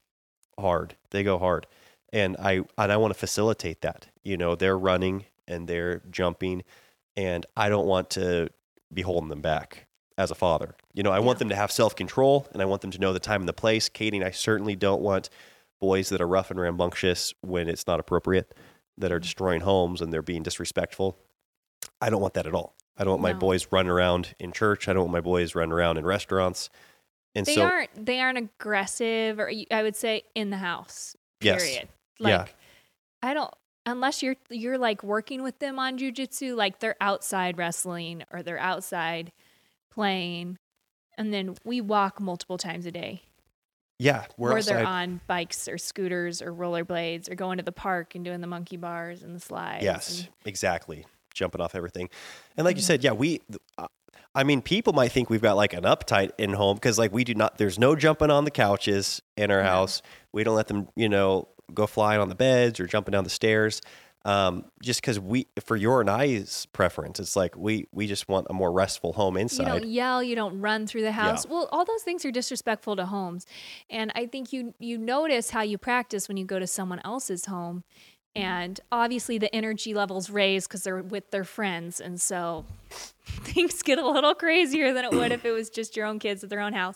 hard. 0.59 0.95
They 1.11 1.23
go 1.23 1.37
hard, 1.37 1.67
and 2.11 2.35
I 2.37 2.61
and 2.77 2.91
I 2.91 2.97
want 2.97 3.13
to 3.13 3.19
facilitate 3.19 3.81
that. 3.81 4.07
You 4.23 4.37
know, 4.37 4.55
they're 4.55 4.77
running 4.77 5.25
and 5.47 5.67
they're 5.67 6.01
jumping, 6.11 6.63
and 7.15 7.45
I 7.55 7.69
don't 7.69 7.87
want 7.87 8.09
to 8.11 8.49
be 8.93 9.01
holding 9.01 9.29
them 9.29 9.41
back 9.41 9.87
as 10.17 10.31
a 10.31 10.35
father. 10.35 10.75
You 10.93 11.03
know, 11.03 11.11
I 11.11 11.19
want 11.19 11.39
them 11.39 11.49
to 11.49 11.55
have 11.55 11.71
self 11.71 11.95
control, 11.95 12.47
and 12.51 12.61
I 12.61 12.65
want 12.65 12.81
them 12.81 12.91
to 12.91 12.99
know 12.99 13.13
the 13.13 13.19
time 13.19 13.41
and 13.41 13.49
the 13.49 13.53
place. 13.53 13.89
Katie 13.89 14.17
and 14.17 14.25
I 14.25 14.31
certainly 14.31 14.75
don't 14.75 15.01
want 15.01 15.29
boys 15.79 16.09
that 16.09 16.21
are 16.21 16.27
rough 16.27 16.51
and 16.51 16.59
rambunctious 16.59 17.33
when 17.41 17.69
it's 17.69 17.87
not 17.87 17.99
appropriate, 17.99 18.53
that 18.97 19.11
are 19.11 19.19
destroying 19.19 19.61
homes 19.61 20.01
and 20.01 20.11
they're 20.11 20.21
being 20.21 20.43
disrespectful. 20.43 21.17
I 22.01 22.09
don't 22.09 22.21
want 22.21 22.33
that 22.35 22.47
at 22.47 22.53
all. 22.53 22.75
I 22.97 23.03
don't 23.03 23.11
want 23.11 23.21
my 23.23 23.31
No. 23.33 23.39
boys 23.39 23.67
running 23.71 23.89
around 23.91 24.35
in 24.39 24.51
church. 24.51 24.87
I 24.87 24.93
don't 24.93 25.03
want 25.03 25.13
my 25.13 25.21
boys 25.21 25.55
running 25.55 25.71
around 25.73 25.97
in 25.97 26.05
restaurants. 26.05 26.69
And 27.35 27.45
They 27.45 27.55
so, 27.55 27.61
aren't 27.63 28.05
they 28.05 28.19
aren't 28.19 28.37
aggressive 28.37 29.39
or 29.39 29.51
I 29.71 29.83
would 29.83 29.95
say 29.95 30.23
in 30.35 30.49
the 30.49 30.57
house. 30.57 31.15
Yes. 31.41 31.63
Period. 31.63 31.89
Yeah. 32.19 32.37
Like 32.39 32.55
I 33.21 33.33
don't 33.33 33.53
unless 33.85 34.21
you're 34.23 34.35
you're 34.49 34.77
like 34.77 35.03
working 35.03 35.43
with 35.43 35.59
them 35.59 35.79
on 35.79 35.97
jujitsu, 35.97 36.55
like 36.55 36.79
they're 36.79 36.95
outside 36.99 37.57
wrestling 37.57 38.23
or 38.31 38.41
they're 38.43 38.59
outside 38.59 39.31
playing. 39.91 40.57
And 41.17 41.33
then 41.33 41.55
we 41.65 41.81
walk 41.81 42.19
multiple 42.21 42.57
times 42.57 42.85
a 42.85 42.91
day. 42.91 43.23
yeah, 43.99 44.25
we're 44.37 44.51
or 44.53 44.57
outside. 44.57 44.75
they're 44.77 44.85
on 44.87 45.19
bikes 45.27 45.67
or 45.67 45.77
scooters 45.77 46.41
or 46.41 46.53
rollerblades 46.53 47.29
or 47.29 47.35
going 47.35 47.57
to 47.57 47.63
the 47.63 47.71
park 47.73 48.15
and 48.15 48.23
doing 48.23 48.39
the 48.41 48.47
monkey 48.47 48.77
bars 48.77 49.21
and 49.23 49.35
the 49.35 49.39
slides. 49.41 49.83
Yes, 49.83 50.19
and- 50.21 50.29
exactly. 50.45 51.05
Jumping 51.33 51.61
off 51.61 51.75
everything. 51.75 52.09
And 52.57 52.65
like 52.65 52.75
you 52.75 52.81
Mhm. 52.81 52.85
said, 52.85 53.03
yeah, 53.03 53.11
we, 53.11 53.41
uh, 53.77 53.87
I 54.35 54.43
mean, 54.43 54.61
people 54.61 54.93
might 54.93 55.11
think 55.11 55.29
we've 55.29 55.41
got 55.41 55.55
like 55.55 55.73
an 55.73 55.83
uptight 55.83 56.31
in 56.37 56.53
home 56.53 56.75
because 56.75 56.97
like 56.99 57.11
we 57.13 57.23
do 57.23 57.33
not, 57.33 57.57
there's 57.57 57.79
no 57.79 57.95
jumping 57.95 58.29
on 58.31 58.45
the 58.45 58.51
couches 58.51 59.21
in 59.37 59.49
our 59.51 59.63
house. 59.63 60.01
We 60.31 60.43
don't 60.43 60.55
let 60.55 60.67
them, 60.67 60.87
you 60.95 61.09
know, 61.09 61.47
go 61.73 61.87
flying 61.87 62.19
on 62.19 62.29
the 62.29 62.35
beds 62.35 62.79
or 62.79 62.87
jumping 62.87 63.11
down 63.13 63.23
the 63.23 63.29
stairs. 63.29 63.81
Um, 64.25 64.65
just 64.83 65.01
because 65.01 65.17
we, 65.17 65.47
for 65.63 65.77
your 65.77 66.01
and 66.01 66.09
I's 66.09 66.67
preference, 66.73 67.21
it's 67.21 67.37
like 67.37 67.55
we 67.55 67.87
we 67.93 68.05
just 68.05 68.27
want 68.27 68.47
a 68.49 68.53
more 68.53 68.69
restful 68.71 69.13
home 69.13 69.37
inside. 69.37 69.63
You 69.63 69.79
don't 69.79 69.85
yell, 69.85 70.21
you 70.21 70.35
don't 70.35 70.59
run 70.59 70.87
through 70.87 71.03
the 71.03 71.13
house. 71.13 71.47
Well, 71.47 71.69
all 71.71 71.85
those 71.85 72.03
things 72.03 72.25
are 72.25 72.31
disrespectful 72.31 72.97
to 72.97 73.05
homes. 73.05 73.45
And 73.89 74.11
I 74.15 74.25
think 74.25 74.51
you 74.51 74.73
you 74.77 74.97
notice 74.97 75.51
how 75.51 75.61
you 75.61 75.77
practice 75.77 76.27
when 76.27 76.35
you 76.35 76.43
go 76.45 76.59
to 76.59 76.67
someone 76.67 76.99
else's 77.05 77.45
home. 77.45 77.85
And 78.35 78.79
obviously 78.91 79.37
the 79.37 79.53
energy 79.53 79.93
levels 79.93 80.29
raise 80.29 80.67
because 80.67 80.83
they're 80.83 81.01
with 81.01 81.31
their 81.31 81.43
friends. 81.43 81.99
And 81.99 82.21
so 82.21 82.65
things 83.25 83.81
get 83.81 83.99
a 83.99 84.07
little 84.07 84.35
crazier 84.35 84.93
than 84.93 85.05
it 85.05 85.11
would 85.11 85.31
if 85.31 85.45
it 85.45 85.51
was 85.51 85.69
just 85.69 85.97
your 85.97 86.05
own 86.05 86.19
kids 86.19 86.43
at 86.43 86.49
their 86.49 86.61
own 86.61 86.73
house. 86.73 86.95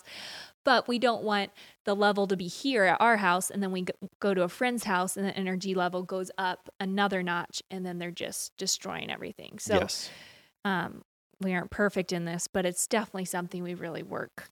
But 0.64 0.88
we 0.88 0.98
don't 0.98 1.22
want 1.22 1.50
the 1.84 1.94
level 1.94 2.26
to 2.28 2.36
be 2.36 2.48
here 2.48 2.84
at 2.84 3.00
our 3.00 3.18
house 3.18 3.50
and 3.50 3.62
then 3.62 3.70
we 3.70 3.84
go- 4.20 4.34
to 4.34 4.42
a 4.42 4.48
friend's 4.48 4.84
house 4.84 5.16
and 5.16 5.26
the 5.26 5.36
energy 5.36 5.74
level 5.74 6.02
goes 6.02 6.30
up 6.38 6.70
another 6.80 7.22
notch 7.22 7.62
and 7.70 7.84
then 7.84 7.98
they're 7.98 8.10
just 8.10 8.56
destroying 8.56 9.10
everything. 9.10 9.58
So 9.58 9.74
yes. 9.74 10.10
um, 10.64 11.02
we 11.40 11.52
aren't 11.52 11.70
perfect 11.70 12.12
in 12.12 12.24
this, 12.24 12.48
but 12.48 12.64
it's 12.64 12.86
definitely 12.86 13.26
something 13.26 13.62
we 13.62 13.74
really 13.74 14.02
work 14.02 14.48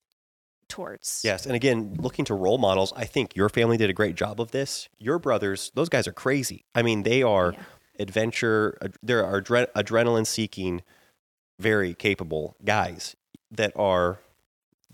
towards. 0.73 1.21
Yes, 1.25 1.47
and 1.47 1.55
again, 1.55 1.95
looking 1.99 2.25
to 2.27 2.35
role 2.35 2.59
models, 2.59 2.93
I 2.97 3.05
think 3.05 3.37
your 3.37 3.49
family 3.49 3.77
did 3.77 3.89
a 3.91 3.93
great 3.93 4.17
job 4.17 4.41
of 4.41 4.51
this. 4.51 4.89
Your 4.99 5.19
brothers, 5.19 5.71
those 5.75 5.89
guys 5.89 6.09
are 6.09 6.13
crazy. 6.13 6.65
I 6.75 6.83
mean, 6.83 7.05
they 7.05 7.23
are 7.23 7.53
Yeah. 7.53 7.63
adventure, 8.01 8.77
they're 9.03 9.23
adre- 9.25 9.71
adrenaline 9.77 10.27
seeking, 10.27 10.83
very 11.59 11.95
capable 11.95 12.57
guys 12.65 13.15
that 13.51 13.73
are 13.77 14.19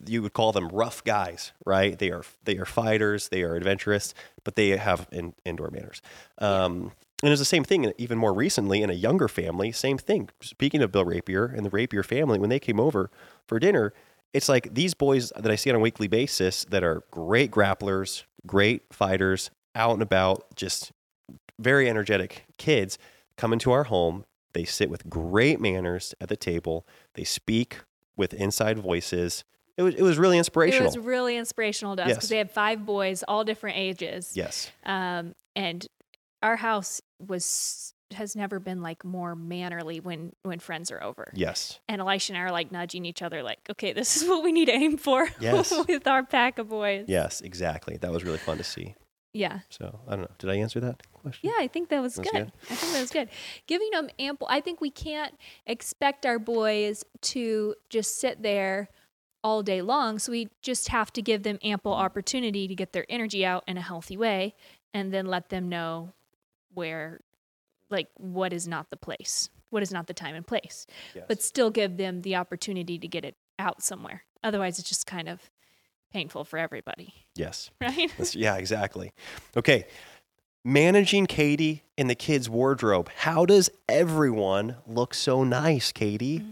you 0.07 0.23
would 0.23 0.33
call 0.33 0.53
them 0.53 0.69
rough 0.69 1.03
guys, 1.03 1.51
right? 1.67 1.99
They 1.99 2.11
are 2.11 2.23
they 2.45 2.57
are 2.59 2.64
fighters, 2.67 3.29
they 3.31 3.43
are 3.43 3.57
adventurous, 3.57 4.14
but 4.45 4.55
they 4.55 4.69
have 4.77 5.09
in, 5.11 5.35
indoor 5.45 5.71
manners. 5.71 6.01
Um, 6.38 6.93
and 7.23 7.33
it's 7.33 7.41
the 7.41 7.45
same 7.45 7.64
thing, 7.64 7.93
even 7.99 8.17
more 8.17 8.33
recently 8.33 8.81
in 8.83 8.91
a 8.91 8.95
younger 8.95 9.27
family, 9.27 9.73
same 9.73 9.99
thing. 9.99 10.29
Speaking 10.41 10.83
of 10.83 10.93
Bill 10.93 11.05
Rapier 11.05 11.47
and 11.47 11.67
the 11.67 11.71
Rapier 11.71 12.05
family, 12.05 12.38
when 12.38 12.49
they 12.49 12.61
came 12.61 12.79
over 12.79 13.11
for 13.47 13.59
dinner, 13.59 13.93
it's 14.33 14.49
like 14.49 14.75
these 14.75 14.95
boys 14.95 15.33
that 15.37 15.51
I 15.51 15.57
see 15.57 15.71
on 15.71 15.77
a 15.77 15.81
weekly 15.81 16.09
basis 16.09 16.64
that 16.67 16.83
are 16.85 17.03
great 17.11 17.51
grapplers, 17.51 18.25
great 18.47 18.83
fighters, 18.93 19.51
out 19.75 19.93
and 19.93 20.03
about, 20.03 20.55
just 20.57 20.93
very 21.59 21.88
energetic 21.88 22.45
kids 22.57 22.99
come 23.37 23.53
into 23.53 23.71
our 23.73 23.85
home. 23.85 24.25
They 24.53 24.64
sit 24.64 24.91
with 24.91 25.09
great 25.09 25.61
manners 25.61 26.14
at 26.21 26.29
the 26.29 26.37
table. 26.37 26.87
They 27.14 27.25
speak 27.25 27.79
with 28.17 28.35
inside 28.35 28.79
voices. 28.79 29.45
It 29.77 29.83
was, 29.83 29.95
it 29.95 30.03
was 30.03 30.19
really 30.19 30.38
inspirational. 30.38 30.85
It 30.93 30.97
was 30.97 30.99
really 30.99 31.37
inspirational 31.37 31.95
to 31.97 32.03
us 32.03 32.09
because 32.09 32.25
Yes. 32.25 32.29
they 32.31 32.38
had 32.38 32.51
five 32.51 32.85
boys, 32.85 33.23
all 33.29 33.45
different 33.45 33.77
ages. 33.77 34.33
yes. 34.35 34.71
Um, 34.85 35.35
and 35.55 35.87
our 36.43 36.57
house 36.57 37.01
was 37.25 37.95
has 38.14 38.35
never 38.35 38.59
been 38.59 38.81
like 38.83 39.05
more 39.05 39.35
mannerly 39.35 40.01
when 40.01 40.33
when 40.42 40.59
friends 40.59 40.90
are 40.90 41.03
over. 41.03 41.31
Yes. 41.35 41.79
And 41.88 42.01
Elisha 42.01 42.33
and 42.33 42.38
I 42.40 42.44
are 42.47 42.53
like 42.53 42.73
nudging 42.73 43.05
each 43.05 43.23
other, 43.23 43.42
like, 43.42 43.59
okay, 43.71 43.92
this 43.92 44.16
is 44.16 44.29
what 44.29 44.42
we 44.42 44.53
need 44.53 44.66
to 44.66 44.73
aim 44.73 44.97
for 44.97 45.29
Yes. 45.40 45.73
with 45.87 46.07
our 46.07 46.23
pack 46.25 46.59
of 46.59 46.68
boys. 46.68 47.05
Yes, 47.09 47.40
exactly. 47.40 47.97
That 47.99 48.11
was 48.11 48.25
really 48.25 48.38
fun 48.38 48.57
to 48.59 48.64
see. 48.64 48.94
Yeah. 49.35 49.61
So 49.68 50.01
I 50.09 50.12
don't 50.12 50.23
know. 50.23 50.31
Did 50.38 50.51
I 50.51 50.57
answer 50.57 50.81
that 50.81 51.03
question? 51.12 51.51
Yeah, 51.51 51.62
I 51.62 51.68
think 51.68 51.90
that 51.90 52.01
was 52.01 52.16
good. 52.16 52.33
good. 52.33 52.53
I 52.71 52.75
think 52.75 52.92
that 52.94 53.01
was 53.01 53.11
good. 53.11 53.29
Giving 53.66 53.90
them 53.92 54.09
ample, 54.18 54.47
I 54.51 54.61
think 54.61 54.81
we 54.81 54.90
can't 54.90 55.35
expect 55.66 56.25
our 56.25 56.38
boys 56.38 57.05
to 57.23 57.75
just 57.90 58.18
sit 58.18 58.42
there 58.42 58.88
all 59.44 59.62
day 59.62 59.83
long. 59.83 60.18
So 60.18 60.33
we 60.33 60.49
just 60.62 60.88
have 60.88 61.12
to 61.12 61.23
give 61.23 61.42
them 61.42 61.59
ample 61.62 61.92
opportunity 61.92 62.66
to 62.68 62.75
get 62.75 62.92
their 62.92 63.05
energy 63.09 63.44
out 63.44 63.64
in 63.68 63.77
a 63.77 63.83
healthy 63.83 64.16
way 64.16 64.55
and 64.94 65.12
then 65.12 65.27
let 65.27 65.51
them 65.51 65.68
know 65.68 66.12
where, 66.75 67.21
like, 67.90 68.09
what 68.16 68.53
is 68.53 68.66
not 68.68 68.90
the 68.90 68.96
place, 68.96 69.48
what 69.70 69.83
is 69.83 69.92
not 69.92 70.07
the 70.07 70.14
time 70.14 70.35
and 70.35 70.46
place, 70.46 70.87
Yes. 71.14 71.24
but 71.29 71.42
still 71.42 71.70
give 71.70 71.96
them 71.96 72.22
the 72.22 72.37
opportunity 72.37 72.98
to 72.98 73.09
get 73.09 73.24
it 73.24 73.37
out 73.59 73.83
somewhere. 73.83 74.24
Otherwise, 74.44 74.79
it's 74.79 74.88
just 74.88 75.07
kind 75.07 75.29
of 75.29 75.51
painful 76.12 76.44
for 76.44 76.59
everybody, 76.59 77.12
yes. 77.35 77.70
right? 77.81 78.09
That's- 78.11 78.35
yeah, 78.35 78.57
exactly. 78.57 79.12
Okay. 79.57 79.87
Managing 80.64 81.27
Katie 81.27 81.83
in 81.96 82.09
the 82.09 82.14
kids' 82.14 82.48
wardrobe. 82.51 83.09
How 83.16 83.46
does 83.46 83.70
everyone 83.88 84.77
look 84.87 85.14
so 85.14 85.44
nice, 85.44 85.92
Katie? 85.92 86.44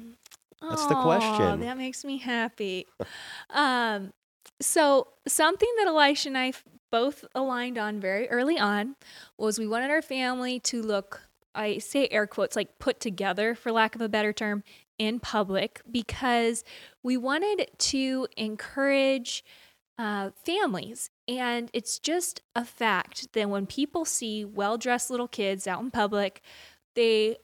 That's 0.63 0.87
the 0.87 0.95
question. 0.95 1.61
That 1.61 1.77
makes 1.77 2.05
me 2.05 2.17
happy. 2.19 2.87
um, 3.51 4.13
so 4.61 5.09
something 5.29 5.69
that 5.79 5.87
Elisha 5.89 6.29
and 6.29 6.39
I 6.39 6.53
both 6.91 7.25
aligned 7.35 7.77
on 7.79 8.01
very 8.01 8.29
early 8.31 8.59
on 8.59 8.97
was 9.37 9.59
we 9.59 9.67
wanted 9.67 9.91
our 9.91 10.01
family 10.03 10.61
to 10.61 10.81
look, 10.83 11.26
I 11.57 11.79
say 11.79 12.09
air 12.11 12.27
quotes, 12.27 12.57
like 12.57 12.79
put 12.79 13.01
together, 13.01 13.55
for 13.55 13.73
lack 13.73 13.95
of 13.95 14.01
a 14.01 14.09
better 14.09 14.33
term, 14.33 14.63
in 14.99 15.21
public 15.21 15.81
because 15.91 16.65
we 17.03 17.17
wanted 17.17 17.71
to 17.79 18.27
encourage 18.37 19.45
uh, 19.99 20.31
families. 20.45 21.11
And 21.29 21.71
it's 21.73 21.99
just 21.99 22.43
a 22.55 22.65
fact 22.65 23.33
that 23.33 23.51
when 23.51 23.67
people 23.67 24.05
see 24.05 24.45
well 24.45 24.79
dressed 24.79 25.11
little 25.11 25.29
kids 25.29 25.67
out 25.67 25.83
in 25.83 25.91
public, 25.91 26.43
they 26.95 27.37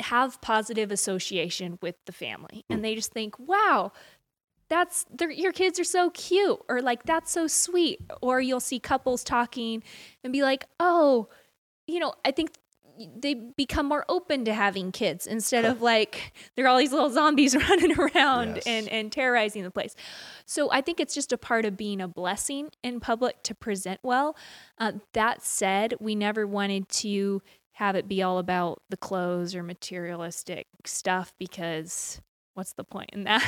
have 0.00 0.40
positive 0.40 0.90
association 0.90 1.78
with 1.80 1.96
the 2.04 2.12
family 2.12 2.64
and 2.68 2.84
they 2.84 2.94
just 2.94 3.12
think 3.12 3.38
wow 3.38 3.92
that's 4.68 5.06
your 5.30 5.52
kids 5.52 5.80
are 5.80 5.84
so 5.84 6.10
cute 6.10 6.58
or 6.68 6.82
like 6.82 7.04
that's 7.04 7.32
so 7.32 7.46
sweet 7.46 7.98
or 8.20 8.40
you'll 8.40 8.60
see 8.60 8.78
couples 8.78 9.24
talking 9.24 9.82
and 10.22 10.34
be 10.34 10.42
like 10.42 10.66
oh 10.80 11.28
you 11.86 11.98
know 11.98 12.12
i 12.26 12.30
think 12.30 12.50
they 13.18 13.34
become 13.34 13.86
more 13.86 14.04
open 14.08 14.44
to 14.44 14.54
having 14.54 14.92
kids 14.92 15.26
instead 15.26 15.64
of 15.64 15.82
like 15.82 16.32
they're 16.54 16.68
all 16.68 16.78
these 16.78 16.92
little 16.92 17.10
zombies 17.10 17.54
running 17.68 17.98
around 17.98 18.56
Yes. 18.56 18.66
and 18.66 18.88
and 18.88 19.12
terrorizing 19.12 19.62
the 19.62 19.70
place. 19.70 19.94
So 20.44 20.70
i 20.72 20.80
think 20.80 21.00
it's 21.00 21.14
just 21.14 21.32
a 21.32 21.38
part 21.38 21.64
of 21.64 21.76
being 21.76 22.00
a 22.00 22.08
blessing 22.08 22.70
in 22.82 23.00
public 23.00 23.42
to 23.44 23.54
present 23.54 24.00
well. 24.02 24.36
Uh, 24.78 24.92
that 25.12 25.42
said 25.42 25.94
we 26.00 26.14
never 26.14 26.46
wanted 26.46 26.88
to 26.88 27.42
have 27.72 27.94
it 27.96 28.08
be 28.08 28.22
all 28.22 28.38
about 28.38 28.82
the 28.88 28.96
clothes 28.96 29.54
or 29.54 29.62
materialistic 29.62 30.66
stuff 30.84 31.34
because 31.38 32.20
what's 32.56 32.72
the 32.72 32.84
point 32.84 33.10
in 33.12 33.24
that 33.24 33.42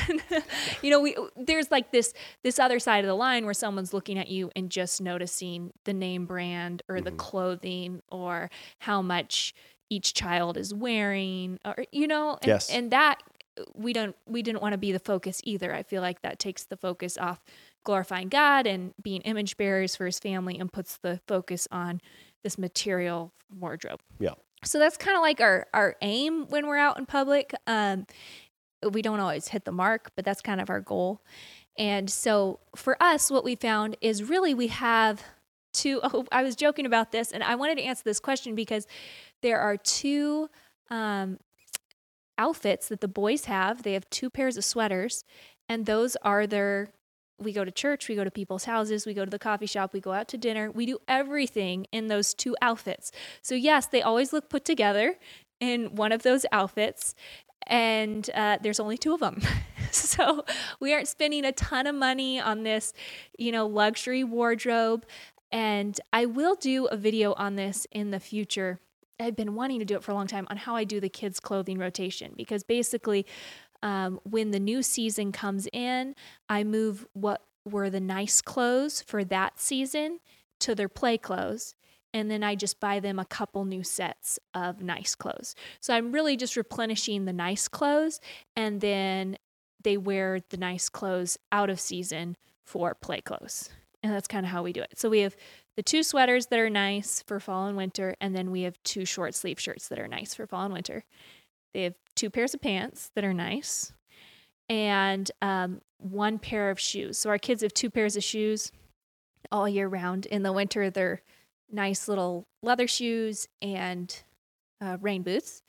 you 0.81 0.89
know 0.91 0.99
we 1.01 1.15
there's 1.35 1.71
like 1.71 1.91
this 1.91 2.13
this 2.43 2.59
other 2.59 2.79
side 2.79 3.03
of 3.03 3.07
the 3.07 3.15
line 3.15 3.43
where 3.45 3.53
someone's 3.53 3.91
looking 3.93 4.17
at 4.19 4.27
you 4.27 4.51
and 4.55 4.69
just 4.69 5.01
noticing 5.01 5.71
the 5.85 5.93
name 5.93 6.25
brand 6.25 6.83
or 6.87 7.01
the 7.01 7.11
Mhm. 7.11 7.17
clothing 7.17 8.01
or 8.09 8.49
how 8.79 9.01
much 9.01 9.53
each 9.89 10.13
child 10.13 10.57
is 10.57 10.73
wearing 10.73 11.57
or 11.65 11.83
you 11.91 12.07
know 12.07 12.33
and, 12.41 12.47
Yes. 12.47 12.69
and 12.69 12.91
that 12.91 13.21
we 13.73 13.91
don't 13.93 14.15
we 14.27 14.41
didn't 14.43 14.61
want 14.61 14.73
to 14.73 14.77
be 14.77 14.91
the 14.91 14.99
focus 14.99 15.41
either 15.43 15.73
i 15.73 15.81
feel 15.83 16.01
like 16.01 16.21
that 16.21 16.37
takes 16.39 16.63
the 16.65 16.77
focus 16.77 17.17
off 17.17 17.41
glorifying 17.83 18.29
god 18.29 18.67
and 18.67 18.93
being 19.01 19.21
image 19.21 19.57
bearers 19.57 19.95
for 19.95 20.05
his 20.05 20.19
family 20.19 20.57
and 20.59 20.71
puts 20.71 20.97
the 20.97 21.19
focus 21.27 21.67
on 21.71 21.99
this 22.43 22.57
material 22.59 23.33
wardrobe 23.59 23.99
Yeah. 24.19 24.35
so 24.63 24.77
that's 24.79 24.95
kind 24.95 25.17
of 25.17 25.21
like 25.21 25.41
our 25.41 25.65
our 25.73 25.95
aim 26.01 26.45
when 26.49 26.67
we're 26.67 26.77
out 26.77 26.97
in 26.99 27.05
public 27.07 27.53
um 27.67 28.05
we 28.91 29.01
don't 29.01 29.19
always 29.19 29.49
hit 29.49 29.65
the 29.65 29.71
mark 29.71 30.11
but 30.15 30.25
that's 30.25 30.41
kind 30.41 30.61
of 30.61 30.69
our 30.69 30.81
goal. 30.81 31.21
And 31.77 32.09
so 32.09 32.59
for 32.75 33.01
us 33.01 33.31
what 33.31 33.43
we 33.43 33.55
found 33.55 33.97
is 34.01 34.23
really 34.23 34.53
we 34.53 34.67
have 34.67 35.23
two 35.71 35.99
oh, 36.03 36.25
i 36.31 36.41
was 36.41 36.55
joking 36.55 36.87
about 36.87 37.11
this 37.11 37.31
and 37.31 37.43
i 37.43 37.53
wanted 37.53 37.77
to 37.77 37.83
answer 37.83 38.01
this 38.03 38.19
question 38.19 38.55
because 38.55 38.87
there 39.41 39.59
are 39.59 39.77
two 39.77 40.49
um, 40.89 41.37
outfits 42.39 42.87
that 42.87 43.01
the 43.01 43.07
boys 43.07 43.45
have. 43.45 43.83
They 43.83 43.93
have 43.93 44.09
two 44.09 44.29
pairs 44.29 44.57
of 44.57 44.63
sweaters 44.63 45.23
and 45.67 45.85
those 45.85 46.15
are 46.23 46.47
their 46.47 46.89
we 47.41 47.53
go 47.53 47.63
to 47.63 47.71
church 47.71 48.09
we 48.09 48.15
go 48.15 48.25
to 48.25 48.31
people's 48.31 48.65
houses 48.65 49.05
we 49.05 49.13
go 49.13 49.23
to 49.23 49.31
the 49.31 49.39
coffee 49.39 49.65
shop 49.65 49.93
we 49.93 50.01
go 50.01 50.13
out 50.13 50.27
to 50.29 50.37
dinner. 50.37 50.71
We 50.71 50.85
do 50.85 50.99
everything 51.07 51.85
in 51.91 52.07
those 52.07 52.33
two 52.33 52.55
outfits. 52.61 53.11
So 53.41 53.55
yes 53.55 53.85
they 53.85 54.01
always 54.01 54.33
look 54.33 54.49
put 54.49 54.65
together 54.65 55.15
in 55.59 55.95
one 55.95 56.11
of 56.11 56.23
those 56.23 56.45
outfits 56.51 57.15
and 57.67 58.29
uh, 58.33 58.57
there's 58.61 58.79
only 58.79 58.97
two 58.97 59.13
of 59.13 59.19
them 59.19 59.41
so 59.91 60.43
we 60.79 60.93
aren't 60.93 61.07
spending 61.07 61.45
a 61.45 61.51
ton 61.51 61.87
of 61.87 61.95
money 61.95 62.39
on 62.39 62.63
this 62.63 62.93
you 63.37 63.51
know 63.51 63.65
luxury 63.65 64.23
wardrobe 64.23 65.05
and 65.51 65.99
i 66.13 66.25
will 66.25 66.55
do 66.55 66.85
a 66.87 66.97
video 66.97 67.33
on 67.33 67.55
this 67.55 67.87
in 67.91 68.11
the 68.11 68.19
future. 68.19 68.79
I've 69.19 69.35
been 69.35 69.55
wanting 69.55 69.79
to 69.79 69.85
do 69.85 69.95
it 69.95 70.03
for 70.03 70.11
a 70.11 70.15
long 70.15 70.27
time 70.27 70.47
on 70.49 70.57
how 70.57 70.75
i 70.75 70.83
do 70.83 70.99
the 70.99 71.09
kids 71.09 71.39
clothing 71.39 71.77
rotation 71.77 72.33
because 72.37 72.63
basically 72.63 73.25
um, 73.81 74.19
when 74.23 74.51
the 74.51 74.59
new 74.59 74.81
season 74.81 75.31
comes 75.31 75.67
in 75.73 76.15
i 76.47 76.63
move 76.63 77.05
what 77.13 77.43
were 77.65 77.89
the 77.89 77.99
nice 77.99 78.41
clothes 78.41 79.01
for 79.01 79.23
that 79.23 79.59
season 79.59 80.19
to 80.59 80.73
their 80.73 80.89
play 80.89 81.17
clothes 81.17 81.75
and 82.13 82.29
then 82.29 82.43
I 82.43 82.55
just 82.55 82.79
buy 82.79 82.99
them 82.99 83.19
a 83.19 83.25
couple 83.25 83.65
new 83.65 83.83
sets 83.83 84.39
of 84.53 84.81
nice 84.81 85.15
clothes. 85.15 85.55
So 85.79 85.93
I'm 85.93 86.11
really 86.11 86.37
just 86.37 86.55
replenishing 86.55 87.25
the 87.25 87.33
nice 87.33 87.67
clothes 87.67 88.19
and 88.55 88.81
then 88.81 89.37
they 89.83 89.97
wear 89.97 90.39
the 90.49 90.57
nice 90.57 90.89
clothes 90.89 91.37
out 91.51 91.69
of 91.69 91.79
season 91.79 92.35
for 92.65 92.95
play 92.95 93.21
clothes. 93.21 93.69
And 94.03 94.13
that's 94.13 94.27
kind 94.27 94.45
of 94.45 94.51
how 94.51 94.63
we 94.63 94.73
do 94.73 94.81
it. 94.81 94.97
So 94.97 95.09
we 95.09 95.19
have 95.19 95.35
the 95.75 95.83
two 95.83 96.03
sweaters 96.03 96.47
that 96.47 96.59
are 96.59 96.69
nice 96.69 97.21
for 97.25 97.39
fall 97.39 97.67
and 97.67 97.77
winter, 97.77 98.15
and 98.19 98.35
then 98.35 98.51
we 98.51 98.63
have 98.63 98.81
two 98.83 99.05
short 99.05 99.35
sleeve 99.35 99.59
shirts 99.59 99.87
that 99.87 99.99
are 99.99 100.07
nice 100.07 100.33
for 100.33 100.45
fall 100.45 100.65
and 100.65 100.73
winter. 100.73 101.03
They 101.73 101.83
have 101.83 101.95
two 102.15 102.29
pairs 102.29 102.53
of 102.53 102.61
pants 102.61 103.11
that 103.15 103.23
are 103.23 103.33
nice, 103.33 103.93
and 104.67 105.29
um, 105.41 105.81
one 105.97 106.39
pair 106.39 106.69
of 106.69 106.79
shoes. 106.79 107.17
So 107.17 107.29
our 107.29 107.37
kids 107.37 107.61
have 107.61 107.73
two 107.73 107.89
pairs 107.89 108.15
of 108.15 108.23
shoes 108.23 108.71
all 109.51 109.67
year 109.67 109.87
round. 109.87 110.25
In 110.25 110.43
the 110.43 110.53
winter, 110.53 110.89
they're 110.89 111.21
nice 111.71 112.07
little 112.07 112.47
leather 112.61 112.87
shoes 112.87 113.47
and 113.61 114.21
uh, 114.81 114.97
rain 115.01 115.23
boots. 115.23 115.61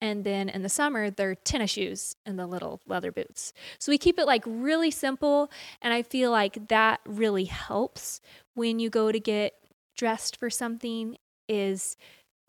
And 0.00 0.24
then 0.24 0.48
in 0.48 0.62
the 0.62 0.68
summer, 0.68 1.10
they're 1.10 1.34
tennis 1.34 1.70
shoes 1.70 2.16
and 2.26 2.38
the 2.38 2.46
little 2.46 2.80
leather 2.86 3.10
boots. 3.10 3.52
So 3.78 3.90
we 3.90 3.98
keep 3.98 4.18
it 4.18 4.26
like 4.26 4.42
really 4.46 4.90
simple. 4.90 5.50
And 5.80 5.94
I 5.94 6.02
feel 6.02 6.30
like 6.30 6.68
that 6.68 7.00
really 7.06 7.44
helps 7.44 8.20
when 8.54 8.78
you 8.78 8.90
go 8.90 9.10
to 9.10 9.18
get 9.18 9.54
dressed 9.96 10.36
for 10.36 10.50
something 10.50 11.16
is 11.48 11.96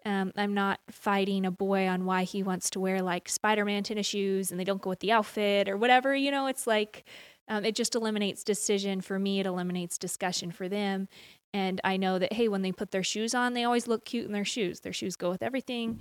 um, 0.06 0.32
I'm 0.36 0.54
not 0.54 0.80
fighting 0.90 1.46
a 1.46 1.52
boy 1.52 1.88
on 1.88 2.06
why 2.06 2.24
he 2.24 2.44
wants 2.44 2.70
to 2.72 2.80
wear 2.80 3.02
like 3.02 3.28
Spider-Man 3.28 3.84
tennis 3.84 4.08
shoes 4.08 4.52
and 4.52 4.60
they 4.60 4.64
don't 4.64 4.82
go 4.82 4.90
with 4.90 5.00
the 5.00 5.12
outfit 5.12 5.68
or 5.68 5.78
whatever. 5.78 6.16
You 6.16 6.32
know, 6.32 6.48
it's 6.48 6.68
like 6.68 7.06
um, 7.50 7.66
it 7.66 7.76
just 7.76 7.96
eliminates 7.96 8.44
decision 8.44 9.02
for 9.02 9.20
me. 9.20 9.40
It 9.40 9.46
eliminates 9.46 9.98
discussion 9.98 10.52
for 10.52 10.68
them. 10.70 11.08
And 11.54 11.80
I 11.84 11.98
know 11.98 12.20
that 12.20 12.34
hey, 12.34 12.48
when 12.48 12.62
they 12.62 12.72
put 12.72 12.92
their 12.92 13.04
shoes 13.04 13.34
on, 13.34 13.54
they 13.54 13.64
always 13.64 13.88
look 13.88 14.06
cute 14.06 14.26
in 14.26 14.32
their 14.32 14.46
shoes. 14.46 14.82
Their 14.82 14.94
shoes 14.94 15.16
go 15.16 15.30
with 15.30 15.42
everything. 15.42 16.00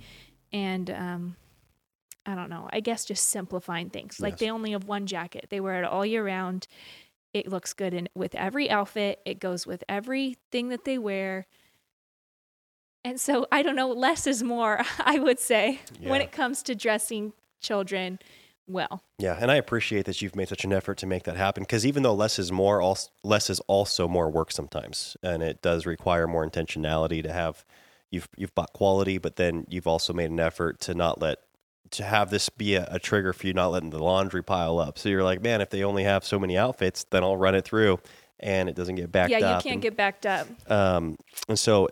And 0.53 0.89
um, 0.91 1.35
I 2.25 2.35
don't 2.35 2.49
know. 2.49 2.69
I 2.71 2.79
guess 2.79 3.05
just 3.05 3.29
simplifying 3.29 3.89
things. 3.89 4.19
Like 4.19 4.33
Yes. 4.33 4.39
they 4.41 4.51
only 4.51 4.71
have 4.71 4.83
one 4.85 5.07
jacket. 5.07 5.47
They 5.49 5.59
wear 5.59 5.81
it 5.81 5.85
all 5.85 6.05
year 6.05 6.25
round. 6.25 6.67
It 7.33 7.47
looks 7.47 7.73
good 7.73 7.93
in 7.93 8.09
with 8.15 8.35
every 8.35 8.69
outfit. 8.69 9.19
It 9.25 9.39
goes 9.39 9.65
with 9.65 9.83
everything 9.89 10.69
that 10.69 10.85
they 10.85 10.97
wear. 10.97 11.47
And 13.03 13.19
so 13.19 13.47
I 13.51 13.61
don't 13.61 13.75
know, 13.75 13.89
less 13.89 14.27
is 14.27 14.43
more, 14.43 14.81
I 14.99 15.19
would 15.19 15.39
say, 15.39 15.79
when 16.01 16.21
it 16.21 16.31
comes 16.31 16.61
to 16.63 16.75
dressing 16.75 17.33
children 17.61 18.19
well. 18.67 19.03
Yeah, 19.17 19.37
and 19.39 19.49
I 19.49 19.55
appreciate 19.55 20.05
that 20.05 20.21
you've 20.21 20.35
made 20.35 20.49
such 20.49 20.63
an 20.63 20.73
effort 20.73 20.97
to 20.99 21.07
make 21.07 21.23
that 21.23 21.37
happen 21.37 21.63
because 21.63 21.85
even 21.85 22.03
though 22.03 22.13
less 22.13 22.37
is 22.39 22.51
more, 22.51 22.81
als- 22.81 23.09
less 23.23 23.49
is 23.49 23.59
also 23.61 24.07
more 24.07 24.29
work 24.29 24.51
sometimes, 24.51 25.17
and 25.23 25.41
it 25.41 25.61
does 25.61 25.85
require 25.85 26.27
more 26.27 26.47
intentionality 26.47 27.23
to 27.23 27.31
have. 27.31 27.65
You've 28.09 28.29
you've 28.37 28.55
bought 28.55 28.71
quality, 28.71 29.17
but 29.17 29.35
then 29.35 29.65
you've 29.67 29.87
also 29.87 30.13
made 30.13 30.31
an 30.31 30.39
effort 30.39 30.79
to 30.81 30.93
not 30.93 31.19
let 31.19 31.39
to 31.91 32.03
have 32.03 32.29
this 32.29 32.47
be 32.49 32.75
a, 32.75 32.87
a 32.91 32.99
trigger 32.99 33.33
for 33.33 33.47
you 33.47 33.53
not 33.53 33.67
letting 33.67 33.89
the 33.89 34.01
laundry 34.03 34.43
pile 34.43 34.79
up. 34.79 34.97
So 34.97 35.09
you're 35.09 35.23
like, 35.23 35.41
man, 35.41 35.59
if 35.61 35.69
they 35.69 35.83
only 35.83 36.03
have 36.03 36.23
so 36.23 36.39
many 36.39 36.57
outfits, 36.57 37.05
then 37.05 37.23
I'll 37.23 37.37
run 37.37 37.55
it 37.55 37.65
through, 37.65 37.99
and 38.39 38.69
it 38.69 38.75
doesn't 38.75 38.95
get 38.95 39.11
backed 39.11 39.33
up. 39.33 39.39
yeah, 39.41 39.49
you 39.49 39.53
up. 39.55 39.63
can't 39.63 39.73
and- 39.73 39.81
get 39.81 39.97
backed 39.97 40.25
up. 40.25 40.47
um, 40.71 41.17
and 41.49 41.59
so 41.59 41.89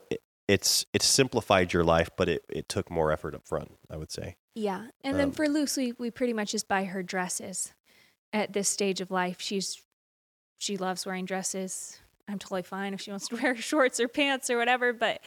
it's 0.47 0.85
it's 0.93 1.05
simplified 1.05 1.73
your 1.73 1.83
life, 1.83 2.09
but 2.15 2.29
it, 2.29 2.43
it 2.49 2.69
took 2.69 2.91
more 2.91 3.11
effort 3.11 3.35
up 3.35 3.45
front. 3.45 3.71
I 3.89 3.97
would 3.97 4.11
say. 4.11 4.35
Yeah. 4.53 4.87
And 5.03 5.17
then 5.19 5.27
Um, 5.27 5.31
for 5.31 5.49
Luce, 5.49 5.75
we, 5.75 5.93
we 5.93 6.11
pretty 6.11 6.33
much 6.33 6.51
just 6.51 6.67
buy 6.67 6.85
her 6.85 7.03
dresses 7.03 7.73
at 8.31 8.53
this 8.53 8.69
stage 8.69 9.01
of 9.01 9.11
life. 9.11 9.41
She's 9.41 9.81
she 10.57 10.77
loves 10.77 11.05
wearing 11.05 11.25
dresses. 11.25 11.99
I'm 12.27 12.39
totally 12.39 12.63
fine 12.63 12.93
if 12.93 13.01
she 13.01 13.11
wants 13.11 13.27
to 13.29 13.35
wear 13.41 13.55
shorts 13.55 13.99
or 13.99 14.07
pants 14.07 14.49
or 14.49 14.57
whatever, 14.57 14.93
but 14.93 15.21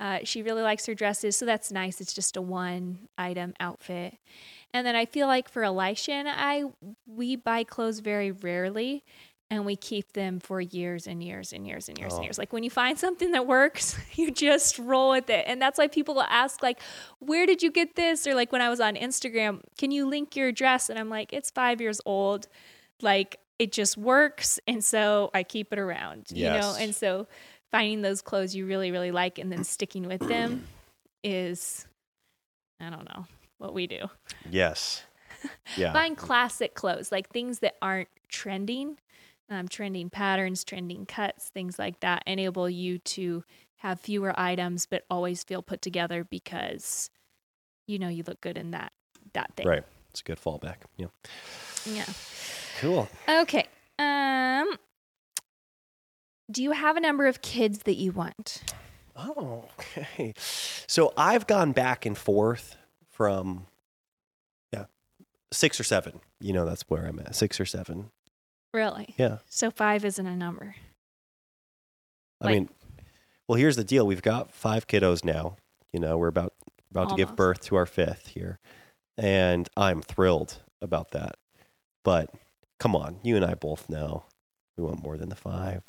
uh, 0.00 0.20
she 0.24 0.42
really 0.42 0.62
likes 0.62 0.86
her 0.86 0.94
dresses, 0.94 1.36
so 1.36 1.44
that's 1.44 1.70
nice. 1.70 2.00
It's 2.00 2.14
just 2.14 2.36
a 2.36 2.42
one 2.42 3.08
item 3.18 3.52
outfit. 3.60 4.16
And 4.72 4.86
then 4.86 4.96
I 4.96 5.04
feel 5.04 5.26
like 5.26 5.50
for 5.50 5.64
Elisha 5.64 6.12
and 6.12 6.28
I, 6.28 6.64
we 7.06 7.36
buy 7.36 7.62
clothes 7.62 8.00
very 8.00 8.32
rarely 8.32 9.04
and 9.52 9.66
we 9.66 9.76
keep 9.76 10.14
them 10.14 10.40
for 10.40 10.62
years 10.62 11.06
and 11.06 11.22
years 11.22 11.52
and 11.52 11.66
years 11.66 11.90
and 11.90 11.98
years 11.98 12.12
Oh. 12.14 12.16
and 12.16 12.24
years. 12.24 12.38
Like 12.38 12.54
when 12.54 12.62
you 12.62 12.70
find 12.70 12.98
something 12.98 13.32
that 13.32 13.46
works, 13.46 13.98
you 14.14 14.30
just 14.30 14.78
roll 14.78 15.10
with 15.10 15.28
it. 15.28 15.44
And 15.46 15.60
that's 15.60 15.76
why 15.76 15.88
people 15.88 16.14
will 16.14 16.22
ask, 16.22 16.62
like, 16.62 16.80
where 17.18 17.44
did 17.44 17.62
you 17.62 17.70
get 17.70 17.94
this? 17.94 18.26
Or 18.26 18.34
like 18.34 18.50
when 18.50 18.62
I 18.62 18.70
was 18.70 18.80
on 18.80 18.94
Instagram, 18.96 19.60
can 19.76 19.90
you 19.90 20.08
link 20.08 20.36
your 20.36 20.52
dress? 20.52 20.88
And 20.88 20.98
I'm 20.98 21.10
like, 21.10 21.34
it's 21.34 21.50
five 21.50 21.82
years 21.82 22.00
old. 22.06 22.48
Like 23.02 23.36
it 23.58 23.72
just 23.72 23.98
works. 23.98 24.58
And 24.66 24.82
so 24.82 25.30
I 25.34 25.42
keep 25.42 25.70
it 25.70 25.78
around, 25.78 26.28
you 26.32 26.44
know? 26.48 26.74
And 26.80 26.94
so 26.94 27.26
finding 27.70 28.00
those 28.00 28.22
clothes 28.22 28.54
you 28.56 28.64
really, 28.64 28.90
really 28.90 29.10
like 29.10 29.38
and 29.38 29.52
then 29.52 29.64
sticking 29.64 30.06
with 30.08 30.26
them 30.26 30.64
is, 31.22 31.86
I 32.80 32.88
don't 32.88 33.04
know, 33.04 33.26
what 33.58 33.74
we 33.74 33.86
do. 33.86 34.08
Yes. 34.50 35.02
Yeah. 35.76 35.92
Find 35.92 36.16
classic 36.16 36.74
clothes, 36.74 37.10
like 37.10 37.28
things 37.30 37.58
that 37.58 37.74
aren't 37.82 38.08
trending, 38.28 38.96
um, 39.50 39.68
trending 39.68 40.10
patterns, 40.10 40.64
trending 40.64 41.06
cuts, 41.06 41.48
things 41.48 41.78
like 41.78 42.00
that, 42.00 42.22
enable 42.26 42.68
you 42.68 42.98
to 42.98 43.44
have 43.76 44.00
fewer 44.00 44.32
items 44.38 44.86
but 44.86 45.04
always 45.10 45.42
feel 45.42 45.60
put 45.60 45.82
together 45.82 46.22
because 46.24 47.10
you 47.88 47.98
know 47.98 48.08
you 48.08 48.22
look 48.26 48.40
good 48.40 48.56
in 48.56 48.70
that 48.70 48.92
that 49.32 49.52
thing. 49.56 49.66
Right. 49.66 49.82
It's 50.10 50.20
a 50.20 50.24
good 50.24 50.38
fallback. 50.40 50.76
Yeah. 50.96 51.06
Yeah. 51.84 52.04
Cool. 52.80 53.08
Okay. 53.28 53.66
Um 53.98 54.76
do 56.50 56.62
you 56.62 56.72
have 56.72 56.96
a 56.96 57.00
number 57.00 57.26
of 57.26 57.42
kids 57.42 57.80
that 57.80 57.94
you 57.94 58.12
want? 58.12 58.62
Oh, 59.16 59.64
okay. 59.78 60.34
So 60.86 61.12
I've 61.16 61.46
gone 61.46 61.72
back 61.72 62.06
and 62.06 62.16
forth 62.16 62.76
from, 63.10 63.66
yeah, 64.72 64.84
six 65.52 65.80
or 65.80 65.84
seven. 65.84 66.20
You 66.40 66.52
know, 66.52 66.64
that's 66.64 66.82
where 66.88 67.06
I'm 67.06 67.18
at. 67.20 67.34
Six 67.34 67.60
or 67.60 67.64
seven. 67.64 68.10
Really? 68.72 69.14
Yeah. 69.18 69.38
So 69.48 69.70
five 69.70 70.04
isn't 70.04 70.26
a 70.26 70.36
number. 70.36 70.74
I 72.40 72.46
Like- 72.46 72.54
mean, 72.54 72.68
well, 73.48 73.56
here's 73.58 73.76
the 73.76 73.84
deal. 73.84 74.06
We've 74.06 74.22
got 74.22 74.52
five 74.52 74.86
kiddos 74.86 75.24
now. 75.24 75.56
You 75.92 76.00
know, 76.00 76.16
we're 76.18 76.28
about 76.28 76.54
about 76.90 77.10
to 77.10 77.16
give 77.16 77.36
birth 77.36 77.60
to 77.62 77.76
our 77.76 77.86
fifth 77.86 78.28
here, 78.28 78.58
and 79.16 79.68
I'm 79.76 80.02
thrilled 80.02 80.62
about 80.80 81.10
that. 81.12 81.36
But 82.04 82.30
come 82.80 82.94
on, 82.96 83.18
you 83.22 83.36
and 83.36 83.44
I 83.44 83.54
both 83.54 83.88
know 83.88 84.24
we 84.76 84.84
want 84.84 85.02
more 85.02 85.16
than 85.16 85.28
the 85.28 85.36
five. 85.36 85.82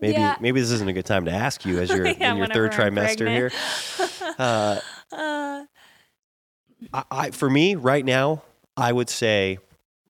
Maybe 0.00 0.14
Yeah. 0.14 0.36
maybe 0.40 0.60
this 0.60 0.70
isn't 0.70 0.88
a 0.88 0.92
good 0.92 1.06
time 1.06 1.24
to 1.26 1.30
ask 1.32 1.64
you 1.66 1.78
as 1.80 1.88
you're 1.94 2.06
Yeah, 2.06 2.32
in 2.32 2.38
your 2.38 2.46
third 2.46 2.72
I'm 2.74 2.94
trimester 2.94 3.28
here. 3.28 3.50
Uh, 4.38 4.80
Uh, 5.10 5.64
I, 6.92 7.04
I 7.10 7.30
for 7.32 7.50
me 7.50 7.74
right 7.74 8.04
now, 8.04 8.42
I 8.76 8.92
would 8.92 9.10
say 9.10 9.58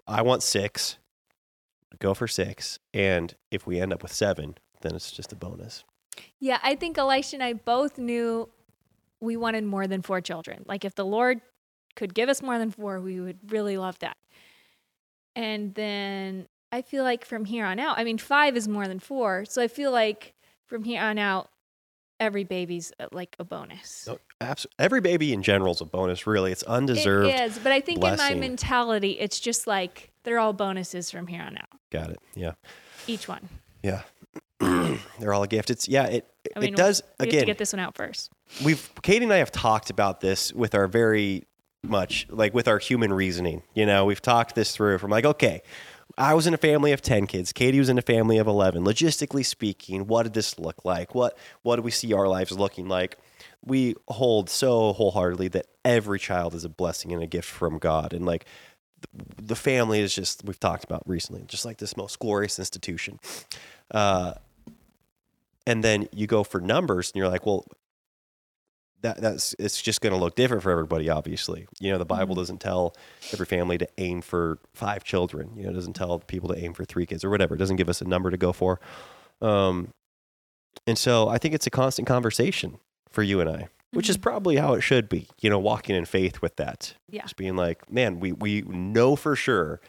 I 0.07 0.23
want 0.23 0.43
six. 0.43 0.99
Go 2.01 2.15
for 2.15 2.29
six, 2.29 2.79
and 2.95 3.35
if 3.51 3.67
we 3.67 3.81
end 3.81 3.93
up 3.93 4.03
with 4.03 4.13
seven, 4.13 4.57
then 4.83 4.95
it's 4.95 5.11
just 5.11 5.33
a 5.33 5.37
bonus. 5.37 5.85
Yeah, 6.39 6.59
I 6.63 6.75
think 6.75 6.97
Elisha 6.97 7.37
and 7.37 7.43
I 7.43 7.53
both 7.55 7.99
knew 7.99 8.49
we 9.21 9.37
wanted 9.37 9.65
more 9.65 9.87
than 9.87 10.03
four 10.03 10.21
children. 10.21 10.65
Like 10.67 10.85
if 10.85 10.95
the 10.95 11.05
Lord 11.05 11.41
could 11.97 12.15
give 12.15 12.29
us 12.29 12.43
more 12.43 12.59
than 12.59 12.71
four, 12.71 13.01
we 13.01 13.21
would 13.21 13.39
really 13.53 13.77
love 13.77 13.99
that. 13.99 14.17
And 15.35 15.75
then 15.75 16.47
I 16.71 16.83
feel 16.83 17.03
like 17.05 17.25
from 17.25 17.45
here 17.45 17.65
on 17.65 17.79
out, 17.79 17.99
I 17.99 18.05
mean, 18.05 18.19
five 18.19 18.57
is 18.57 18.69
more 18.69 18.87
than 18.87 19.01
four. 19.01 19.45
So 19.45 19.63
I 19.63 19.69
feel 19.69 19.91
like 19.91 20.35
from 20.67 20.85
here 20.85 21.03
on 21.03 21.19
out, 21.19 21.49
every 22.21 22.45
baby's 22.45 22.93
uh, 23.01 23.07
like 23.13 23.37
a 23.39 23.45
bonus. 23.45 24.05
No, 24.07 24.19
abs- 24.41 24.67
every 24.79 25.01
baby 25.01 25.33
in 25.33 25.43
general 25.43 25.73
is 25.73 25.81
a 25.81 25.85
bonus. 25.85 26.27
Really, 26.27 26.53
it's 26.53 26.63
undeserved. 26.65 27.29
It 27.29 27.41
is, 27.41 27.59
but 27.59 27.73
I 27.73 27.81
think 27.81 28.05
in 28.05 28.17
my 28.17 28.35
mentality, 28.35 29.13
it's 29.13 29.41
just 29.41 29.67
like 29.67 30.11
they're 30.25 30.39
all 30.39 30.53
bonuses 30.53 31.11
from 31.11 31.27
here 31.27 31.43
on 31.43 31.57
out, 31.57 31.68
Got 31.91 32.11
it. 32.11 32.19
Yeah, 32.35 32.53
each 33.07 33.29
one. 33.29 33.49
yeah. 33.83 34.03
They're 35.21 35.33
all 35.33 35.43
a 35.45 35.49
gift. 35.49 35.71
It's 35.71 35.89
yeah. 35.89 36.07
It 36.07 36.31
I 36.57 36.61
mean, 36.61 36.75
it 36.75 36.77
does 36.77 37.03
we 37.21 37.27
have 37.27 37.31
to 37.31 37.37
again. 37.37 37.47
get 37.47 37.59
this 37.59 37.73
one 37.73 37.81
out 37.81 37.95
first. 37.95 38.31
we've 38.65 38.91
Katie 39.03 39.25
and 39.25 39.33
I 39.33 39.37
have 39.39 39.53
talked 39.53 39.91
about 39.91 40.21
this 40.21 40.53
with 40.53 40.75
our 40.75 40.89
very 40.89 41.45
much 41.85 42.27
like 42.29 42.55
with 42.55 42.67
our 42.69 42.79
human 42.79 43.13
reasoning. 43.13 43.63
You 43.75 43.87
know, 43.87 44.05
we've 44.05 44.21
talked 44.23 44.55
this 44.55 44.75
through 44.75 44.99
from 44.99 45.11
like, 45.11 45.25
okay, 45.25 45.63
I 46.17 46.35
was 46.35 46.47
in 46.49 46.55
a 46.55 46.59
family 46.59 46.91
of 46.93 47.01
10 47.03 47.29
kids. 47.29 47.53
Katie 47.53 47.79
was 47.79 47.89
in 47.89 47.99
a 47.99 48.03
family 48.03 48.39
of 48.39 48.49
11. 48.49 48.85
Logistically 48.85 49.47
speaking, 49.47 50.09
what 50.09 50.25
did 50.25 50.35
this 50.35 50.59
look 50.59 50.85
like? 50.85 51.15
What 51.15 51.39
what 51.63 51.77
do 51.77 51.83
we 51.83 51.93
see 51.93 52.13
our 52.13 52.27
lives 52.27 52.51
looking 52.53 52.89
like? 52.89 53.17
We 53.65 53.95
hold 54.09 54.51
so 54.51 54.93
wholeheartedly 54.93 55.49
that 55.49 55.67
every 55.85 56.19
child 56.19 56.55
is 56.55 56.65
a 56.65 56.69
blessing 56.69 57.13
and 57.13 57.23
a 57.23 57.27
gift 57.27 57.49
from 57.49 57.79
God 57.79 58.13
and 58.13 58.27
like 58.27 58.45
the- 59.37 59.57
family 59.57 60.01
is 60.01 60.15
just 60.15 60.45
we've 60.45 60.61
talked 60.61 60.85
about 60.85 61.03
recently, 61.07 61.43
just 61.47 61.65
like 61.65 61.79
this 61.79 61.97
most 61.97 62.19
glorious 62.19 62.59
institution. 62.59 63.19
Uh 63.91 64.35
and 65.67 65.85
then 65.85 66.09
you 66.13 66.27
go 66.27 66.45
for 66.45 66.61
numbers 66.61 67.11
and 67.11 67.17
you're 67.17 67.29
like, 67.29 67.45
well, 67.45 67.65
that 69.03 69.21
that's 69.21 69.55
it's 69.59 69.81
just 69.81 70.01
going 70.01 70.13
to 70.13 70.19
look 70.19 70.35
different 70.35 70.63
for 70.63 70.71
everybody 70.73 71.09
obviously. 71.09 71.67
You 71.81 71.93
know 71.93 71.99
the 71.99 72.05
bible 72.05 72.35
Mhm. 72.35 72.39
doesn't 72.39 72.61
tell 72.61 72.97
every 73.33 73.47
family 73.47 73.79
to 73.79 73.89
aim 73.99 74.21
for 74.23 74.59
five 74.75 75.05
children. 75.05 75.53
You 75.57 75.65
know 75.65 75.71
it 75.71 75.75
doesn't 75.75 75.93
tell 75.95 76.19
people 76.19 76.49
to 76.49 76.59
aim 76.59 76.73
for 76.75 76.85
three 76.85 77.07
kids 77.07 77.23
or 77.25 77.31
whatever. 77.31 77.55
It 77.55 77.59
doesn't 77.59 77.77
give 77.77 77.89
us 77.89 78.01
a 78.01 78.05
number 78.05 78.31
to 78.31 78.37
go 78.37 78.53
for. 78.53 78.81
Um 79.41 79.93
and 80.87 80.97
so 80.99 81.29
i 81.29 81.39
think 81.39 81.55
it's 81.55 81.67
a 81.67 81.71
constant 81.71 82.07
conversation 82.07 82.79
for 83.11 83.23
you 83.23 83.41
and 83.41 83.51
i 83.51 83.69
which 83.93 84.09
is 84.09 84.19
Mhm. 84.19 84.23
probably 84.23 84.57
how 84.57 84.75
it 84.75 84.81
should 84.83 85.09
be 85.09 85.29
you 85.41 85.49
know 85.51 85.59
walking 85.59 85.97
in 85.97 86.05
faith 86.05 86.41
with 86.43 86.57
that 86.57 86.95
Yeah. 87.09 87.23
just 87.23 87.37
being 87.37 87.57
like 87.57 87.91
man 87.91 88.21
we 88.21 88.33
we 88.33 88.63
know 88.63 89.17
for 89.17 89.35
sure 89.37 89.81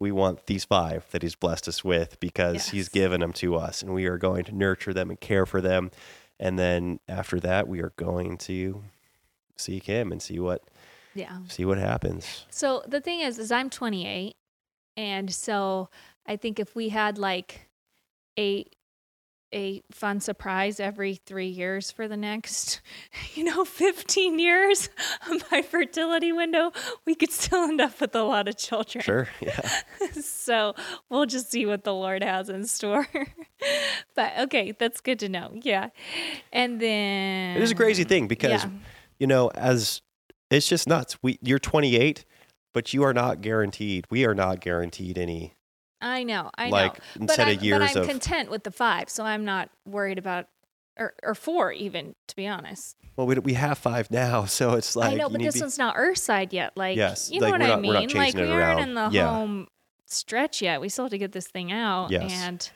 we 0.00 0.12
want 0.12 0.46
these 0.46 0.64
five 0.64 1.04
that 1.10 1.22
he's 1.22 1.34
blessed 1.34 1.66
us 1.68 1.82
with 1.84 2.20
because 2.20 2.68
he's 2.68 2.88
given 2.88 3.20
them 3.20 3.32
to 3.32 3.56
us 3.56 3.82
and 3.82 3.92
we 3.92 4.06
are 4.06 4.16
going 4.18 4.44
to 4.44 4.54
nurture 4.54 4.94
them 4.94 5.10
and 5.10 5.18
care 5.20 5.44
for 5.44 5.60
them. 5.60 5.90
And 6.38 6.56
then 6.56 7.00
after 7.08 7.40
that, 7.40 7.66
we 7.66 7.80
are 7.82 7.92
going 7.96 8.38
to 8.38 8.84
seek 9.56 9.86
him 9.86 10.12
and 10.12 10.22
see 10.22 10.38
what 10.38 10.62
Yeah. 11.14 11.40
see 11.48 11.64
what 11.64 11.78
happens. 11.78 12.46
So 12.48 12.84
the 12.86 13.00
thing 13.00 13.18
is, 13.18 13.40
is 13.40 13.50
I'm 13.50 13.70
28, 13.70 14.36
and 14.96 15.34
so 15.34 15.90
I 16.26 16.36
think 16.36 16.60
if 16.60 16.76
we 16.76 16.90
had 16.90 17.18
like 17.18 17.68
a 18.38 18.66
a 19.52 19.82
fun 19.90 20.20
surprise 20.20 20.78
every 20.80 21.14
three 21.14 21.48
years 21.48 21.90
for 21.90 22.06
the 22.08 22.16
next, 22.16 22.80
you 23.34 23.44
know, 23.44 23.64
15 23.64 24.38
years 24.38 24.88
of 25.30 25.42
my 25.50 25.62
fertility 25.62 26.32
window, 26.32 26.72
we 27.06 27.14
could 27.14 27.30
still 27.32 27.64
end 27.64 27.80
up 27.80 28.00
with 28.00 28.14
a 28.14 28.22
lot 28.22 28.48
of 28.48 28.56
children. 28.56 29.02
Sure. 29.02 29.28
Yeah. 29.40 29.60
so 30.20 30.74
we'll 31.08 31.26
just 31.26 31.50
see 31.50 31.64
what 31.66 31.84
the 31.84 31.94
Lord 31.94 32.22
has 32.22 32.48
in 32.48 32.66
store. 32.66 33.08
but 34.14 34.32
okay, 34.40 34.72
that's 34.72 35.00
good 35.00 35.18
to 35.20 35.28
know. 35.28 35.50
Yeah. 35.62 35.88
And 36.52 36.80
then 36.80 37.56
It 37.56 37.62
is 37.62 37.70
a 37.70 37.74
crazy 37.74 38.04
thing 38.04 38.28
because 38.28 38.64
Yeah. 38.64 38.70
you 39.18 39.26
know, 39.26 39.48
as 39.54 40.02
it's 40.50 40.68
just 40.68 40.88
nuts. 40.88 41.18
We 41.22 41.38
you're 41.42 41.58
28, 41.58 42.24
but 42.72 42.94
you 42.94 43.02
are 43.04 43.12
not 43.14 43.40
guaranteed. 43.40 44.06
We 44.10 44.24
are 44.24 44.34
not 44.34 44.60
guaranteed 44.60 45.18
any 45.18 45.54
I 46.00 46.22
know, 46.24 46.50
I 46.56 46.68
like 46.68 46.94
know. 46.94 47.22
instead 47.22 47.44
but 47.44 47.48
I'm, 47.48 47.56
of 47.58 47.64
years 47.64 47.78
but 47.78 47.96
I'm 47.96 48.02
of 48.02 48.08
content 48.08 48.50
with 48.50 48.62
the 48.64 48.70
five, 48.70 49.10
so 49.10 49.24
I'm 49.24 49.44
not 49.44 49.68
worried 49.86 50.18
about 50.18 50.46
or 50.98 51.14
or 51.22 51.34
four 51.34 51.72
even 51.72 52.14
to 52.28 52.36
be 52.36 52.46
honest. 52.46 52.96
well, 53.16 53.26
we, 53.26 53.36
we 53.40 53.54
have 53.54 53.78
five 53.78 54.10
now, 54.10 54.44
so 54.58 54.74
it's 54.74 54.94
like 54.96 55.12
I 55.12 55.14
know, 55.14 55.28
but 55.28 55.40
this 55.40 55.54
be- 55.54 55.60
one's 55.60 55.78
not 55.78 55.96
Earthside 55.96 56.52
yet. 56.52 56.76
Like, 56.76 56.96
Yes, 56.96 57.30
you 57.30 57.40
know 57.40 57.46
like, 57.48 57.52
what 57.52 57.62
I 57.62 57.66
not- 57.68 57.80
mean? 57.80 57.92
Like, 57.92 58.34
we 58.34 58.42
aren't 58.42 58.80
in 58.80 58.94
the 58.94 59.08
Yeah. 59.10 59.28
home 59.28 59.66
stretch 60.06 60.62
yet. 60.62 60.80
We 60.80 60.88
still 60.88 61.04
have 61.06 61.10
to 61.10 61.18
get 61.18 61.32
this 61.32 61.46
thing 61.48 61.70
out, 61.72 62.10
Yes. 62.10 62.30
and 62.32 62.70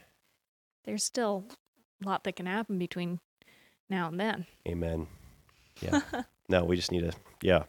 there's 0.85 1.05
still 1.05 1.45
a 2.03 2.07
lot 2.09 2.25
that 2.25 2.35
can 2.37 2.47
happen 2.47 2.79
between 2.79 3.21
now 3.89 4.09
and 4.09 4.19
then. 4.19 4.47
Amen. 4.67 5.07
Yeah. 5.81 6.01
no, 6.49 6.65
we 6.65 6.77
just 6.77 6.93
need 6.93 7.01
to, 7.01 7.13
yeah. 7.43 7.65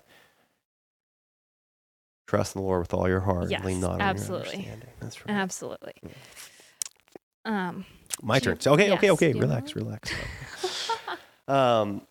Trust 2.33 2.55
in 2.55 2.61
the 2.61 2.67
Lord 2.67 2.79
with 2.81 2.95
all 2.95 3.07
your 3.07 3.19
heart. 3.19 3.51
Yes, 3.51 3.63
lean 3.63 3.79
not 3.79 3.91
on 3.91 4.01
absolutely. 4.01 4.63
your 4.63 4.73
understanding. 4.73 4.89
That's 4.99 5.19
right. 5.21 5.35
Absolutely. 5.35 5.93
Um, 7.45 7.85
My 8.23 8.39
do 8.39 8.49
you- 8.49 8.55
turn. 8.55 8.59
So, 8.59 8.73
okay, 8.73 8.91
okay, 8.93 9.11
okay. 9.11 9.33
Relax, 9.33 9.75
relax. 9.75 10.11
um, 11.47 12.01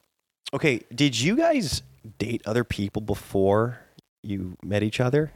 okay. 0.55 0.83
Did 0.95 1.19
you 1.21 1.37
guys 1.37 1.83
date 2.19 2.41
other 2.47 2.63
people 2.63 3.03
before 3.03 3.81
you 4.23 4.57
met 4.63 4.85
each 4.85 5.01
other? 5.01 5.33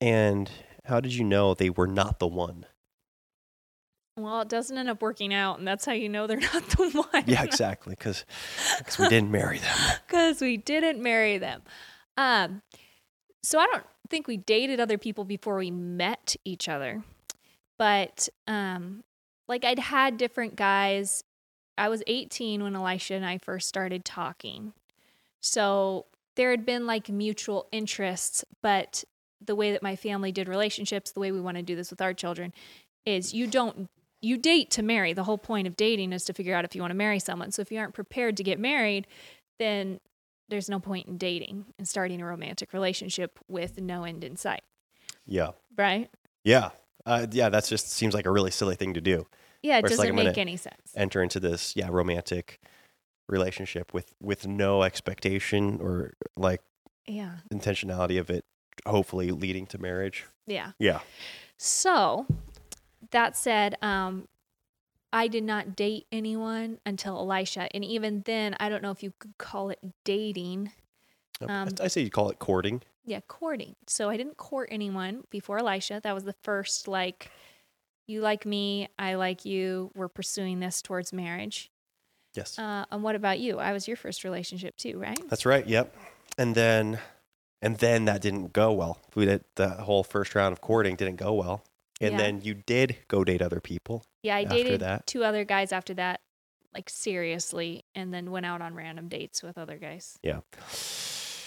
And 0.00 0.48
how 0.84 1.00
did 1.00 1.12
you 1.12 1.24
know 1.24 1.54
they 1.54 1.70
were 1.70 1.88
not 1.88 2.20
the 2.20 2.28
one? 2.28 2.66
well, 4.16 4.42
it 4.42 4.48
doesn't 4.48 4.78
end 4.78 4.88
up 4.88 5.02
working 5.02 5.34
out, 5.34 5.58
and 5.58 5.66
that's 5.66 5.84
how 5.84 5.92
you 5.92 6.08
know 6.08 6.28
they're 6.28 6.38
not 6.54 6.68
the 6.68 7.04
one. 7.12 7.24
Yeah, 7.26 7.42
exactly. 7.42 7.96
Because 7.98 8.24
we 8.96 9.08
didn't 9.08 9.32
marry 9.32 9.58
them. 9.58 9.76
because 10.06 10.40
we 10.40 10.56
didn't 10.56 11.02
marry 11.02 11.38
them. 11.38 11.62
Um, 12.16 12.62
so 13.44 13.58
I 13.58 13.66
don't 13.66 13.84
think 14.08 14.26
we 14.26 14.36
dated 14.36 14.80
other 14.80 14.98
people 14.98 15.24
before 15.24 15.56
we 15.56 15.70
met 15.70 16.34
each 16.44 16.68
other, 16.68 17.02
but 17.78 18.28
um, 18.46 19.04
like 19.48 19.64
I'd 19.64 19.78
had 19.78 20.16
different 20.16 20.56
guys. 20.56 21.24
I 21.76 21.88
was 21.88 22.02
18 22.06 22.62
when 22.62 22.76
Elisha 22.76 23.14
and 23.14 23.26
I 23.26 23.38
first 23.38 23.68
started 23.68 24.04
talking, 24.04 24.72
so 25.40 26.06
there 26.36 26.50
had 26.50 26.64
been 26.64 26.86
like 26.86 27.08
mutual 27.08 27.68
interests, 27.70 28.44
but 28.62 29.04
the 29.44 29.54
way 29.54 29.72
that 29.72 29.82
my 29.82 29.94
family 29.94 30.32
did 30.32 30.48
relationships, 30.48 31.12
the 31.12 31.20
way 31.20 31.30
we 31.30 31.40
want 31.40 31.58
to 31.58 31.62
do 31.62 31.76
this 31.76 31.90
with 31.90 32.00
our 32.00 32.14
children, 32.14 32.52
is 33.04 33.34
you 33.34 33.46
don't 33.46 33.88
you 34.22 34.38
date 34.38 34.70
to 34.70 34.82
marry. 34.82 35.12
The 35.12 35.24
whole 35.24 35.36
point 35.36 35.66
of 35.66 35.76
dating 35.76 36.14
is 36.14 36.24
to 36.24 36.32
figure 36.32 36.54
out 36.54 36.64
if 36.64 36.74
you 36.74 36.80
want 36.80 36.92
to 36.92 36.96
marry 36.96 37.18
someone. 37.18 37.50
So 37.50 37.60
if 37.60 37.70
you 37.70 37.78
aren't 37.78 37.92
prepared 37.92 38.38
to 38.38 38.42
get 38.42 38.58
married, 38.58 39.06
then 39.58 40.00
there's 40.48 40.68
no 40.68 40.78
point 40.80 41.06
in 41.06 41.16
dating 41.18 41.66
and 41.78 41.88
starting 41.88 42.20
a 42.20 42.26
romantic 42.26 42.72
relationship 42.72 43.38
with 43.48 43.80
no 43.80 44.04
end 44.04 44.24
in 44.24 44.36
sight, 44.36 44.62
Yeah. 45.26 45.50
right? 45.76 46.10
Yeah. 46.44 46.70
Uh, 47.06 47.26
yeah, 47.30 47.48
that 47.50 47.64
just 47.64 47.90
seems 47.90 48.14
like 48.14 48.26
a 48.26 48.30
really 48.30 48.50
silly 48.50 48.76
thing 48.76 48.94
to 48.94 49.00
do. 49.00 49.26
Yeah, 49.62 49.78
it 49.78 49.82
doesn't 49.86 50.14
like, 50.14 50.26
make 50.26 50.38
any 50.38 50.56
sense. 50.56 50.92
enter 50.94 51.22
into 51.22 51.40
this 51.40 51.74
yeah 51.74 51.88
romantic 51.90 52.60
relationship 53.28 53.94
with 53.94 54.14
with 54.20 54.46
no 54.46 54.82
expectation 54.82 55.78
or 55.80 56.12
like 56.36 56.60
Yeah, 57.06 57.36
intentionality 57.52 58.20
of 58.20 58.28
it 58.30 58.44
hopefully 58.86 59.30
leading 59.30 59.66
to 59.68 59.78
marriage 59.78 60.26
yeah. 60.46 60.72
yeah 60.78 61.00
So 61.56 62.26
that 63.10 63.36
said, 63.36 63.76
um, 63.80 64.28
I 65.14 65.28
did 65.28 65.44
not 65.44 65.76
date 65.76 66.06
anyone 66.10 66.78
until 66.84 67.16
Elisha, 67.16 67.68
and 67.72 67.84
even 67.84 68.22
then, 68.26 68.56
I 68.58 68.68
don't 68.68 68.82
know 68.82 68.90
if 68.90 69.00
you 69.00 69.12
could 69.20 69.38
call 69.38 69.70
it 69.70 69.78
dating. 70.04 70.72
Um, 71.48 71.68
i 71.80 71.86
say 71.88 72.00
you 72.00 72.10
call 72.10 72.30
it 72.30 72.38
courting 72.40 72.82
Yeah, 73.04 73.20
courting. 73.28 73.76
So 73.86 74.08
I 74.08 74.16
didn't 74.16 74.36
court 74.36 74.68
anyone 74.72 75.22
before 75.30 75.58
Elisha. 75.58 76.00
That 76.02 76.14
was 76.14 76.24
the 76.24 76.34
first 76.42 76.88
like 76.88 77.30
you 78.08 78.20
like 78.20 78.44
me, 78.44 78.88
I 78.98 79.14
like 79.14 79.44
you, 79.44 79.92
we're 79.94 80.08
pursuing 80.08 80.58
this 80.60 80.82
towards 80.82 81.12
marriage. 81.12 81.70
yes 82.34 82.58
Uh, 82.58 82.84
and 82.90 83.02
what 83.04 83.14
about 83.14 83.38
you? 83.38 83.58
I 83.58 83.72
was 83.72 83.86
your 83.86 83.96
first 83.96 84.24
relationship 84.24 84.76
too, 84.76 84.98
right? 84.98 85.18
that's 85.28 85.46
right 85.46 85.66
yep 85.66 85.94
and 86.36 86.56
then 86.56 86.98
and 87.62 87.78
then 87.78 88.06
that 88.06 88.20
didn't 88.20 88.52
go 88.52 88.72
well 88.72 88.98
we 89.14 89.26
did 89.26 89.44
the 89.54 89.68
whole 89.68 90.02
first 90.02 90.34
round 90.34 90.52
of 90.52 90.60
courting 90.60 90.96
didn't 90.96 91.16
go 91.16 91.32
well 91.34 91.62
and 92.00 92.12
Yeah. 92.12 92.16
then 92.18 92.40
you 92.42 92.54
did 92.54 92.96
go 93.08 93.24
date 93.24 93.42
other 93.42 93.60
people 93.60 94.04
Yeah, 94.22 94.36
I 94.36 94.44
dated 94.44 94.80
that? 94.80 95.06
two 95.06 95.24
other 95.24 95.44
guys 95.44 95.72
after 95.72 95.94
that, 95.94 96.20
like 96.74 96.88
seriously, 96.90 97.84
and 97.94 98.12
then 98.12 98.30
went 98.30 98.46
out 98.46 98.60
on 98.62 98.74
random 98.74 99.08
dates 99.08 99.42
with 99.42 99.56
other 99.58 99.76
guys. 99.78 100.18
yeah 100.22 100.40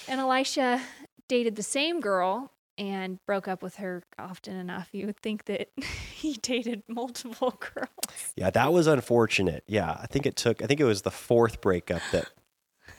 And 0.08 0.20
Elisha 0.22 0.82
dated 1.28 1.56
the 1.56 1.64
same 1.64 2.00
girl 2.00 2.52
and 2.78 3.20
broke 3.26 3.48
up 3.48 3.62
with 3.64 3.76
her 3.78 4.04
often 4.20 4.56
enough. 4.56 4.90
You 4.94 5.08
would 5.08 5.18
think 5.18 5.46
that 5.46 5.70
he 6.14 6.34
dated 6.36 6.84
multiple 6.88 7.52
girls. 7.76 8.34
yeah 8.36 8.50
that 8.52 8.72
was 8.72 8.88
unfortunate 8.88 9.64
yeah 9.68 9.98
i 10.02 10.06
think 10.08 10.26
it 10.26 10.36
took 10.36 10.62
i 10.62 10.66
think 10.68 10.80
it 10.80 10.86
was 10.86 11.02
the 11.02 11.12
fourth 11.12 11.60
breakup 11.60 12.02
that 12.12 12.30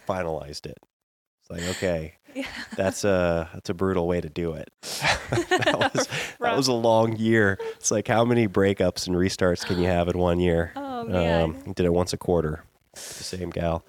finalized 0.07 0.67
it 0.67 0.79
it's 1.41 1.51
like 1.51 1.63
okay 1.77 2.18
Yeah. 2.35 2.47
that's 2.77 3.05
a 3.05 3.49
that's 3.55 3.69
a 3.71 3.75
brutal 3.75 4.07
way 4.07 4.21
to 4.21 4.29
do 4.29 4.53
it. 4.53 4.71
that 5.31 5.91
was 5.95 6.09
that 6.41 6.57
was 6.57 6.69
a 6.69 6.73
long 6.73 7.17
year. 7.17 7.59
It's 7.77 7.91
like 7.91 8.09
how 8.09 8.25
many 8.25 8.47
breakups 8.49 9.07
and 9.07 9.17
restarts 9.17 9.65
can 9.65 9.79
you 9.79 9.87
have 9.89 10.09
in 10.09 10.19
one 10.19 10.41
year? 10.41 10.73
Oh 10.77 11.05
man. 11.05 11.43
Um, 11.67 11.73
did 11.75 11.87
it 11.87 11.93
once 11.93 12.13
a 12.13 12.19
quarter. 12.19 12.65
The 12.95 13.01
same 13.01 13.51
gal. 13.51 13.85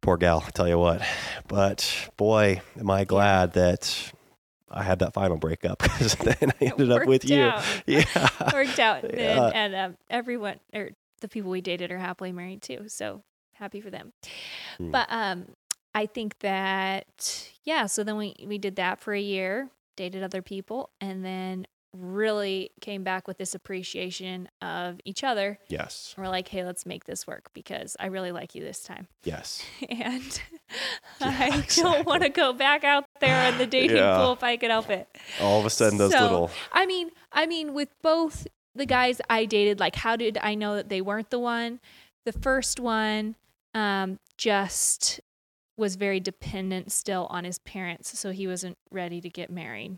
Poor 0.00 0.16
gal, 0.16 0.44
I 0.46 0.50
tell 0.50 0.68
you 0.68 0.78
what. 0.78 1.02
But 1.48 2.10
boy, 2.16 2.60
am 2.78 2.90
I 2.90 3.04
glad 3.04 3.54
that 3.54 4.12
I 4.70 4.82
had 4.82 5.00
that 5.00 5.12
final 5.12 5.36
breakup 5.36 5.78
because 5.82 6.14
then 6.16 6.52
I 6.60 6.64
ended 6.66 6.90
up 6.92 7.00
with 7.06 7.24
worked 7.24 7.24
you. 7.24 7.42
out. 7.42 7.64
Yeah. 7.86 8.04
Worked 8.52 8.78
out. 8.78 9.04
And, 9.04 9.18
Yeah. 9.18 9.50
and 9.54 9.74
um, 9.74 9.96
everyone, 10.08 10.60
or 10.74 10.90
the 11.20 11.28
people 11.28 11.50
we 11.50 11.60
dated, 11.60 11.90
are 11.90 11.98
happily 11.98 12.32
married 12.32 12.62
too. 12.62 12.84
So 12.88 13.22
happy 13.54 13.80
for 13.80 13.90
them. 13.90 14.12
Hmm. 14.76 14.90
But 14.92 15.08
um, 15.10 15.46
I 15.98 16.06
think 16.06 16.38
that, 16.40 17.50
yeah, 17.64 17.86
so 17.86 18.04
then 18.04 18.16
we, 18.16 18.34
we 18.46 18.56
did 18.58 18.76
that 18.76 19.00
for 19.00 19.12
a 19.12 19.20
year, 19.20 19.68
dated 19.96 20.22
other 20.22 20.42
people, 20.42 20.90
and 21.00 21.24
then 21.24 21.66
really 21.92 22.70
came 22.80 23.02
back 23.02 23.26
with 23.26 23.38
this 23.38 23.54
appreciation 23.54 24.48
of 24.62 25.00
each 25.04 25.24
other. 25.24 25.58
Yes. 25.68 26.14
And 26.16 26.24
we're 26.24 26.30
like, 26.30 26.46
hey, 26.46 26.64
let's 26.64 26.86
make 26.86 27.04
this 27.04 27.26
work 27.26 27.50
because 27.52 27.96
I 27.98 28.06
really 28.06 28.30
like 28.30 28.54
you 28.54 28.62
this 28.62 28.84
time. 28.84 29.08
Yes. 29.24 29.64
and 29.88 30.22
Yeah, 31.20 31.36
I 31.40 31.64
don't 31.74 32.06
want 32.06 32.22
to 32.22 32.28
go 32.28 32.52
back 32.52 32.84
out 32.84 33.04
there 33.20 33.50
in 33.50 33.58
the 33.58 33.66
dating 33.66 33.96
Yeah. 33.96 34.18
pool 34.18 34.34
if 34.34 34.44
I 34.44 34.56
could 34.56 34.70
help 34.70 34.90
it. 34.90 35.08
All 35.40 35.58
of 35.58 35.66
a 35.66 35.70
sudden 35.70 35.98
those 35.98 36.12
So, 36.12 36.20
little 36.22 36.50
I 36.72 36.86
mean, 36.86 37.10
I 37.32 37.46
mean, 37.46 37.74
with 37.74 37.88
both 38.02 38.46
the 38.76 38.86
guys 38.86 39.20
I 39.28 39.46
dated, 39.46 39.80
like, 39.80 39.96
how 39.96 40.14
did 40.14 40.38
I 40.40 40.54
know 40.54 40.76
that 40.76 40.88
they 40.90 41.00
weren't 41.00 41.30
the 41.30 41.40
one? 41.40 41.80
The 42.24 42.32
first 42.32 42.78
one, 42.78 43.34
um, 43.74 44.20
just 44.36 45.20
was 45.78 45.96
very 45.96 46.20
dependent 46.20 46.92
still 46.92 47.26
on 47.30 47.44
his 47.44 47.58
parents, 47.60 48.18
so 48.18 48.30
he 48.32 48.46
wasn't 48.46 48.76
ready 48.90 49.20
to 49.20 49.30
get 49.30 49.48
married, 49.50 49.96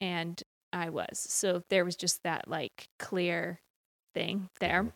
and 0.00 0.42
I 0.72 0.88
was. 0.88 1.18
So 1.18 1.62
there 1.68 1.84
was 1.84 1.96
just 1.96 2.22
that 2.22 2.48
like 2.48 2.88
clear 2.98 3.60
thing 4.14 4.48
there. 4.60 4.92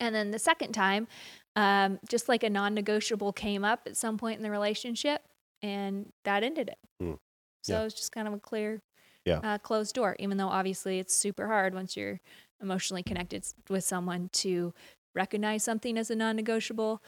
And 0.00 0.14
then 0.14 0.30
the 0.32 0.38
second 0.38 0.72
time, 0.72 1.08
um, 1.56 1.98
just 2.08 2.28
like 2.28 2.42
a 2.42 2.50
non-negotiable 2.50 3.32
came 3.32 3.64
up 3.64 3.82
at 3.86 3.96
some 3.96 4.18
point 4.18 4.36
in 4.36 4.42
the 4.42 4.50
relationship, 4.50 5.22
and 5.62 6.10
that 6.24 6.42
ended 6.42 6.68
it. 6.68 6.78
Hmm. 7.00 7.14
So 7.62 7.74
Yeah. 7.74 7.80
it 7.80 7.84
was 7.84 7.94
just 7.94 8.12
kind 8.12 8.28
of 8.28 8.34
a 8.34 8.40
clear 8.40 8.80
Yeah. 9.24 9.40
uh, 9.42 9.58
closed 9.58 9.94
door, 9.94 10.14
even 10.18 10.36
though 10.36 10.48
obviously 10.48 10.98
it's 10.98 11.14
super 11.14 11.46
hard 11.46 11.74
once 11.74 11.96
you're 11.96 12.20
emotionally 12.60 13.02
connected 13.02 13.44
with 13.70 13.84
someone 13.84 14.28
to 14.34 14.72
recognize 15.14 15.64
something 15.64 15.96
as 15.98 16.10
a 16.10 16.16
non 16.16 16.36
negotiable. 16.36 17.02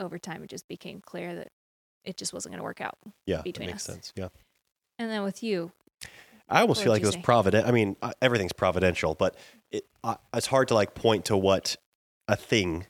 Over 0.00 0.18
time, 0.18 0.42
it 0.42 0.50
just 0.50 0.66
became 0.66 1.00
clear 1.00 1.34
that 1.36 1.48
it 2.04 2.16
just 2.16 2.32
wasn't 2.32 2.52
going 2.52 2.58
to 2.60 2.64
work 2.64 2.80
out. 2.80 2.98
yeah, 3.26 3.36
that 3.36 3.44
between 3.44 3.68
makes 3.68 3.88
us. 3.88 3.94
sense. 3.94 4.12
Yeah. 4.16 4.28
And 4.98 5.10
then 5.10 5.22
with 5.22 5.42
you, 5.42 5.72
I 6.48 6.62
almost 6.62 6.82
feel 6.82 6.92
like 6.92 7.02
it 7.02 7.06
was 7.06 7.16
provident. 7.16 7.66
I 7.66 7.70
mean, 7.70 7.96
uh, 8.02 8.12
everything's 8.20 8.52
providential, 8.52 9.14
but 9.14 9.36
it, 9.70 9.84
uh, 10.02 10.16
it's 10.34 10.46
hard 10.46 10.68
to 10.68 10.74
like 10.74 10.94
point 10.94 11.26
to 11.26 11.36
what 11.36 11.76
a 12.26 12.36
thing 12.36 12.86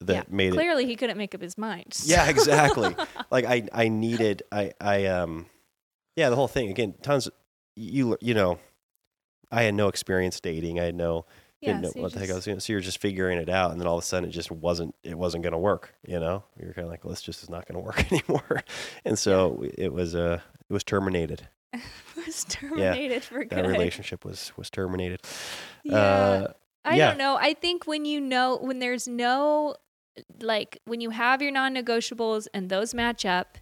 that 0.00 0.14
yeah. 0.14 0.22
made 0.34 0.52
it. 0.52 0.56
Clearly, 0.56 0.86
he 0.86 0.96
couldn't 0.96 1.18
make 1.18 1.34
up 1.34 1.42
his 1.42 1.58
mind. 1.58 1.98
Yeah, 2.04 2.28
exactly. 2.28 2.94
like 3.30 3.44
I, 3.44 3.66
I 3.72 3.88
needed, 3.88 4.42
I, 4.52 4.72
I, 4.80 5.06
um, 5.06 5.46
yeah, 6.16 6.30
the 6.30 6.36
whole 6.36 6.48
thing 6.48 6.70
again. 6.70 6.94
Tons, 7.02 7.28
you, 7.74 8.16
you 8.20 8.34
know, 8.34 8.58
I 9.50 9.62
had 9.62 9.74
no 9.74 9.88
experience 9.88 10.40
dating. 10.40 10.78
I 10.78 10.84
had 10.84 10.94
no, 10.94 11.26
didn't 11.62 11.76
Yeah, 11.76 11.80
know 11.80 11.90
so 11.92 12.00
what 12.02 12.12
the 12.12 12.18
heck 12.20 12.24
I 12.28 12.32
just- 12.32 12.36
was 12.36 12.44
doing. 12.46 12.60
So 12.60 12.72
you're 12.72 12.80
just 12.80 12.98
figuring 12.98 13.38
it 13.38 13.48
out, 13.48 13.70
and 13.72 13.80
then 13.80 13.86
all 13.86 13.98
of 13.98 14.02
a 14.02 14.06
sudden 14.06 14.28
it 14.28 14.32
just 14.32 14.50
wasn't, 14.50 14.94
it 15.02 15.16
wasn't 15.16 15.42
going 15.42 15.52
to 15.52 15.58
work. 15.58 15.94
You 16.06 16.18
know, 16.20 16.44
you're 16.58 16.72
kind 16.72 16.86
of 16.86 16.90
like, 16.90 17.04
well, 17.04 17.10
this 17.10 17.22
just 17.22 17.42
is 17.42 17.50
not 17.50 17.66
going 17.66 17.74
to 17.80 17.84
work 17.84 18.12
anymore. 18.12 18.62
And 19.04 19.18
so 19.18 19.64
it 19.76 19.92
was, 19.92 20.14
uh, 20.14 20.40
it 20.68 20.72
was 20.72 20.84
terminated. 20.84 21.48
was 22.26 22.44
terminated 22.44 23.22
for 23.22 23.44
good. 23.44 23.50
That 23.50 23.66
relationship 23.66 24.24
was 24.24 24.52
was 24.56 24.70
terminated. 24.70 25.20
Yeah. 25.84 25.96
Uh, 25.96 26.52
I 26.84 26.96
yeah. 26.96 27.08
don't 27.10 27.18
know. 27.18 27.36
I 27.36 27.54
think 27.54 27.86
when 27.86 28.04
you 28.04 28.20
know 28.20 28.56
when 28.60 28.78
there's 28.80 29.06
no 29.06 29.76
like 30.40 30.78
when 30.86 31.00
you 31.00 31.10
have 31.10 31.40
your 31.40 31.52
non-negotiables 31.52 32.48
and 32.52 32.68
those 32.68 32.92
match 32.92 33.24
up, 33.24 33.56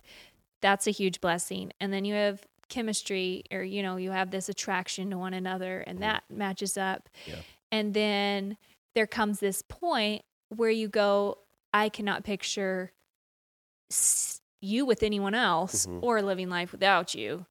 that's 0.62 0.86
a 0.86 0.90
huge 0.90 1.20
blessing. 1.20 1.72
And 1.80 1.92
then 1.92 2.04
you 2.06 2.14
have 2.14 2.46
chemistry 2.70 3.44
or 3.52 3.62
you 3.62 3.82
know, 3.82 3.96
you 3.96 4.10
have 4.10 4.30
this 4.30 4.48
attraction 4.48 5.10
to 5.10 5.18
one 5.18 5.34
another 5.34 5.80
and 5.80 5.98
that 6.02 6.24
matches 6.30 6.78
up. 6.78 7.08
Yeah. 7.26 7.36
And 7.70 7.94
then 7.94 8.56
there 8.94 9.06
comes 9.06 9.40
this 9.40 9.62
point 9.62 10.22
where 10.48 10.70
you 10.70 10.88
go, 10.88 11.38
I 11.72 11.88
cannot 11.88 12.24
picture 12.24 12.92
you 14.60 14.84
with 14.86 15.02
anyone 15.02 15.34
else 15.34 15.86
Mhm. 15.86 16.02
or 16.02 16.22
living 16.22 16.48
life 16.48 16.72
without 16.72 17.14
you. 17.14 17.46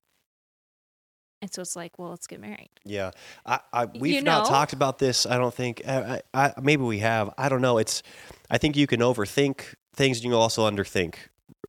And 1.41 1.53
so 1.53 1.61
it's 1.61 1.75
like, 1.75 1.99
well, 1.99 2.09
let's 2.09 2.25
get 2.25 2.39
married. 2.39 2.71
Yeah, 2.83 3.11
I, 3.45 3.59
I 3.71 3.85
we've 3.85 4.15
You 4.15 4.21
not 4.21 4.47
talked 4.47 4.73
about 4.73 4.97
this. 4.97 5.27
I 5.27 5.37
don't 5.37 5.53
think. 5.53 5.83
I, 5.87 6.21
I, 6.33 6.45
I, 6.47 6.53
maybe 6.59 6.81
we 6.81 6.97
have. 6.99 7.31
I 7.37 7.47
don't 7.47 7.61
know. 7.61 7.77
It's. 7.77 8.01
I 8.49 8.57
think 8.57 8.75
you 8.75 8.87
can 8.87 9.01
overthink 9.01 9.75
things, 9.93 10.17
and 10.17 10.23
you 10.25 10.31
can 10.31 10.39
also 10.39 10.67
underthink 10.67 11.15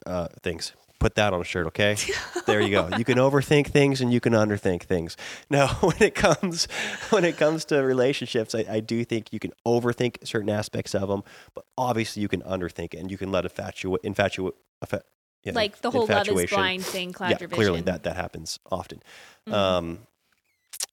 uh, 0.07 0.28
things. 0.42 0.72
Put 0.99 1.14
that 1.14 1.32
on 1.32 1.40
a 1.40 1.44
shirt, 1.44 1.66
okay? 1.68 1.96
there 2.46 2.61
you 2.61 2.70
go. 2.70 2.88
You 2.96 3.05
can 3.05 3.18
overthink 3.18 3.68
things, 3.68 4.01
and 4.01 4.12
you 4.12 4.20
can 4.20 4.32
underthink 4.32 4.82
things. 4.82 5.16
No, 5.49 5.66
when 5.80 5.96
it 6.01 6.14
comes 6.14 6.66
when 7.11 7.24
it 7.24 7.36
comes 7.36 7.64
to 7.66 7.76
relationships, 7.82 8.55
I, 8.55 8.64
I 8.68 8.80
do 8.80 9.05
think 9.05 9.32
you 9.32 9.38
can 9.38 9.53
overthink 9.64 10.26
certain 10.26 10.51
aspects 10.51 10.94
of 10.94 11.09
them, 11.09 11.22
but 11.55 11.64
obviously 11.76 12.22
you 12.22 12.28
can 12.28 12.42
underthink 12.42 12.94
it, 12.94 12.99
and 12.99 13.11
you 13.11 13.18
can 13.18 13.30
let 13.30 13.44
a 13.44 13.49
infatuate 13.49 14.01
infatuate. 14.03 14.55
Affa- 14.84 15.03
yeah, 15.44 15.53
like 15.53 15.80
the 15.80 15.90
whole 15.90 16.07
love 16.07 16.28
is 16.28 16.51
blind 16.51 16.84
thing, 16.84 17.12
cloud 17.12 17.30
yeah, 17.30 17.46
clearly 17.46 17.80
that 17.82 18.03
that 18.03 18.16
happens 18.16 18.59
often. 18.70 19.01
Mhm. 19.46 19.53
Um, 19.53 19.99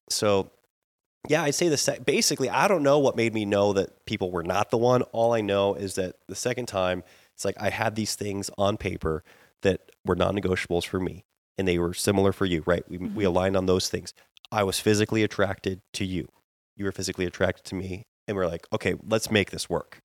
so 0.09 0.51
yeah, 1.27 1.43
I'd 1.43 1.55
say 1.55 1.67
the 1.69 1.77
sec- 1.77 2.05
basically 2.05 2.49
I 2.49 2.67
don't 2.67 2.83
know 2.83 2.99
what 2.99 3.15
made 3.15 3.33
me 3.33 3.45
know 3.45 3.73
that 3.73 4.05
people 4.05 4.31
were 4.31 4.43
not 4.43 4.69
the 4.69 4.77
one. 4.77 5.01
All 5.03 5.33
I 5.33 5.41
know 5.41 5.73
is 5.73 5.95
that 5.95 6.15
the 6.27 6.35
second 6.35 6.67
time 6.67 7.03
it's 7.33 7.43
like 7.43 7.59
I 7.59 7.69
had 7.69 7.95
these 7.95 8.15
things 8.15 8.49
on 8.57 8.77
paper 8.77 9.23
that 9.61 9.91
were 10.05 10.15
non-negotiables 10.15 10.85
for 10.85 10.99
me, 10.99 11.25
and 11.57 11.67
they 11.67 11.77
were 11.79 11.93
similar 11.93 12.31
for 12.31 12.45
you, 12.45 12.63
right? 12.65 12.83
We 12.89 12.97
we 12.97 13.23
Mhm. 13.23 13.27
aligned 13.27 13.57
on 13.57 13.65
those 13.65 13.89
things. 13.89 14.13
I 14.51 14.63
was 14.63 14.79
physically 14.79 15.23
attracted 15.23 15.81
to 15.93 16.05
you. 16.05 16.27
You 16.75 16.85
were 16.85 16.91
physically 16.91 17.25
attracted 17.25 17.65
to 17.65 17.75
me, 17.75 18.05
and 18.27 18.35
we're 18.37 18.47
like, 18.47 18.67
okay, 18.73 18.95
let's 19.03 19.31
make 19.31 19.51
this 19.51 19.69
work. 19.69 20.01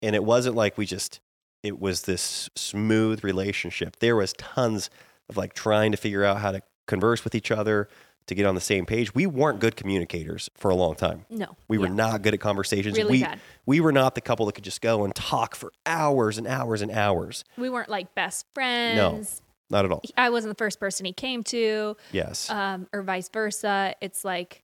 And 0.00 0.14
it 0.16 0.24
wasn't 0.24 0.56
like 0.56 0.76
we 0.78 0.86
just 0.86 1.20
it 1.62 1.78
was 1.78 2.02
this 2.02 2.50
smooth 2.56 3.22
relationship. 3.22 3.96
There 4.00 4.16
was 4.16 4.32
tons 4.32 4.90
of 5.28 5.36
like 5.36 5.54
trying 5.54 5.92
to 5.92 5.96
figure 5.96 6.24
out 6.24 6.38
how 6.38 6.50
to 6.50 6.62
converse 6.88 7.22
with 7.22 7.36
each 7.36 7.52
other 7.52 7.88
to 8.26 8.34
get 8.34 8.46
on 8.46 8.54
the 8.54 8.60
same 8.60 8.86
page. 8.86 9.14
We 9.14 9.26
weren't 9.26 9.58
good 9.60 9.76
communicators 9.76 10.48
for 10.56 10.70
a 10.70 10.74
long 10.74 10.94
time. 10.94 11.26
no, 11.30 11.56
We 11.68 11.78
were 11.78 11.88
not 11.88 12.22
good 12.22 12.34
at 12.34 12.40
conversations. 12.40 12.96
really 12.96 13.10
we 13.10 13.22
bad. 13.22 13.40
we 13.66 13.80
were 13.80 13.92
not 13.92 14.14
the 14.14 14.20
couple 14.20 14.46
that 14.46 14.52
could 14.54 14.64
just 14.64 14.80
go 14.80 15.04
and 15.04 15.14
talk 15.14 15.54
for 15.54 15.72
hours 15.86 16.38
and 16.38 16.46
hours 16.46 16.82
and 16.82 16.90
hours. 16.90 17.44
We 17.56 17.68
weren't 17.70 17.88
like 17.88 18.14
best 18.14 18.46
friends. 18.54 18.96
No. 18.96 19.76
Not 19.78 19.84
at 19.86 19.92
all. 19.92 20.02
I 20.18 20.28
wasn't 20.30 20.50
the 20.56 20.62
first 20.62 20.78
person 20.78 21.06
he 21.06 21.12
came 21.14 21.42
to, 21.44 21.96
Yes. 22.12 22.50
um, 22.50 22.86
or 22.92 23.02
vice 23.02 23.28
versa. 23.30 23.94
It's 24.02 24.22
like 24.24 24.62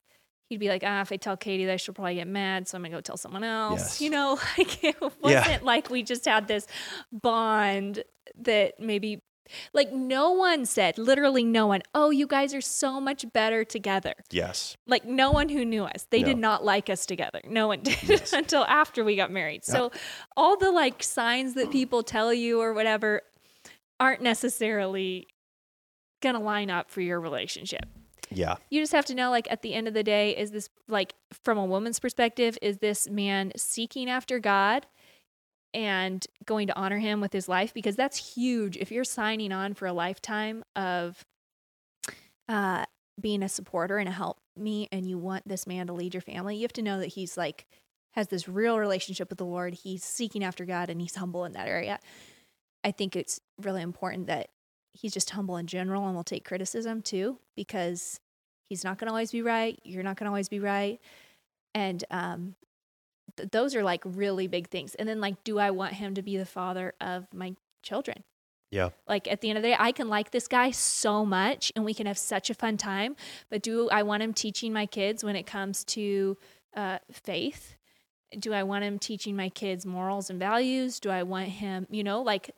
he'd 0.51 0.59
be 0.61 0.69
like, 0.69 0.83
ah, 0.85 1.01
if 1.01 1.11
I 1.13 1.17
tell 1.17 1.37
Katie 1.37 1.65
that, 1.67 1.81
she'll 1.81 1.95
probably 1.95 2.17
get 2.17 2.27
mad, 2.29 2.69
so 2.69 2.77
I'm 2.77 2.83
gonna 2.83 2.95
go 2.95 3.01
tell 3.01 3.17
someone 3.17 3.43
else. 3.45 3.81
Yes. 3.81 4.01
You 4.03 4.11
know, 4.11 4.39
like 4.59 4.85
it 4.85 4.97
wasn't 5.23 5.65
like 5.65 5.89
we 5.89 6.03
just 6.03 6.27
had 6.27 6.47
this 6.47 6.67
bond 7.13 8.05
that 8.43 8.79
maybe. 8.81 9.23
Like 9.73 9.93
no 9.93 10.31
one 10.33 10.67
said, 10.67 10.99
literally 10.99 11.45
no 11.45 11.67
one, 11.67 11.83
oh, 11.95 12.11
you 12.11 12.27
guys 12.27 12.55
are 12.55 12.61
so 12.61 13.01
much 13.01 13.25
better 13.33 13.65
together. 13.65 14.15
yes. 14.31 14.77
like 14.87 15.05
no 15.05 15.31
one 15.31 15.49
who 15.49 15.65
knew 15.65 15.85
us 15.85 16.07
they 16.11 16.23
did 16.23 16.39
not 16.39 16.65
like 16.65 16.89
us 16.91 17.07
together 17.07 17.41
no 17.49 17.67
one 17.69 17.81
did 17.83 17.97
Yes. 18.03 18.33
until 18.41 18.65
after 18.65 19.05
we 19.05 19.17
got 19.17 19.31
married 19.31 19.65
so 19.65 19.91
all 20.37 20.57
the 20.57 20.71
like 20.71 21.03
signs 21.03 21.55
that 21.55 21.71
people 21.71 22.03
tell 22.03 22.33
you 22.33 22.61
or 22.61 22.73
whatever 22.73 23.23
aren't 24.01 24.23
necessarily 24.23 25.27
gonna 26.21 26.41
line 26.41 26.71
up 26.71 26.91
for 26.91 27.01
your 27.01 27.21
relationship 27.21 27.87
Yeah. 28.31 28.57
you 28.71 28.81
just 28.83 28.93
have 28.93 29.07
to 29.07 29.15
know 29.15 29.31
like 29.31 29.47
at 29.51 29.63
the 29.63 29.75
end 29.75 29.89
of 29.89 29.95
the 29.95 30.03
day 30.05 30.37
is 30.37 30.51
this 30.51 30.69
like 30.89 31.15
from 31.45 31.59
a 31.59 31.65
woman's 31.65 31.99
perspective 32.01 32.59
is 32.63 32.79
this 32.79 33.09
man 33.09 33.53
seeking 33.57 34.09
after 34.11 34.39
god 34.39 34.87
and 35.75 36.27
going 36.45 36.67
to 36.69 36.77
honor 36.77 36.99
him 36.99 37.21
with 37.21 37.33
his 37.33 37.49
life 37.49 37.75
because 37.75 37.97
that's 37.97 38.35
huge. 38.35 38.77
If 38.77 38.91
you're 38.91 39.05
signing 39.05 39.53
on 39.53 39.75
for 39.75 39.87
a 39.87 39.93
lifetime 39.93 40.65
of 40.77 41.25
uh 42.49 42.85
being 43.21 43.43
a 43.43 43.49
supporter 43.49 43.99
and 43.99 44.09
a 44.09 44.13
help 44.13 44.39
me 44.57 44.89
and 44.91 45.09
you 45.09 45.19
want 45.19 45.47
this 45.47 45.67
man 45.67 45.87
to 45.87 45.93
lead 45.93 46.15
your 46.15 46.21
family 46.21 46.57
you 46.57 46.63
have 46.63 46.73
to 46.73 46.83
know 46.83 46.99
that 46.99 47.09
he's 47.09 47.37
like 47.37 47.67
has 48.13 48.29
this 48.29 48.49
real 48.49 48.79
relationship 48.79 49.29
with 49.29 49.39
the 49.39 49.45
lord. 49.45 49.75
He's 49.75 50.03
seeking 50.03 50.43
after 50.43 50.65
god 50.65 50.91
and 50.91 51.01
he's 51.01 51.15
humble 51.15 51.45
in 51.45 51.53
that 51.53 51.69
area. 51.69 52.01
I 52.83 52.91
think 52.91 53.15
it's 53.15 53.41
really 53.61 53.83
important 53.83 54.27
that 54.29 54.49
he's 54.93 55.13
just 55.13 55.31
humble 55.31 55.57
in 55.57 55.67
general 55.67 56.07
and 56.07 56.17
will 56.17 56.25
take 56.25 56.45
criticism 56.45 57.03
too 57.03 57.39
because 57.55 58.19
he's 58.69 58.85
not 58.85 58.99
going 58.99 59.07
to 59.07 59.13
always 59.13 59.31
be 59.31 59.43
right 59.43 59.79
you're 59.85 60.03
not 60.03 60.17
going 60.17 60.25
to 60.25 60.31
always 60.31 60.49
be 60.49 60.61
right. 60.61 60.99
And 61.75 62.03
um 62.11 62.55
th- 63.37 63.51
those 63.51 63.75
are 63.75 63.83
like 63.83 64.03
really 64.05 64.47
big 64.47 64.69
things. 64.69 64.95
And 64.95 65.09
then 65.09 65.21
like 65.21 65.43
do 65.45 65.59
i 65.59 65.71
want 65.71 65.95
him 65.95 66.15
to 66.15 66.23
be 66.23 66.37
the 66.37 66.47
father 66.47 66.95
of 67.01 67.27
my 67.33 67.55
children? 67.83 68.25
Yeah. 68.71 68.91
like 69.09 69.27
at 69.27 69.41
the 69.41 69.49
end 69.49 69.57
of 69.57 69.63
the 69.63 69.71
day 69.71 69.77
i 69.79 69.93
can 69.93 70.09
like 70.09 70.31
this 70.31 70.47
guy 70.47 70.73
so 70.73 71.25
much 71.25 71.73
and 71.75 71.87
we 71.87 71.95
can 71.95 72.07
have 72.07 72.19
such 72.19 72.51
a 72.51 72.55
fun 72.55 72.77
time 72.77 73.17
but 73.49 73.63
do 73.63 73.89
i 73.89 74.03
want 74.03 74.23
him 74.23 74.35
teaching 74.35 74.75
my 74.75 74.85
kids 74.85 75.25
when 75.25 75.37
it 75.37 75.47
comes 75.47 75.85
to 75.85 76.37
uh, 76.77 76.99
faith? 77.11 77.77
Do 78.39 78.53
i 78.53 78.63
want 78.63 78.85
him 78.85 78.99
teaching 78.99 79.35
my 79.35 79.49
kids 79.49 79.87
morals 79.87 80.29
and 80.29 80.39
values? 80.39 81.01
Do 81.01 81.09
i 81.09 81.23
want 81.23 81.49
him 81.49 81.87
you 81.89 82.05
know 82.05 82.21
like 82.21 82.51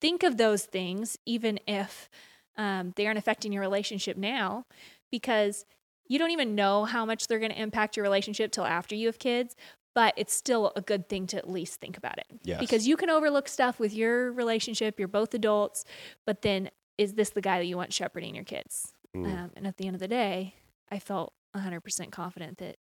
think 0.00 0.24
of 0.24 0.36
those 0.36 0.64
things 0.64 1.16
even 1.24 1.60
if 1.68 2.10
um, 2.56 2.92
they 2.96 3.06
aren't 3.06 3.18
affecting 3.18 3.52
your 3.52 3.62
relationship 3.62 4.16
now 4.16 4.66
because 5.12 5.64
you 6.08 6.18
don't 6.18 6.30
even 6.30 6.54
know 6.54 6.84
how 6.84 7.04
much 7.04 7.26
they're 7.26 7.38
going 7.38 7.52
to 7.52 7.60
impact 7.60 7.96
your 7.96 8.02
relationship 8.02 8.50
till 8.52 8.64
after 8.64 8.94
you 8.94 9.06
have 9.06 9.18
kids 9.18 9.54
but 9.94 10.14
it's 10.16 10.32
still 10.34 10.72
a 10.76 10.80
good 10.80 11.08
thing 11.08 11.26
to 11.26 11.36
at 11.36 11.48
least 11.50 11.80
think 11.80 11.96
about 11.96 12.18
it 12.18 12.26
Yes. 12.44 12.60
because 12.60 12.86
you 12.86 12.96
can 12.96 13.10
overlook 13.10 13.48
stuff 13.48 13.78
with 13.80 13.92
your 13.94 14.32
relationship 14.32 14.98
you're 14.98 15.08
both 15.08 15.34
adults 15.34 15.84
but 16.26 16.42
then 16.42 16.70
is 16.96 17.14
this 17.14 17.30
the 17.30 17.40
guy 17.40 17.58
that 17.58 17.66
you 17.66 17.76
want 17.76 17.92
shepherding 17.92 18.34
your 18.34 18.44
kids 18.44 18.92
Mm. 19.16 19.24
um, 19.26 19.50
and 19.56 19.66
at 19.66 19.78
the 19.78 19.86
end 19.86 19.96
of 19.96 20.00
the 20.00 20.08
day 20.08 20.54
i 20.90 20.98
felt 20.98 21.32
100% 21.56 22.10
confident 22.10 22.58
that 22.58 22.76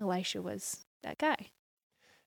elisha 0.00 0.42
was 0.42 0.84
that 1.02 1.16
guy 1.18 1.50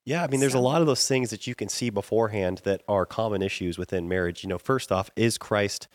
Yeah, 0.03 0.23
I 0.23 0.27
mean, 0.27 0.39
there's 0.39 0.53
a 0.55 0.59
lot 0.59 0.81
of 0.81 0.87
those 0.87 1.07
things 1.07 1.29
that 1.31 1.47
you 1.47 1.55
can 1.55 1.67
see 1.69 1.89
beforehand 1.89 2.61
that 2.63 2.81
are 2.87 3.05
common 3.07 3.41
issues 3.41 3.77
within 3.77 4.07
marriage. 4.07 4.43
You 4.43 4.49
know, 4.49 4.59
first 4.59 4.91
off, 4.91 5.09
is 5.15 5.37
Christ 5.39 5.87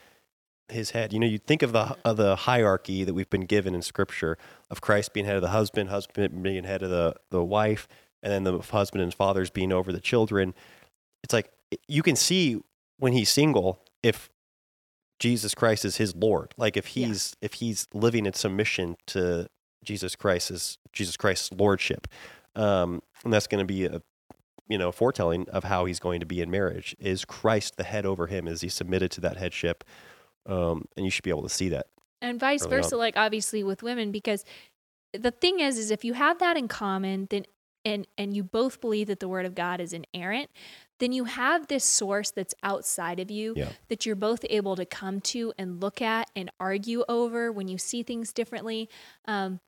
his 0.71 0.91
head? 0.91 1.13
You 1.13 1.19
know, 1.19 1.27
you 1.27 1.39
think 1.39 1.63
of 1.63 1.73
the 1.73 1.97
of 2.05 2.17
the 2.17 2.37
hierarchy 2.37 3.05
that 3.05 3.15
we've 3.15 3.31
been 3.31 3.47
given 3.47 3.75
in 3.75 3.83
Scripture 3.83 4.39
of 4.71 4.81
Christ 4.81 5.13
being 5.13 5.27
head 5.27 5.37
of 5.37 5.43
the 5.43 5.49
husband, 5.49 5.91
husband 5.91 6.43
being 6.43 6.65
head 6.65 6.83
of 6.83 6.91
the 6.91 7.15
the 7.31 7.45
wife, 7.45 7.89
and 8.23 8.33
then 8.33 8.45
the 8.45 8.59
husband 8.59 9.03
and 9.03 9.13
fathers 9.15 9.51
being 9.51 9.73
over 9.73 9.93
the 9.93 10.01
children. 10.01 10.55
It's 11.23 11.33
like 11.35 11.51
you 11.89 12.03
can 12.03 12.17
see 12.17 12.61
when 12.99 13.13
he's 13.13 13.29
single 13.31 13.81
if 14.03 14.31
Jesus 15.19 15.55
Christ 15.55 15.85
is 15.85 15.97
his 15.97 16.15
Lord. 16.17 16.55
Like 16.57 16.77
if 16.77 16.97
Yeah. 16.97 17.09
he's 17.09 17.35
if 17.41 17.55
he's 17.55 17.87
living 17.93 18.27
in 18.27 18.33
submission 18.33 18.97
to 19.09 19.49
Jesus 19.85 20.17
Christ's 20.17 20.79
Jesus 20.93 21.17
Christ's 21.17 21.53
lordship, 21.53 22.07
um, 22.57 23.03
and 23.25 23.33
that's 23.33 23.47
going 23.47 23.61
to 23.67 23.67
be 23.67 23.85
a 23.87 24.03
you 24.69 24.79
know 24.79 24.93
foretelling 24.93 25.49
of 25.51 25.65
how 25.65 25.85
he's 25.85 25.99
going 25.99 26.21
to 26.21 26.27
be 26.27 26.41
in 26.41 26.51
marriage. 26.51 26.97
Is 26.99 27.25
Christ 27.25 27.77
the 27.77 27.85
head 27.85 28.07
over 28.07 28.27
him? 28.29 28.47
Is 28.49 28.61
he 28.63 28.69
submitted 28.69 29.11
to 29.13 29.21
that 29.23 29.37
headship? 29.37 29.85
Um, 30.51 30.85
and 30.97 31.05
you 31.05 31.11
should 31.11 31.25
be 31.25 31.31
able 31.31 31.43
to 31.45 31.49
see 31.49 31.69
that. 31.71 31.87
and 32.21 32.39
vice 32.41 32.65
early 32.67 32.77
on. 32.77 32.83
versa 32.83 32.97
like 32.97 33.17
obviously 33.17 33.63
with 33.65 33.83
women 33.83 34.11
because 34.13 34.45
the 35.13 35.31
thing 35.31 35.61
is 35.61 35.79
is 35.79 35.91
if 35.91 36.05
you 36.05 36.13
have 36.15 36.39
that 36.39 36.57
in 36.57 36.69
common 36.69 37.27
then 37.31 37.45
and 37.85 38.07
and 38.19 38.35
you 38.37 38.43
both 38.45 38.81
believe 38.81 39.07
that 39.07 39.21
the 39.21 39.29
word 39.29 39.47
of 39.47 39.55
god 39.55 39.81
is 39.81 39.93
inerrant 39.93 40.51
then 40.99 41.13
you 41.13 41.25
have 41.25 41.67
this 41.69 41.83
source 41.85 42.31
that's 42.31 42.55
outside 42.63 43.19
of 43.21 43.31
you 43.31 43.55
Yeah. 43.57 43.71
that 43.89 44.05
you're 44.05 44.17
both 44.17 44.45
able 44.51 44.77
to 44.77 44.85
come 44.85 45.21
to 45.33 45.53
and 45.57 45.81
look 45.81 46.03
at 46.03 46.31
and 46.37 46.51
argue 46.61 47.05
over 47.09 47.51
when 47.51 47.69
you 47.69 47.79
see 47.79 48.03
things 48.03 48.35
differently. 48.35 48.91
Um, 49.25 49.61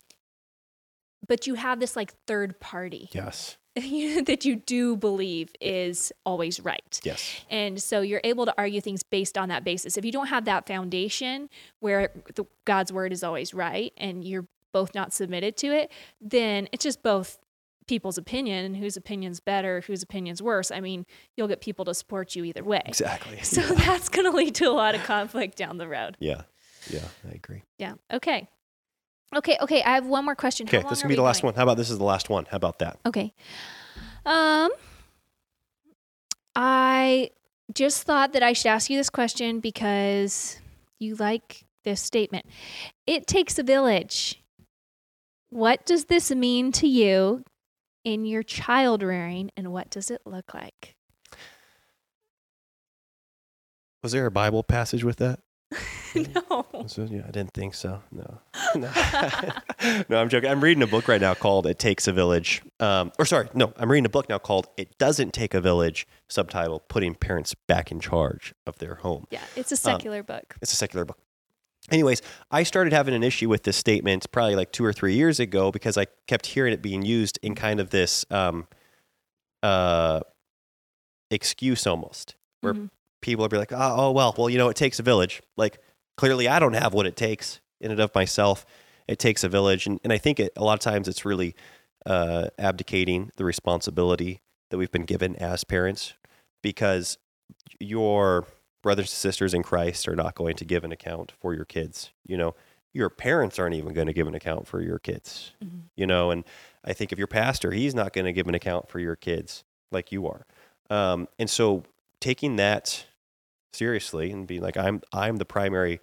but 1.27 1.47
you 1.47 1.55
have 1.55 1.81
this 1.81 1.97
like 1.97 2.13
third 2.27 2.61
party 2.61 3.09
Yes. 3.13 3.57
that 4.27 4.45
you 4.45 4.57
do 4.57 4.97
believe 4.97 5.51
is 5.61 6.13
always 6.27 6.61
right. 6.61 7.01
Yes. 7.05 7.41
And 7.49 7.83
so 7.83 8.03
you're 8.03 8.21
able 8.23 8.45
to 8.45 8.55
argue 8.59 8.81
things 8.83 9.03
based 9.03 9.39
on 9.39 9.49
that 9.49 9.65
basis. 9.65 9.97
If 9.97 10.05
you 10.05 10.13
don't 10.13 10.27
have 10.27 10.45
that 10.45 10.67
foundation 10.67 11.49
where 11.81 12.11
the, 12.35 12.45
God's 12.67 12.93
word 12.93 13.13
is 13.13 13.25
always 13.25 13.55
right 13.55 13.93
and 13.97 14.25
you're 14.25 14.47
both 14.73 14.95
not 14.95 15.13
submitted 15.13 15.57
to 15.59 15.69
it, 15.69 15.91
then 16.21 16.69
it's 16.73 16.85
just 16.85 17.03
both 17.03 17.39
people's 17.87 18.19
opinion 18.19 18.65
and 18.65 18.77
whose 18.77 18.97
opinion's 18.97 19.41
better, 19.41 19.81
whose 19.87 20.03
opinion's 20.03 20.43
worse. 20.43 20.71
I 20.71 20.81
mean, 20.81 21.07
you'll 21.37 21.49
get 21.49 21.61
people 21.61 21.85
to 21.87 21.95
support 21.95 22.37
you 22.37 22.45
either 22.45 22.65
way. 22.65 22.83
Exactly. 22.85 23.41
So 23.43 23.61
that's 23.75 24.09
going 24.09 24.31
to 24.31 24.37
lead 24.37 24.55
to 24.57 24.65
a 24.65 24.73
lot 24.73 24.95
of 24.95 25.03
conflict 25.05 25.57
down 25.57 25.79
the 25.79 25.89
road. 25.89 26.17
Yeah. 26.21 26.43
Yeah. 26.91 27.05
I 27.27 27.35
agree. 27.35 27.63
Yeah. 27.79 27.95
Okay. 28.13 28.49
Okay. 29.35 29.57
Okay. 29.61 29.83
I 29.83 29.95
have 29.95 30.07
one 30.07 30.25
more 30.25 30.35
question. 30.35 30.69
Okay. 30.69 30.83
This 30.89 31.01
can 31.01 31.09
be 31.09 31.15
the 31.15 31.23
last 31.23 31.43
going? 31.43 31.53
one. 31.53 31.57
How 31.57 31.65
about 31.65 31.77
this 31.77 31.91
is 31.91 31.99
the 31.99 32.05
last 32.05 32.29
one? 32.29 32.47
How 32.51 32.57
about 32.57 32.79
that? 32.81 32.99
Okay. 33.07 33.33
Um 34.27 34.71
I 36.55 37.31
just 37.73 38.03
thought 38.03 38.33
that 38.35 38.43
I 38.43 38.53
should 38.53 38.69
ask 38.69 38.91
you 38.91 38.97
this 38.97 39.11
question 39.11 39.61
because 39.61 40.61
you 40.99 41.15
like 41.17 41.65
this 41.85 42.01
statement. 42.01 42.47
It 43.07 43.27
takes 43.27 43.59
a 43.59 43.63
village. 43.63 44.43
What 45.51 45.85
does 45.85 46.07
this 46.07 46.31
mean 46.31 46.73
to 46.73 46.87
you 46.87 47.45
in 48.05 48.25
your 48.25 48.43
child 48.43 49.03
rearing 49.03 49.51
and 49.57 49.73
what 49.73 49.91
does 49.91 50.11
it 50.11 50.23
look 50.25 50.55
like? 50.55 50.97
Was 54.03 54.13
there 54.13 54.27
a 54.27 54.31
Bible 54.31 54.63
passage 54.63 55.05
with 55.05 55.17
that? 55.19 55.41
no. 56.51 56.67
Was 56.73 56.99
yeah, 56.99 57.23
I 57.27 57.31
didn't 57.31 57.53
think 57.55 57.75
so. 57.75 58.03
No. 58.11 58.39
No. 58.75 58.91
no, 60.09 60.19
I'm 60.19 60.29
joking. 60.31 60.49
I'm 60.51 60.63
reading 60.63 60.83
a 60.83 60.87
book 60.87 61.07
right 61.09 61.21
now 61.21 61.35
called 61.35 61.67
It 61.67 61.79
Takes 61.79 62.09
a 62.09 62.13
Village. 62.13 62.63
Um, 62.81 63.13
or 63.19 63.27
sorry, 63.27 63.49
no, 63.53 63.73
I'm 63.77 63.91
reading 63.91 64.07
a 64.07 64.11
book 64.11 64.29
now 64.31 64.39
called 64.39 64.69
It 64.79 64.97
Doesn't 64.99 65.33
Take 65.35 65.53
a 65.53 65.61
Village, 65.61 66.07
subtitle 66.29 66.81
Putting 66.89 67.15
Parents 67.15 67.55
Back 67.69 67.91
in 67.93 68.01
Charge 68.01 68.55
of 68.67 68.79
Their 68.79 68.95
Home. 68.97 69.27
Yeah, 69.31 69.43
it's 69.57 69.73
a 69.73 69.77
secular 69.77 70.23
book. 70.23 70.55
It's 70.63 70.73
a 70.73 70.77
secular 70.77 71.05
book. 71.05 71.19
Anyways, 71.91 72.23
I 72.51 72.63
started 72.63 72.93
having 72.95 73.13
an 73.15 73.23
issue 73.23 73.49
with 73.49 73.65
this 73.65 73.77
statement 73.77 74.31
probably 74.33 74.55
like 74.57 74.73
two 74.73 74.85
or 74.85 74.93
three 74.93 75.15
years 75.15 75.39
ago 75.41 75.71
because 75.71 75.99
I 75.99 76.07
kept 76.29 76.47
hearing 76.47 76.73
it 76.73 76.81
being 76.81 77.03
used 77.03 77.39
in 77.43 77.55
kind 77.55 77.79
of 77.81 77.91
this 77.91 78.25
um, 78.31 78.69
uh, 79.63 80.21
excuse 81.31 81.87
almost, 81.87 82.37
where 82.61 82.75
Mhm. 82.75 82.91
people 83.21 83.43
would 83.43 83.51
be 83.51 83.59
like, 83.59 83.73
oh, 83.73 83.77
oh, 83.99 84.11
well, 84.13 84.35
well, 84.39 84.49
you 84.49 84.59
know, 84.59 84.69
it 84.69 84.77
takes 84.77 84.99
a 84.99 85.03
village. 85.03 85.43
Like, 85.57 85.79
clearly, 86.17 86.49
I 86.49 86.59
don't 86.59 86.75
have 86.75 86.95
what 86.95 87.07
it 87.07 87.17
takes 87.17 87.61
in 87.81 87.91
and 87.91 88.01
of 88.01 88.15
myself. 88.15 88.65
It 89.09 89.19
takes 89.19 89.45
a 89.45 89.49
village. 89.49 89.87
And, 89.87 90.01
and 90.05 90.13
I 90.13 90.19
think 90.19 90.39
it, 90.41 90.53
a 90.57 90.65
lot 90.65 90.75
of 90.75 90.81
times 90.81 91.09
it's 91.09 91.25
really 91.25 91.55
uh, 92.07 92.49
abdicating 92.59 93.31
the 93.37 93.45
responsibility 93.45 94.41
that 94.71 94.79
we've 94.79 94.93
been 94.93 95.05
given 95.05 95.37
as 95.37 95.65
parents 95.65 96.15
because 96.63 97.19
your 97.79 98.47
brothers 98.83 99.07
and 99.07 99.11
sisters 99.11 99.55
in 99.55 99.63
Christ 99.63 100.09
are 100.09 100.17
not 100.17 100.35
going 100.35 100.57
to 100.57 100.65
give 100.65 100.85
an 100.85 100.93
account 100.93 101.33
for 101.41 101.55
your 101.55 101.65
kids. 101.65 102.11
You 102.27 102.37
know, 102.37 102.55
your 102.93 103.09
parents 103.09 103.59
aren't 103.59 103.75
even 103.75 103.93
going 103.93 104.07
to 104.07 104.13
give 104.13 104.27
an 104.27 104.35
account 104.35 104.67
for 104.67 104.81
your 104.81 104.99
kids. 104.99 105.53
Mhm. 105.63 105.83
You 105.97 106.07
know, 106.07 106.31
and 106.31 106.45
I 106.85 106.93
think 106.93 107.13
if 107.13 107.19
your 107.19 107.27
pastor, 107.27 107.71
he's 107.73 107.95
not 107.95 108.13
going 108.13 108.25
to 108.25 108.33
give 108.33 108.49
an 108.49 108.55
account 108.55 108.89
for 108.89 108.99
your 108.99 109.17
kids 109.17 109.65
like 109.91 110.11
you 110.13 110.27
are. 110.27 110.47
Um, 110.91 111.29
and 111.39 111.49
so 111.49 111.85
taking 112.21 112.57
that 112.57 113.07
seriously 113.73 114.31
and 114.31 114.47
being 114.47 114.63
like, 114.63 114.77
I'm 114.77 115.03
I'm 115.13 115.37
the 115.37 115.45
primary 115.45 116.01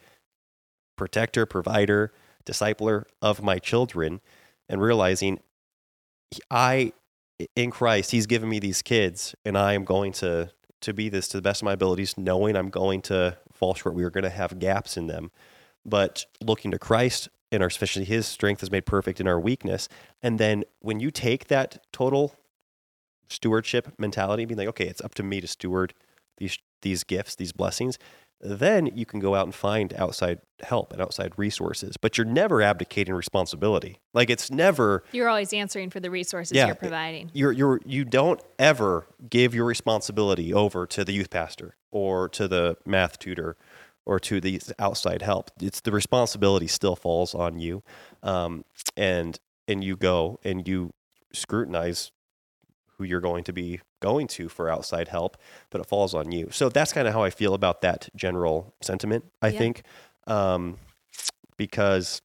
protector, 0.95 1.45
provider, 1.45 2.11
discipler 2.45 3.05
of 3.21 3.41
my 3.41 3.59
children, 3.59 4.21
and 4.67 4.81
realizing 4.81 5.39
I 6.51 6.93
in 7.55 7.71
Christ, 7.71 8.11
He's 8.11 8.27
given 8.27 8.49
me 8.49 8.59
these 8.59 8.81
kids, 8.81 9.35
and 9.45 9.57
I 9.57 9.73
am 9.73 9.85
going 9.85 10.11
to 10.13 10.51
to 10.81 10.93
be 10.93 11.09
this 11.09 11.27
to 11.29 11.37
the 11.37 11.41
best 11.41 11.61
of 11.61 11.65
my 11.65 11.73
abilities, 11.73 12.17
knowing 12.17 12.55
I'm 12.55 12.69
going 12.69 13.01
to 13.03 13.37
fall 13.51 13.73
short. 13.73 13.95
We 13.95 14.03
are 14.03 14.09
going 14.09 14.23
to 14.23 14.29
have 14.29 14.59
gaps 14.59 14.95
in 14.95 15.07
them, 15.07 15.31
but 15.85 16.25
looking 16.41 16.71
to 16.71 16.79
Christ 16.79 17.27
in 17.51 17.61
our 17.61 17.69
sufficiency, 17.69 18.05
His 18.05 18.27
strength 18.27 18.63
is 18.63 18.71
made 18.71 18.85
perfect 18.85 19.19
in 19.19 19.27
our 19.27 19.39
weakness. 19.39 19.89
And 20.21 20.39
then 20.39 20.63
when 20.79 20.99
you 20.99 21.11
take 21.11 21.47
that 21.47 21.83
total 21.91 22.35
stewardship 23.29 23.93
mentality, 23.97 24.45
being 24.45 24.57
like, 24.57 24.67
okay, 24.69 24.87
it's 24.87 25.01
up 25.01 25.15
to 25.15 25.23
me 25.23 25.41
to 25.41 25.47
steward 25.47 25.93
these 26.37 26.57
these 26.81 27.03
gifts, 27.03 27.35
these 27.35 27.51
blessings, 27.51 27.97
then 28.41 28.85
you 28.95 29.05
can 29.05 29.19
go 29.19 29.35
out 29.35 29.45
and 29.45 29.53
find 29.53 29.93
outside 29.95 30.39
help 30.61 30.93
and 30.93 31.01
outside 31.01 31.33
resources. 31.37 31.97
But 31.97 32.17
you're 32.17 32.25
never 32.25 32.61
abdicating 32.61 33.13
responsibility. 33.13 33.99
Like 34.13 34.29
it's 34.29 34.49
never 34.49 35.03
You're 35.11 35.27
always 35.27 35.51
answering 35.53 35.89
for 35.89 35.99
the 35.99 36.09
resources 36.09 36.55
Yeah, 36.55 36.67
you're 36.67 36.75
providing. 36.75 37.31
you're 37.33 37.51
you're 37.51 37.81
you 37.85 38.05
don't 38.05 38.41
ever 38.57 39.07
give 39.29 39.53
your 39.53 39.65
responsibility 39.65 40.53
over 40.53 40.87
to 40.87 41.03
the 41.03 41.11
youth 41.11 41.29
pastor 41.29 41.75
or 41.91 42.29
to 42.29 42.47
the 42.47 42.77
math 42.85 43.19
tutor 43.19 43.57
or 44.05 44.19
to 44.21 44.39
the 44.39 44.61
outside 44.79 45.21
help. 45.21 45.51
It's 45.61 45.81
the 45.81 45.91
responsibility 45.91 46.67
still 46.67 46.95
falls 46.95 47.35
on 47.35 47.59
you, 47.59 47.83
um, 48.23 48.63
and 48.95 49.37
and 49.67 49.83
you 49.83 49.97
go 49.97 50.39
and 50.43 50.65
you 50.67 50.93
scrutinize 51.33 52.11
who 52.99 53.05
you're 53.05 53.21
going 53.21 53.45
to 53.45 53.53
be 53.53 53.79
going 54.01 54.27
to 54.27 54.49
for 54.49 54.69
outside 54.69 55.07
help, 55.07 55.37
but 55.71 55.79
it 55.79 55.87
falls 55.87 56.13
on 56.13 56.31
you. 56.31 56.49
So 56.51 56.67
that's 56.69 56.91
kind 56.93 57.07
of 57.07 57.13
how 57.13 57.23
I 57.23 57.29
feel 57.29 57.53
about 57.53 57.81
that 57.81 58.09
general 58.15 58.75
sentiment. 58.81 59.25
I 59.41 59.47
Yeah. 59.47 59.57
think, 59.57 59.83
um, 60.27 60.77
because 61.57 62.21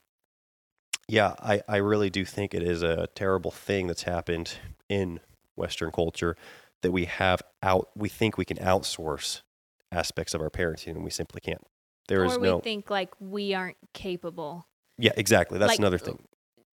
yeah, 1.09 1.35
I, 1.39 1.63
I 1.69 1.77
really 1.77 2.11
do 2.11 2.25
think 2.25 2.55
it 2.55 2.63
is 2.63 2.83
a 2.83 3.07
terrible 3.15 3.51
thing 3.51 3.87
that's 3.87 4.03
happened 4.03 4.59
in 4.89 5.21
Western 5.55 5.93
culture 5.93 6.37
that 6.83 6.91
we 6.91 7.05
have 7.05 7.41
out, 7.63 7.91
we 7.95 8.09
think 8.09 8.37
we 8.37 8.45
can 8.45 8.57
outsource 8.57 9.43
aspects 9.93 10.35
of 10.35 10.41
our 10.41 10.51
parenting 10.51 10.89
and 10.97 11.05
we 11.05 11.11
simply 11.11 11.41
can't. 11.41 11.65
There 12.09 12.25
is 12.25 12.33
no. 12.33 12.37
or 12.37 12.41
we 12.41 12.49
no, 12.49 12.61
think 12.61 12.91
like 12.91 13.11
we 13.21 13.55
aren't 13.55 13.77
capable. 13.93 14.67
yeah, 14.99 15.13
exactly. 15.17 15.59
That's 15.59 15.71
like, 15.71 15.79
another 15.79 15.99
thing. 15.99 16.19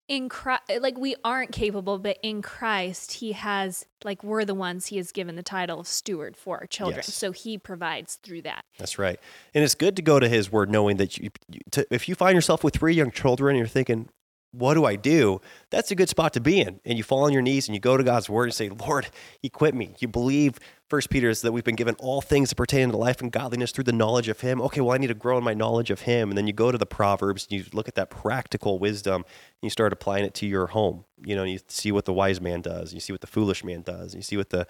In 0.08 0.30
Christ, 0.30 0.64
like 0.82 0.98
we 0.98 1.16
aren't 1.24 1.52
capable, 1.52 1.98
but 1.98 2.18
in 2.22 2.42
Christ, 2.42 3.14
He 3.14 3.32
has 3.32 3.86
like 4.04 4.24
we're 4.24 4.46
the 4.46 4.54
ones 4.54 4.88
He 4.88 4.98
has 4.98 5.12
given 5.12 5.36
the 5.36 5.44
title 5.44 5.80
of 5.80 5.88
steward 5.88 6.38
for 6.38 6.60
our 6.60 6.68
children. 6.68 6.98
Yes. 6.98 7.14
So 7.14 7.32
He 7.32 7.58
provides 7.58 8.20
through 8.22 8.44
that. 8.44 8.66
That's 8.78 9.00
right. 9.00 9.20
And 9.54 9.64
it's 9.64 9.76
good 9.76 9.96
to 9.96 10.02
go 10.02 10.20
to 10.20 10.30
his 10.30 10.52
word 10.52 10.70
knowing 10.70 10.98
that 10.98 11.18
you, 11.18 11.30
to, 11.72 11.88
if 11.90 12.08
you 12.08 12.16
find 12.16 12.36
yourself 12.36 12.64
with 12.64 12.76
three 12.76 12.94
young 12.94 13.12
children 13.12 13.56
and 13.56 13.60
you're 13.60 13.68
thinking, 13.68 14.10
what 14.58 14.76
do 14.76 14.86
I 14.86 14.96
do? 14.96 15.42
That's 15.70 15.92
a 15.92 15.96
good 15.96 16.10
spot 16.10 16.34
to 16.34 16.40
be 16.40 16.62
in. 16.62 16.80
And 16.86 16.98
you 16.98 17.04
fall 17.04 17.24
on 17.24 17.34
your 17.34 17.42
knees 17.42 17.68
and 17.68 17.76
you 17.76 17.82
go 17.82 17.98
to 17.98 18.04
God's 18.04 18.30
word 18.30 18.46
and 18.46 18.54
say, 18.54 18.70
Lord, 18.70 19.08
equip 19.44 19.76
me. 19.76 19.96
You 20.00 20.08
believe 20.08 20.60
First 20.90 21.10
Peter 21.10 21.30
is 21.30 21.42
that 21.42 21.52
we've 21.52 21.64
been 21.64 21.76
given 21.76 21.96
all 21.96 22.22
things 22.22 22.50
that 22.50 22.56
pertain 22.56 22.92
to 22.92 22.98
life 22.98 23.20
and 23.20 23.32
godliness 23.32 23.72
through 23.72 23.86
the 23.86 23.92
knowledge 23.92 24.28
of 24.28 24.42
him. 24.42 24.62
Okay, 24.62 24.82
well, 24.82 24.94
I 24.94 24.98
need 24.98 25.08
to 25.08 25.16
grow 25.16 25.38
in 25.38 25.44
my 25.44 25.54
knowledge 25.54 25.90
of 25.90 26.02
him. 26.02 26.30
And 26.30 26.38
then 26.38 26.48
you 26.48 26.54
go 26.54 26.72
to 26.72 26.78
the 26.78 26.86
Proverbs 26.86 27.48
and 27.50 27.60
you 27.60 27.66
look 27.74 27.88
at 27.88 27.96
that 27.96 28.10
practical 28.10 28.78
wisdom 28.80 29.16
and 29.16 29.64
you 29.64 29.70
start 29.70 29.92
applying 29.92 30.26
it 30.26 30.34
to 30.36 30.46
your 30.46 30.68
home. 30.68 31.06
You 31.24 31.36
know, 31.36 31.44
you 31.44 31.60
see 31.68 31.92
what 31.92 32.06
the 32.06 32.14
wise 32.14 32.40
man 32.40 32.62
does, 32.62 32.94
you 32.94 33.00
see 33.00 33.14
what 33.14 33.22
the 33.22 33.28
foolish 33.28 33.64
man 33.64 33.82
does, 33.82 34.14
you 34.14 34.22
see 34.22 34.38
what 34.38 34.52
the 34.52 34.68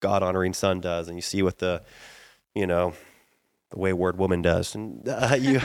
God 0.00 0.22
honoring 0.22 0.54
son 0.54 0.80
does, 0.80 1.08
and 1.08 1.16
you 1.16 1.22
see 1.22 1.42
what 1.42 1.58
the, 1.58 1.82
you 2.54 2.66
know, 2.66 2.94
the 3.70 3.78
wayward 3.78 4.18
woman 4.18 4.42
does, 4.42 4.74
and 4.74 5.08
uh, 5.08 5.36
you 5.40 5.60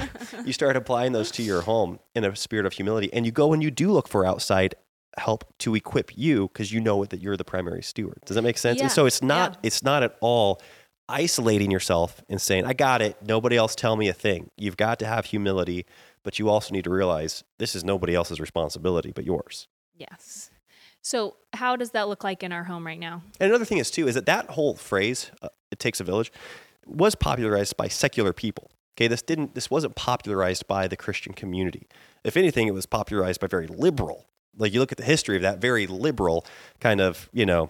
you 0.46 0.54
start 0.54 0.76
applying 0.76 1.12
those 1.12 1.32
to 1.32 1.44
your 1.44 1.62
home 1.62 2.00
in 2.16 2.24
a 2.24 2.36
spirit 2.36 2.66
of 2.66 2.74
humility, 2.74 3.12
and 3.14 3.26
you 3.26 3.32
go 3.32 3.54
and 3.54 3.62
you 3.62 3.72
do 3.72 3.92
look 3.92 4.08
for 4.08 4.26
outside 4.26 4.76
help 5.18 5.44
to 5.60 5.76
equip 5.76 6.18
you 6.18 6.48
because 6.48 6.72
you 6.72 6.80
know 6.80 7.04
that 7.06 7.22
you're 7.22 7.38
the 7.38 7.44
primary 7.44 7.84
steward. 7.84 8.20
Does 8.26 8.36
that 8.36 8.42
make 8.42 8.58
sense? 8.58 8.78
Yeah, 8.78 8.86
And 8.86 8.92
so 8.92 9.06
it's 9.06 9.22
not 9.22 9.54
yeah. 9.54 9.68
it's 9.68 9.84
not 9.84 10.04
at 10.04 10.18
all 10.22 10.62
isolating 11.10 11.70
yourself 11.72 12.24
and 12.30 12.42
saying 12.42 12.66
I 12.66 12.74
got 12.74 13.02
it. 13.02 13.18
Nobody 13.22 13.58
else 13.58 13.76
tell 13.76 13.96
me 13.96 14.08
a 14.08 14.14
thing. 14.14 14.50
You've 14.58 14.78
got 14.78 15.00
to 15.00 15.06
have 15.06 15.26
humility, 15.26 15.86
but 16.24 16.40
you 16.40 16.50
also 16.50 16.74
need 16.74 16.86
to 16.86 16.90
realize 16.90 17.44
this 17.60 17.76
is 17.76 17.84
nobody 17.84 18.16
else's 18.16 18.40
responsibility 18.40 19.12
but 19.12 19.26
yours. 19.26 19.68
Yes. 19.96 20.50
So 21.02 21.36
how 21.54 21.76
does 21.76 21.92
that 21.92 22.08
look 22.08 22.24
like 22.24 22.44
in 22.44 22.52
our 22.52 22.64
home 22.64 22.86
right 22.86 23.00
now? 23.00 23.24
And 23.40 23.50
another 23.50 23.66
thing 23.66 23.80
is 23.80 23.92
too 23.92 24.08
is 24.08 24.16
that 24.16 24.26
that 24.28 24.52
whole 24.52 24.76
phrase 24.76 25.32
uh, 25.42 25.50
"it 25.72 25.80
takes 25.80 26.00
a 26.00 26.04
village" 26.04 26.32
was 26.86 27.16
popularized 27.16 27.78
by 27.78 27.88
secular 27.88 28.34
people. 28.34 28.72
Okay, 28.98 29.08
this 29.08 29.22
didn't 29.22 29.56
this 29.56 29.70
wasn't 29.70 29.96
popularized 29.96 30.68
by 30.68 30.88
the 30.88 30.98
Christian 30.98 31.34
community. 31.34 31.88
If 32.24 32.38
anything, 32.38 32.68
it 32.68 32.74
was 32.74 32.86
popularized 32.86 33.40
by 33.40 33.48
very 33.48 33.68
liberal. 33.68 34.26
Like 34.58 34.74
you 34.74 34.80
look 34.80 34.92
at 34.92 34.98
the 34.98 35.06
history 35.06 35.38
of 35.38 35.42
that 35.44 35.60
very 35.60 35.88
liberal 35.88 36.46
kind 36.80 37.00
of 37.02 37.30
you 37.32 37.46
know 37.46 37.70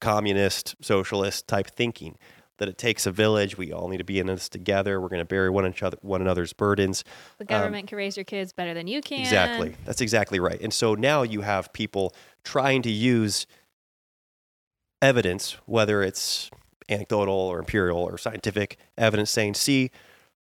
communist 0.00 0.74
socialist 0.82 1.48
type 1.48 1.68
thinking 1.68 2.18
that 2.58 2.68
it 2.68 2.78
takes 2.78 3.06
a 3.06 3.12
village. 3.12 3.56
We 3.56 3.72
all 3.72 3.88
need 3.88 3.98
to 3.98 4.04
be 4.04 4.18
in 4.18 4.26
this 4.26 4.48
together. 4.48 5.00
We're 5.00 5.08
going 5.08 5.20
to 5.20 5.24
bear 5.24 5.50
one 5.52 5.66
each 5.66 5.82
other 5.82 5.98
one 6.02 6.20
another's 6.20 6.52
burdens. 6.52 7.04
The 7.38 7.44
government 7.44 7.88
can 7.88 7.98
raise 7.98 8.16
your 8.16 8.24
kids 8.24 8.52
better 8.52 8.74
than 8.74 8.86
you 8.86 9.00
can. 9.00 9.18
Um, 9.18 9.22
Exactly. 9.22 9.76
That's 9.84 10.00
exactly 10.00 10.40
right. 10.40 10.60
And 10.60 10.72
so 10.72 10.94
now 10.94 11.22
you 11.22 11.42
have 11.42 11.72
people 11.72 12.14
trying 12.44 12.82
to 12.82 12.90
use 12.90 13.46
evidence, 15.02 15.56
whether 15.66 16.02
it's 16.02 16.50
anecdotal 16.88 17.34
or 17.34 17.58
imperial 17.58 17.98
or 17.98 18.18
scientific 18.18 18.78
evidence 18.96 19.30
saying, 19.30 19.54
see, 19.54 19.90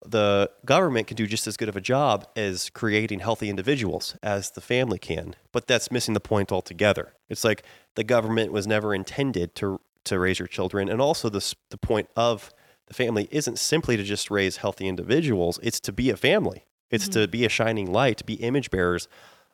the 0.05 0.51
government 0.65 1.07
can 1.07 1.17
do 1.17 1.27
just 1.27 1.47
as 1.47 1.57
good 1.57 1.69
of 1.69 1.77
a 1.77 1.81
job 1.81 2.27
as 2.35 2.71
creating 2.71 3.21
healthy 3.21 3.51
individuals 3.51 4.17
as 4.23 4.51
the 4.51 4.61
family 4.61 4.99
can. 4.99 5.37
But 5.53 5.67
that's 5.67 5.91
missing 5.91 6.15
the 6.15 6.21
point 6.21 6.51
altogether. 6.51 7.13
It's 7.29 7.45
like 7.45 7.63
the 7.97 8.05
government 8.05 8.53
was 8.53 8.67
never 8.67 8.95
intended 8.95 9.55
to 9.57 9.81
to 10.05 10.19
raise 10.19 10.39
your 10.39 10.49
children, 10.49 10.89
and 10.89 11.01
also 11.01 11.29
the 11.29 11.55
the 11.69 11.77
point 11.77 12.09
of 12.17 12.55
the 12.87 12.95
family 12.95 13.29
isn't 13.31 13.59
simply 13.59 13.99
to 13.99 14.03
just 14.03 14.31
raise 14.31 14.57
healthy 14.57 14.89
individuals. 14.89 15.61
It's 15.63 15.81
to 15.81 15.93
be 15.93 16.09
a 16.09 16.17
family. 16.17 16.65
It's 16.91 17.07
to 17.09 17.29
be 17.29 17.45
a 17.45 17.49
shining 17.49 17.93
light, 17.93 18.17
to 18.19 18.25
be 18.25 18.35
image 18.35 18.71
bearers 18.71 19.07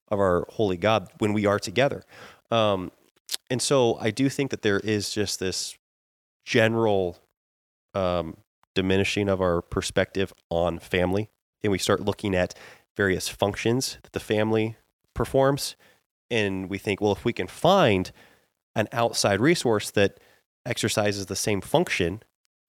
of 0.08 0.18
our 0.18 0.46
holy 0.50 0.76
God 0.76 1.08
when 1.18 1.32
we 1.32 1.44
are 1.44 1.58
together. 1.58 2.04
Um, 2.50 2.92
and 3.50 3.60
so 3.60 3.98
I 4.00 4.10
do 4.10 4.28
think 4.28 4.50
that 4.52 4.62
there 4.62 4.80
is 4.80 5.10
just 5.10 5.40
this 5.40 5.76
general 6.46 7.18
um, 7.92 8.36
diminishing 8.74 9.28
of 9.28 9.42
our 9.42 9.60
perspective 9.60 10.32
on 10.48 10.78
family. 10.78 11.28
And 11.62 11.72
we 11.72 11.78
start 11.78 12.00
looking 12.00 12.34
at 12.34 12.54
various 12.96 13.28
functions 13.28 13.98
that 14.02 14.12
the 14.12 14.20
family 14.20 14.76
performs. 15.12 15.76
And 16.30 16.70
we 16.70 16.78
think, 16.78 17.00
well, 17.00 17.12
if 17.12 17.24
we 17.24 17.32
can 17.32 17.48
find 17.48 18.12
an 18.74 18.88
outside 18.92 19.40
resource 19.40 19.90
that 19.90 20.20
exercises 20.64 21.26
the 21.26 21.36
same 21.36 21.60
function, 21.60 22.22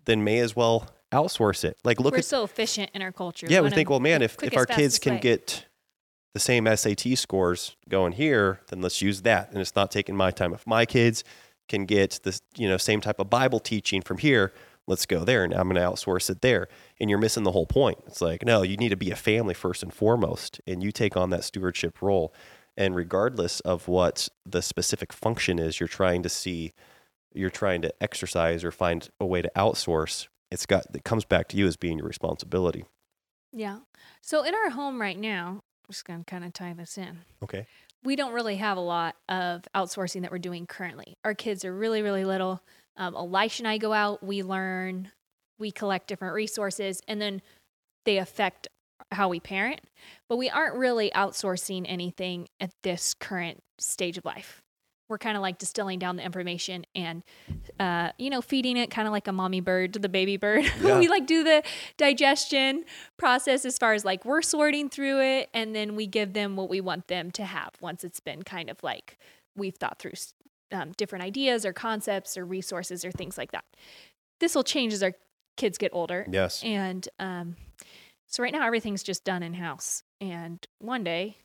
then 0.05 0.23
may 0.23 0.39
as 0.39 0.55
well 0.55 0.89
outsource 1.11 1.63
it. 1.63 1.78
Like, 1.84 1.99
look 1.99 2.13
We're 2.13 2.19
at 2.19 2.25
so 2.25 2.43
efficient 2.43 2.91
in 2.93 3.01
our 3.01 3.11
culture. 3.11 3.47
yeah, 3.49 3.61
we 3.61 3.69
think, 3.69 3.89
well, 3.89 3.99
man, 3.99 4.21
if, 4.21 4.41
if 4.41 4.57
our 4.57 4.65
kids 4.65 4.99
can 4.99 5.15
way. 5.15 5.19
get 5.19 5.65
the 6.34 6.39
same 6.39 6.67
SAT 6.75 7.17
scores 7.17 7.75
going 7.89 8.13
here, 8.13 8.61
then 8.69 8.82
let's 8.82 9.01
use 9.01 9.21
that. 9.23 9.51
And 9.51 9.59
it's 9.59 9.75
not 9.75 9.91
taking 9.91 10.15
my 10.15 10.32
time. 10.32 10.53
If 10.53 10.65
my 10.65 10.86
kids 10.86 11.23
can 11.68 11.86
get 11.86 12.20
this, 12.24 12.41
you 12.55 12.68
know, 12.68 12.78
same 12.78 13.01
type 13.01 13.20
of 13.20 13.30
Bible 13.30 13.59
teaching 13.59 14.01
from 14.01 14.18
here, 14.18 14.53
let's 14.88 15.05
go 15.05 15.24
there. 15.24 15.43
And 15.43 15.53
I'm 15.53 15.70
going 15.70 15.76
to 15.76 15.82
outsource 15.82 16.30
it 16.30 16.41
there. 16.41 16.68
And 16.99 17.09
you're 17.09 17.20
missing 17.20 17.43
the 17.43 17.51
whole 17.51 17.65
point. 17.65 17.99
It's 18.07 18.22
like, 18.22 18.45
no, 18.45 18.61
you 18.61 18.78
need 18.78 18.89
to 18.89 18.97
be 18.97 19.11
a 19.11 19.15
family 19.15 19.53
first 19.53 19.84
and 19.84 19.93
foremost, 19.93 20.61
and 20.65 20.82
you 20.82 20.91
take 20.91 21.18
on 21.18 21.30
that 21.32 21.43
stewardship 21.43 22.01
role. 22.01 22.34
And 22.76 22.95
regardless 22.95 23.59
of 23.61 23.88
what 23.88 24.30
the 24.45 24.61
specific 24.61 25.11
function 25.11 25.59
is, 25.59 25.80
you're 25.80 25.88
trying 25.88 26.24
to 26.24 26.30
see, 26.30 26.74
you're 27.34 27.49
trying 27.49 27.82
to 27.82 27.93
exercise 28.01 28.63
or 28.63 28.72
find 28.72 29.09
a 29.20 29.26
way 29.26 29.41
to 29.41 29.51
outsource. 29.55 30.28
It's 30.51 30.65
got 30.65 30.86
it 30.93 31.03
comes 31.03 31.26
back 31.26 31.49
to 31.49 31.57
you 31.57 31.68
as 31.68 31.76
being 31.76 31.97
your 31.97 32.07
responsibility. 32.07 32.86
Yeah. 33.51 33.80
So 34.22 34.43
in 34.43 34.53
our 34.53 34.70
home 34.70 35.01
right 35.01 35.18
now, 35.18 35.61
I'm 35.88 35.91
just 35.91 36.05
going 36.05 36.20
to 36.20 36.26
kind 36.26 36.45
of 36.45 36.53
tie 36.53 36.74
this 36.74 36.97
in. 36.97 37.20
Okay. 37.43 37.65
We 38.03 38.15
don't 38.15 38.33
really 38.33 38.57
have 38.57 38.77
a 38.77 38.81
lot 38.81 39.15
of 39.27 39.63
outsourcing 39.75 40.21
that 40.21 40.31
we're 40.31 40.37
doing 40.37 40.65
currently. 40.65 41.17
Our 41.23 41.33
kids 41.33 41.65
are 41.65 41.73
really, 41.73 42.01
really 42.01 42.25
little. 42.25 42.61
Um, 42.95 43.15
Elisha 43.15 43.61
and 43.61 43.67
I 43.67 43.77
go 43.77 43.93
out, 43.93 44.23
we 44.23 44.43
learn, 44.43 45.11
we 45.59 45.71
collect 45.71 46.07
different 46.07 46.33
resources, 46.33 47.01
and 47.07 47.21
then 47.21 47.41
they 48.05 48.17
affect 48.17 48.67
how 49.11 49.29
we 49.29 49.39
parent. 49.39 49.81
But 50.29 50.37
we 50.37 50.49
aren't 50.49 50.75
really 50.75 51.11
outsourcing 51.11 51.85
anything 51.87 52.47
at 52.59 52.71
this 52.83 53.13
current 53.13 53.61
stage 53.79 54.17
of 54.17 54.25
life. 54.25 54.61
We're 55.10 55.18
kind 55.18 55.38
of 55.38 55.41
like 55.41 55.58
distilling 55.58 55.99
down 55.99 56.18
the 56.18 56.24
information 56.24 56.86
and, 56.93 57.24
uh, 57.80 58.12
you 58.18 58.30
know, 58.30 58.41
feeding 58.41 58.76
it 58.78 58.89
kind 58.89 59.08
of 59.08 59.12
like 59.14 59.28
a 59.28 59.32
mommy 59.32 59.62
bird 59.62 59.93
to 59.93 59.99
the 59.99 60.10
baby 60.10 60.38
bird. 60.38 60.66
Yeah. 60.82 60.99
we 60.99 61.08
like 61.08 61.28
do 61.28 61.43
the 61.43 61.64
digestion 61.97 62.86
process 63.18 63.66
as 63.66 63.78
far 63.78 63.93
as 63.93 64.05
like 64.05 64.26
we're 64.26 64.41
sorting 64.41 64.89
through 64.89 65.22
it 65.22 65.49
and 65.53 65.76
then 65.76 65.95
we 65.95 66.08
give 66.08 66.34
them 66.34 66.55
what 66.55 66.70
we 66.70 66.82
want 66.82 67.08
them 67.08 67.32
to 67.32 67.43
have 67.45 67.72
once 67.82 68.03
it's 68.03 68.20
been 68.20 68.43
kind 68.43 68.70
of 68.70 68.82
like 68.84 69.18
we've 69.55 69.76
thought 69.76 69.99
through 69.99 70.14
um, 70.72 70.91
different 70.97 71.24
ideas 71.24 71.66
or 71.66 71.74
concepts 71.74 72.38
or 72.38 72.45
resources 72.45 73.03
or 73.03 73.12
things 73.12 73.38
like 73.38 73.51
that. 73.51 73.66
This 74.39 74.55
will 74.55 74.64
change 74.64 74.93
as 74.93 75.03
our 75.03 75.14
kids 75.55 75.78
get 75.78 75.91
older. 75.93 76.26
Yes. 76.30 76.62
And 76.64 77.08
um, 77.20 77.55
so 78.28 78.43
right 78.43 78.53
now 78.53 78.66
everything's 78.66 79.03
just 79.03 79.24
done 79.24 79.43
in 79.43 79.55
house. 79.55 80.03
And 80.22 80.66
one 80.80 81.03
day, 81.03 81.38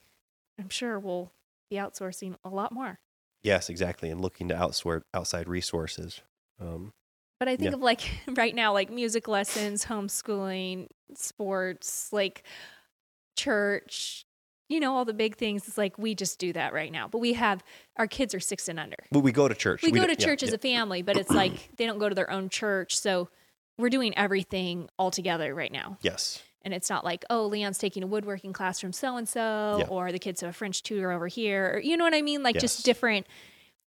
I'm 0.59 0.69
sure 0.69 0.99
we'll 0.99 1.33
be 1.71 1.77
outsourcing 1.77 2.37
a 2.45 2.49
lot 2.49 2.73
more. 2.73 2.99
Yes, 3.43 3.69
exactly. 3.69 4.09
And 4.11 4.21
looking 4.21 4.49
to 4.49 4.55
outsource 4.55 5.03
outside 5.13 5.49
resources. 5.49 6.21
Um, 6.61 6.93
But 7.41 7.49
I 7.49 7.57
think 7.57 7.71
Yeah. 7.71 7.75
of 7.77 7.81
like 7.81 8.01
right 8.37 8.55
now, 8.55 8.73
like 8.73 8.91
music 8.91 9.27
lessons, 9.29 9.85
homeschooling, 9.87 10.87
sports, 11.15 12.13
like 12.13 12.45
church, 13.37 14.25
you 14.69 14.81
know, 14.81 14.95
all 14.95 15.05
the 15.05 15.15
big 15.15 15.37
things. 15.37 15.67
It's 15.69 15.77
like 15.79 15.99
we 15.99 16.15
just 16.15 16.39
do 16.39 16.53
that 16.53 16.73
right 16.73 16.93
now. 16.93 17.09
But 17.09 17.19
we 17.19 17.33
have 17.35 17.63
our 17.97 18.07
kids 18.07 18.35
are 18.35 18.41
six 18.41 18.69
and 18.69 18.79
under. 18.79 18.97
but 19.11 19.21
we 19.21 19.33
go 19.33 19.49
to 19.49 19.55
church. 19.55 19.83
We, 19.83 19.91
go 19.91 20.07
d- 20.07 20.15
to 20.15 20.21
yeah, 20.21 20.27
church 20.27 20.43
as 20.43 20.51
yeah. 20.51 20.55
a 20.57 20.59
family, 20.59 21.03
but 21.03 21.17
it's 21.17 21.31
like 21.31 21.71
they 21.77 21.87
don't 21.87 21.99
go 21.99 22.09
to 22.09 22.15
their 22.15 22.31
own 22.31 22.49
church. 22.49 22.97
So 22.99 23.29
we're 23.79 23.91
doing 23.91 24.17
everything 24.17 24.89
all 24.99 25.11
together 25.11 25.55
right 25.55 25.73
now. 25.73 25.99
yes. 26.03 26.43
And 26.65 26.73
it's 26.73 26.89
not 26.89 27.05
like, 27.05 27.25
oh, 27.31 27.47
Leon's 27.47 27.79
taking 27.79 28.03
a 28.03 28.07
woodworking 28.07 28.53
class 28.53 28.79
from 28.81 28.93
so 28.93 29.17
and 29.17 29.29
so, 29.29 29.85
or 29.89 30.13
the 30.13 30.19
kids 30.19 30.41
have 30.43 30.51
a 30.51 30.53
French 30.53 30.83
tutor 30.83 31.11
over 31.11 31.27
here, 31.27 31.75
or 31.75 31.81
you 31.81 31.97
know 31.97 32.05
what 32.05 32.15
I 32.15 32.23
mean? 32.23 32.43
Like 32.43 32.55
Yes. 32.57 32.63
just 32.63 32.85
different 32.85 33.27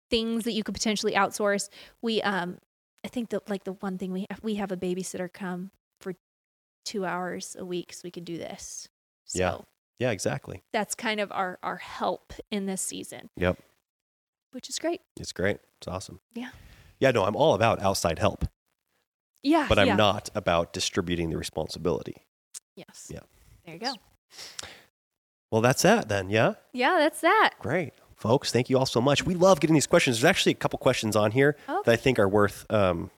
things 0.10 0.44
that 0.44 0.52
you 0.54 0.64
could 0.64 0.76
potentially 0.76 1.14
outsource. 1.14 1.70
We, 2.02 2.22
um, 2.22 2.58
I 3.04 3.08
think 3.08 3.30
that 3.30 3.50
like 3.50 3.64
the 3.64 3.74
one 3.74 3.98
thing 3.98 4.12
we 4.12 4.26
have, 4.30 4.44
we 4.44 4.56
have 4.56 4.72
a 4.72 4.78
babysitter 4.78 5.32
come 5.32 5.72
for 6.02 6.14
two 6.86 7.06
hours 7.06 7.56
a 7.58 7.66
week, 7.66 7.94
so 7.94 8.02
we 8.04 8.12
can 8.12 8.24
do 8.24 8.38
this. 8.38 8.88
So 9.26 9.40
Yeah. 9.40 9.58
Yeah, 9.98 10.12
exactly. 10.12 10.62
that's 10.74 10.94
kind 10.94 11.22
of 11.22 11.32
our 11.32 11.58
our 11.64 11.78
help 11.78 12.34
in 12.52 12.66
this 12.66 12.82
season, 12.82 13.30
Yep. 13.38 13.58
which 14.52 14.68
is 14.70 14.78
great. 14.78 15.00
It's 15.18 15.32
great. 15.32 15.60
It's 15.78 15.88
awesome. 15.88 16.20
Yeah. 16.34 16.50
Yeah, 17.00 17.12
no, 17.12 17.24
I'm 17.24 17.36
all 17.36 17.54
about 17.54 17.82
outside 17.82 18.20
help, 18.20 18.46
Yeah, 19.42 19.68
but 19.70 19.80
I'm 19.80 19.88
yeah. 19.88 19.96
not 19.96 20.30
about 20.36 20.74
distributing 20.74 21.30
the 21.30 21.38
responsibility. 21.38 22.26
Yes. 22.76 23.10
Yeah. 23.14 23.20
There 23.66 23.76
you 23.76 23.80
go. 23.82 23.94
Well, 25.52 25.62
that's 25.62 25.84
that 25.84 26.10
then. 26.10 26.30
Yeah. 26.30 26.56
Yeah, 26.74 26.98
that's 27.00 27.22
that. 27.22 27.52
Great. 27.60 27.94
Folks, 28.16 28.52
thank 28.52 28.70
you 28.70 28.78
all 28.78 28.86
so 28.86 29.02
much. 29.02 29.26
We 29.26 29.36
love 29.36 29.60
getting 29.60 29.74
these 29.74 29.88
questions. 29.88 30.18
There's 30.22 30.30
actually 30.30 30.54
a 30.54 30.56
couple 30.56 30.80
questions 30.80 31.16
on 31.16 31.32
here 31.32 31.58
Oh, 31.68 31.82
that 31.86 31.92
I 31.92 31.96
think 31.96 32.18
are 32.20 32.28
worth 32.30 32.66
um, 32.72 33.12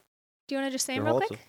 do 0.47 0.55
you 0.55 0.61
want 0.61 0.67
to 0.71 0.75
just 0.75 0.85
say 0.85 0.95
them 0.95 1.05
real 1.05 1.19
quick? 1.21 1.39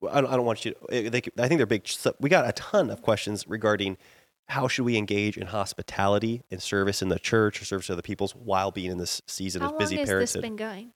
Well, 0.00 0.12
I 0.16 0.20
don't, 0.20 0.30
I 0.32 0.36
don't 0.36 0.44
want 0.44 0.64
you 0.64 0.72
to. 0.72 0.78
eh, 0.94 1.08
They, 1.08 1.22
I 1.38 1.48
think 1.48 1.58
they're 1.58 1.66
big. 1.66 1.86
so 1.88 2.14
We 2.20 2.28
got 2.28 2.48
a 2.48 2.52
ton 2.52 2.90
of 2.90 3.02
questions 3.02 3.46
regarding 3.48 3.96
how 4.48 4.68
should 4.68 4.84
we 4.84 4.96
engage 4.96 5.36
in 5.38 5.46
hospitality 5.48 6.42
and 6.50 6.62
service 6.62 7.02
in 7.02 7.08
the 7.08 7.18
church 7.18 7.60
or 7.60 7.64
service 7.64 7.86
to 7.88 7.94
other 7.94 8.02
peoples 8.02 8.32
while 8.34 8.70
being 8.70 8.90
in 8.92 8.98
this 8.98 9.22
season 9.26 9.60
How 9.62 9.68
of 9.68 9.72
long 9.72 9.78
busy 9.80 9.96
has 9.96 10.08
this 10.08 10.36
been 10.36 10.56
going? 10.56 10.92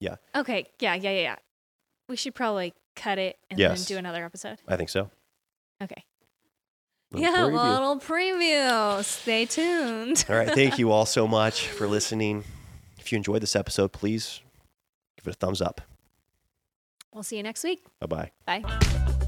Yeah. 0.00 0.16
Okay. 0.34 0.66
Yeah. 0.80 0.94
Yeah. 0.94 1.10
Yeah. 1.10 1.20
Yeah. 1.20 1.36
We 2.08 2.16
should 2.16 2.34
probably 2.34 2.72
cut 2.96 3.18
it 3.18 3.38
and 3.50 3.58
Yes. 3.58 3.86
then 3.86 3.96
do 3.96 3.98
another 3.98 4.24
episode. 4.24 4.58
I 4.66 4.76
think 4.76 4.88
so. 4.90 5.10
Okay. 5.82 6.04
Little 7.12 7.30
yeah. 7.30 7.36
preview. 7.36 7.72
Little 7.72 8.00
preview. 8.00 9.04
Stay 9.04 9.44
tuned. 9.46 10.24
All 10.28 10.34
right. 10.36 10.50
Thank 10.50 10.78
you 10.78 10.90
all 10.92 11.06
so 11.06 11.28
much 11.28 11.68
for 11.68 11.86
listening. 11.86 12.42
If 12.98 13.12
you 13.12 13.16
enjoyed 13.16 13.42
this 13.42 13.54
episode, 13.54 13.92
please 13.92 14.40
give 15.16 15.28
it 15.28 15.30
a 15.30 15.38
thumbs 15.38 15.62
up. 15.62 15.80
We'll 17.14 17.22
see 17.22 17.36
you 17.36 17.42
next 17.44 17.62
week. 17.62 17.84
Bye 18.00 18.30
bye. 18.46 18.60
Bye. 18.62 19.25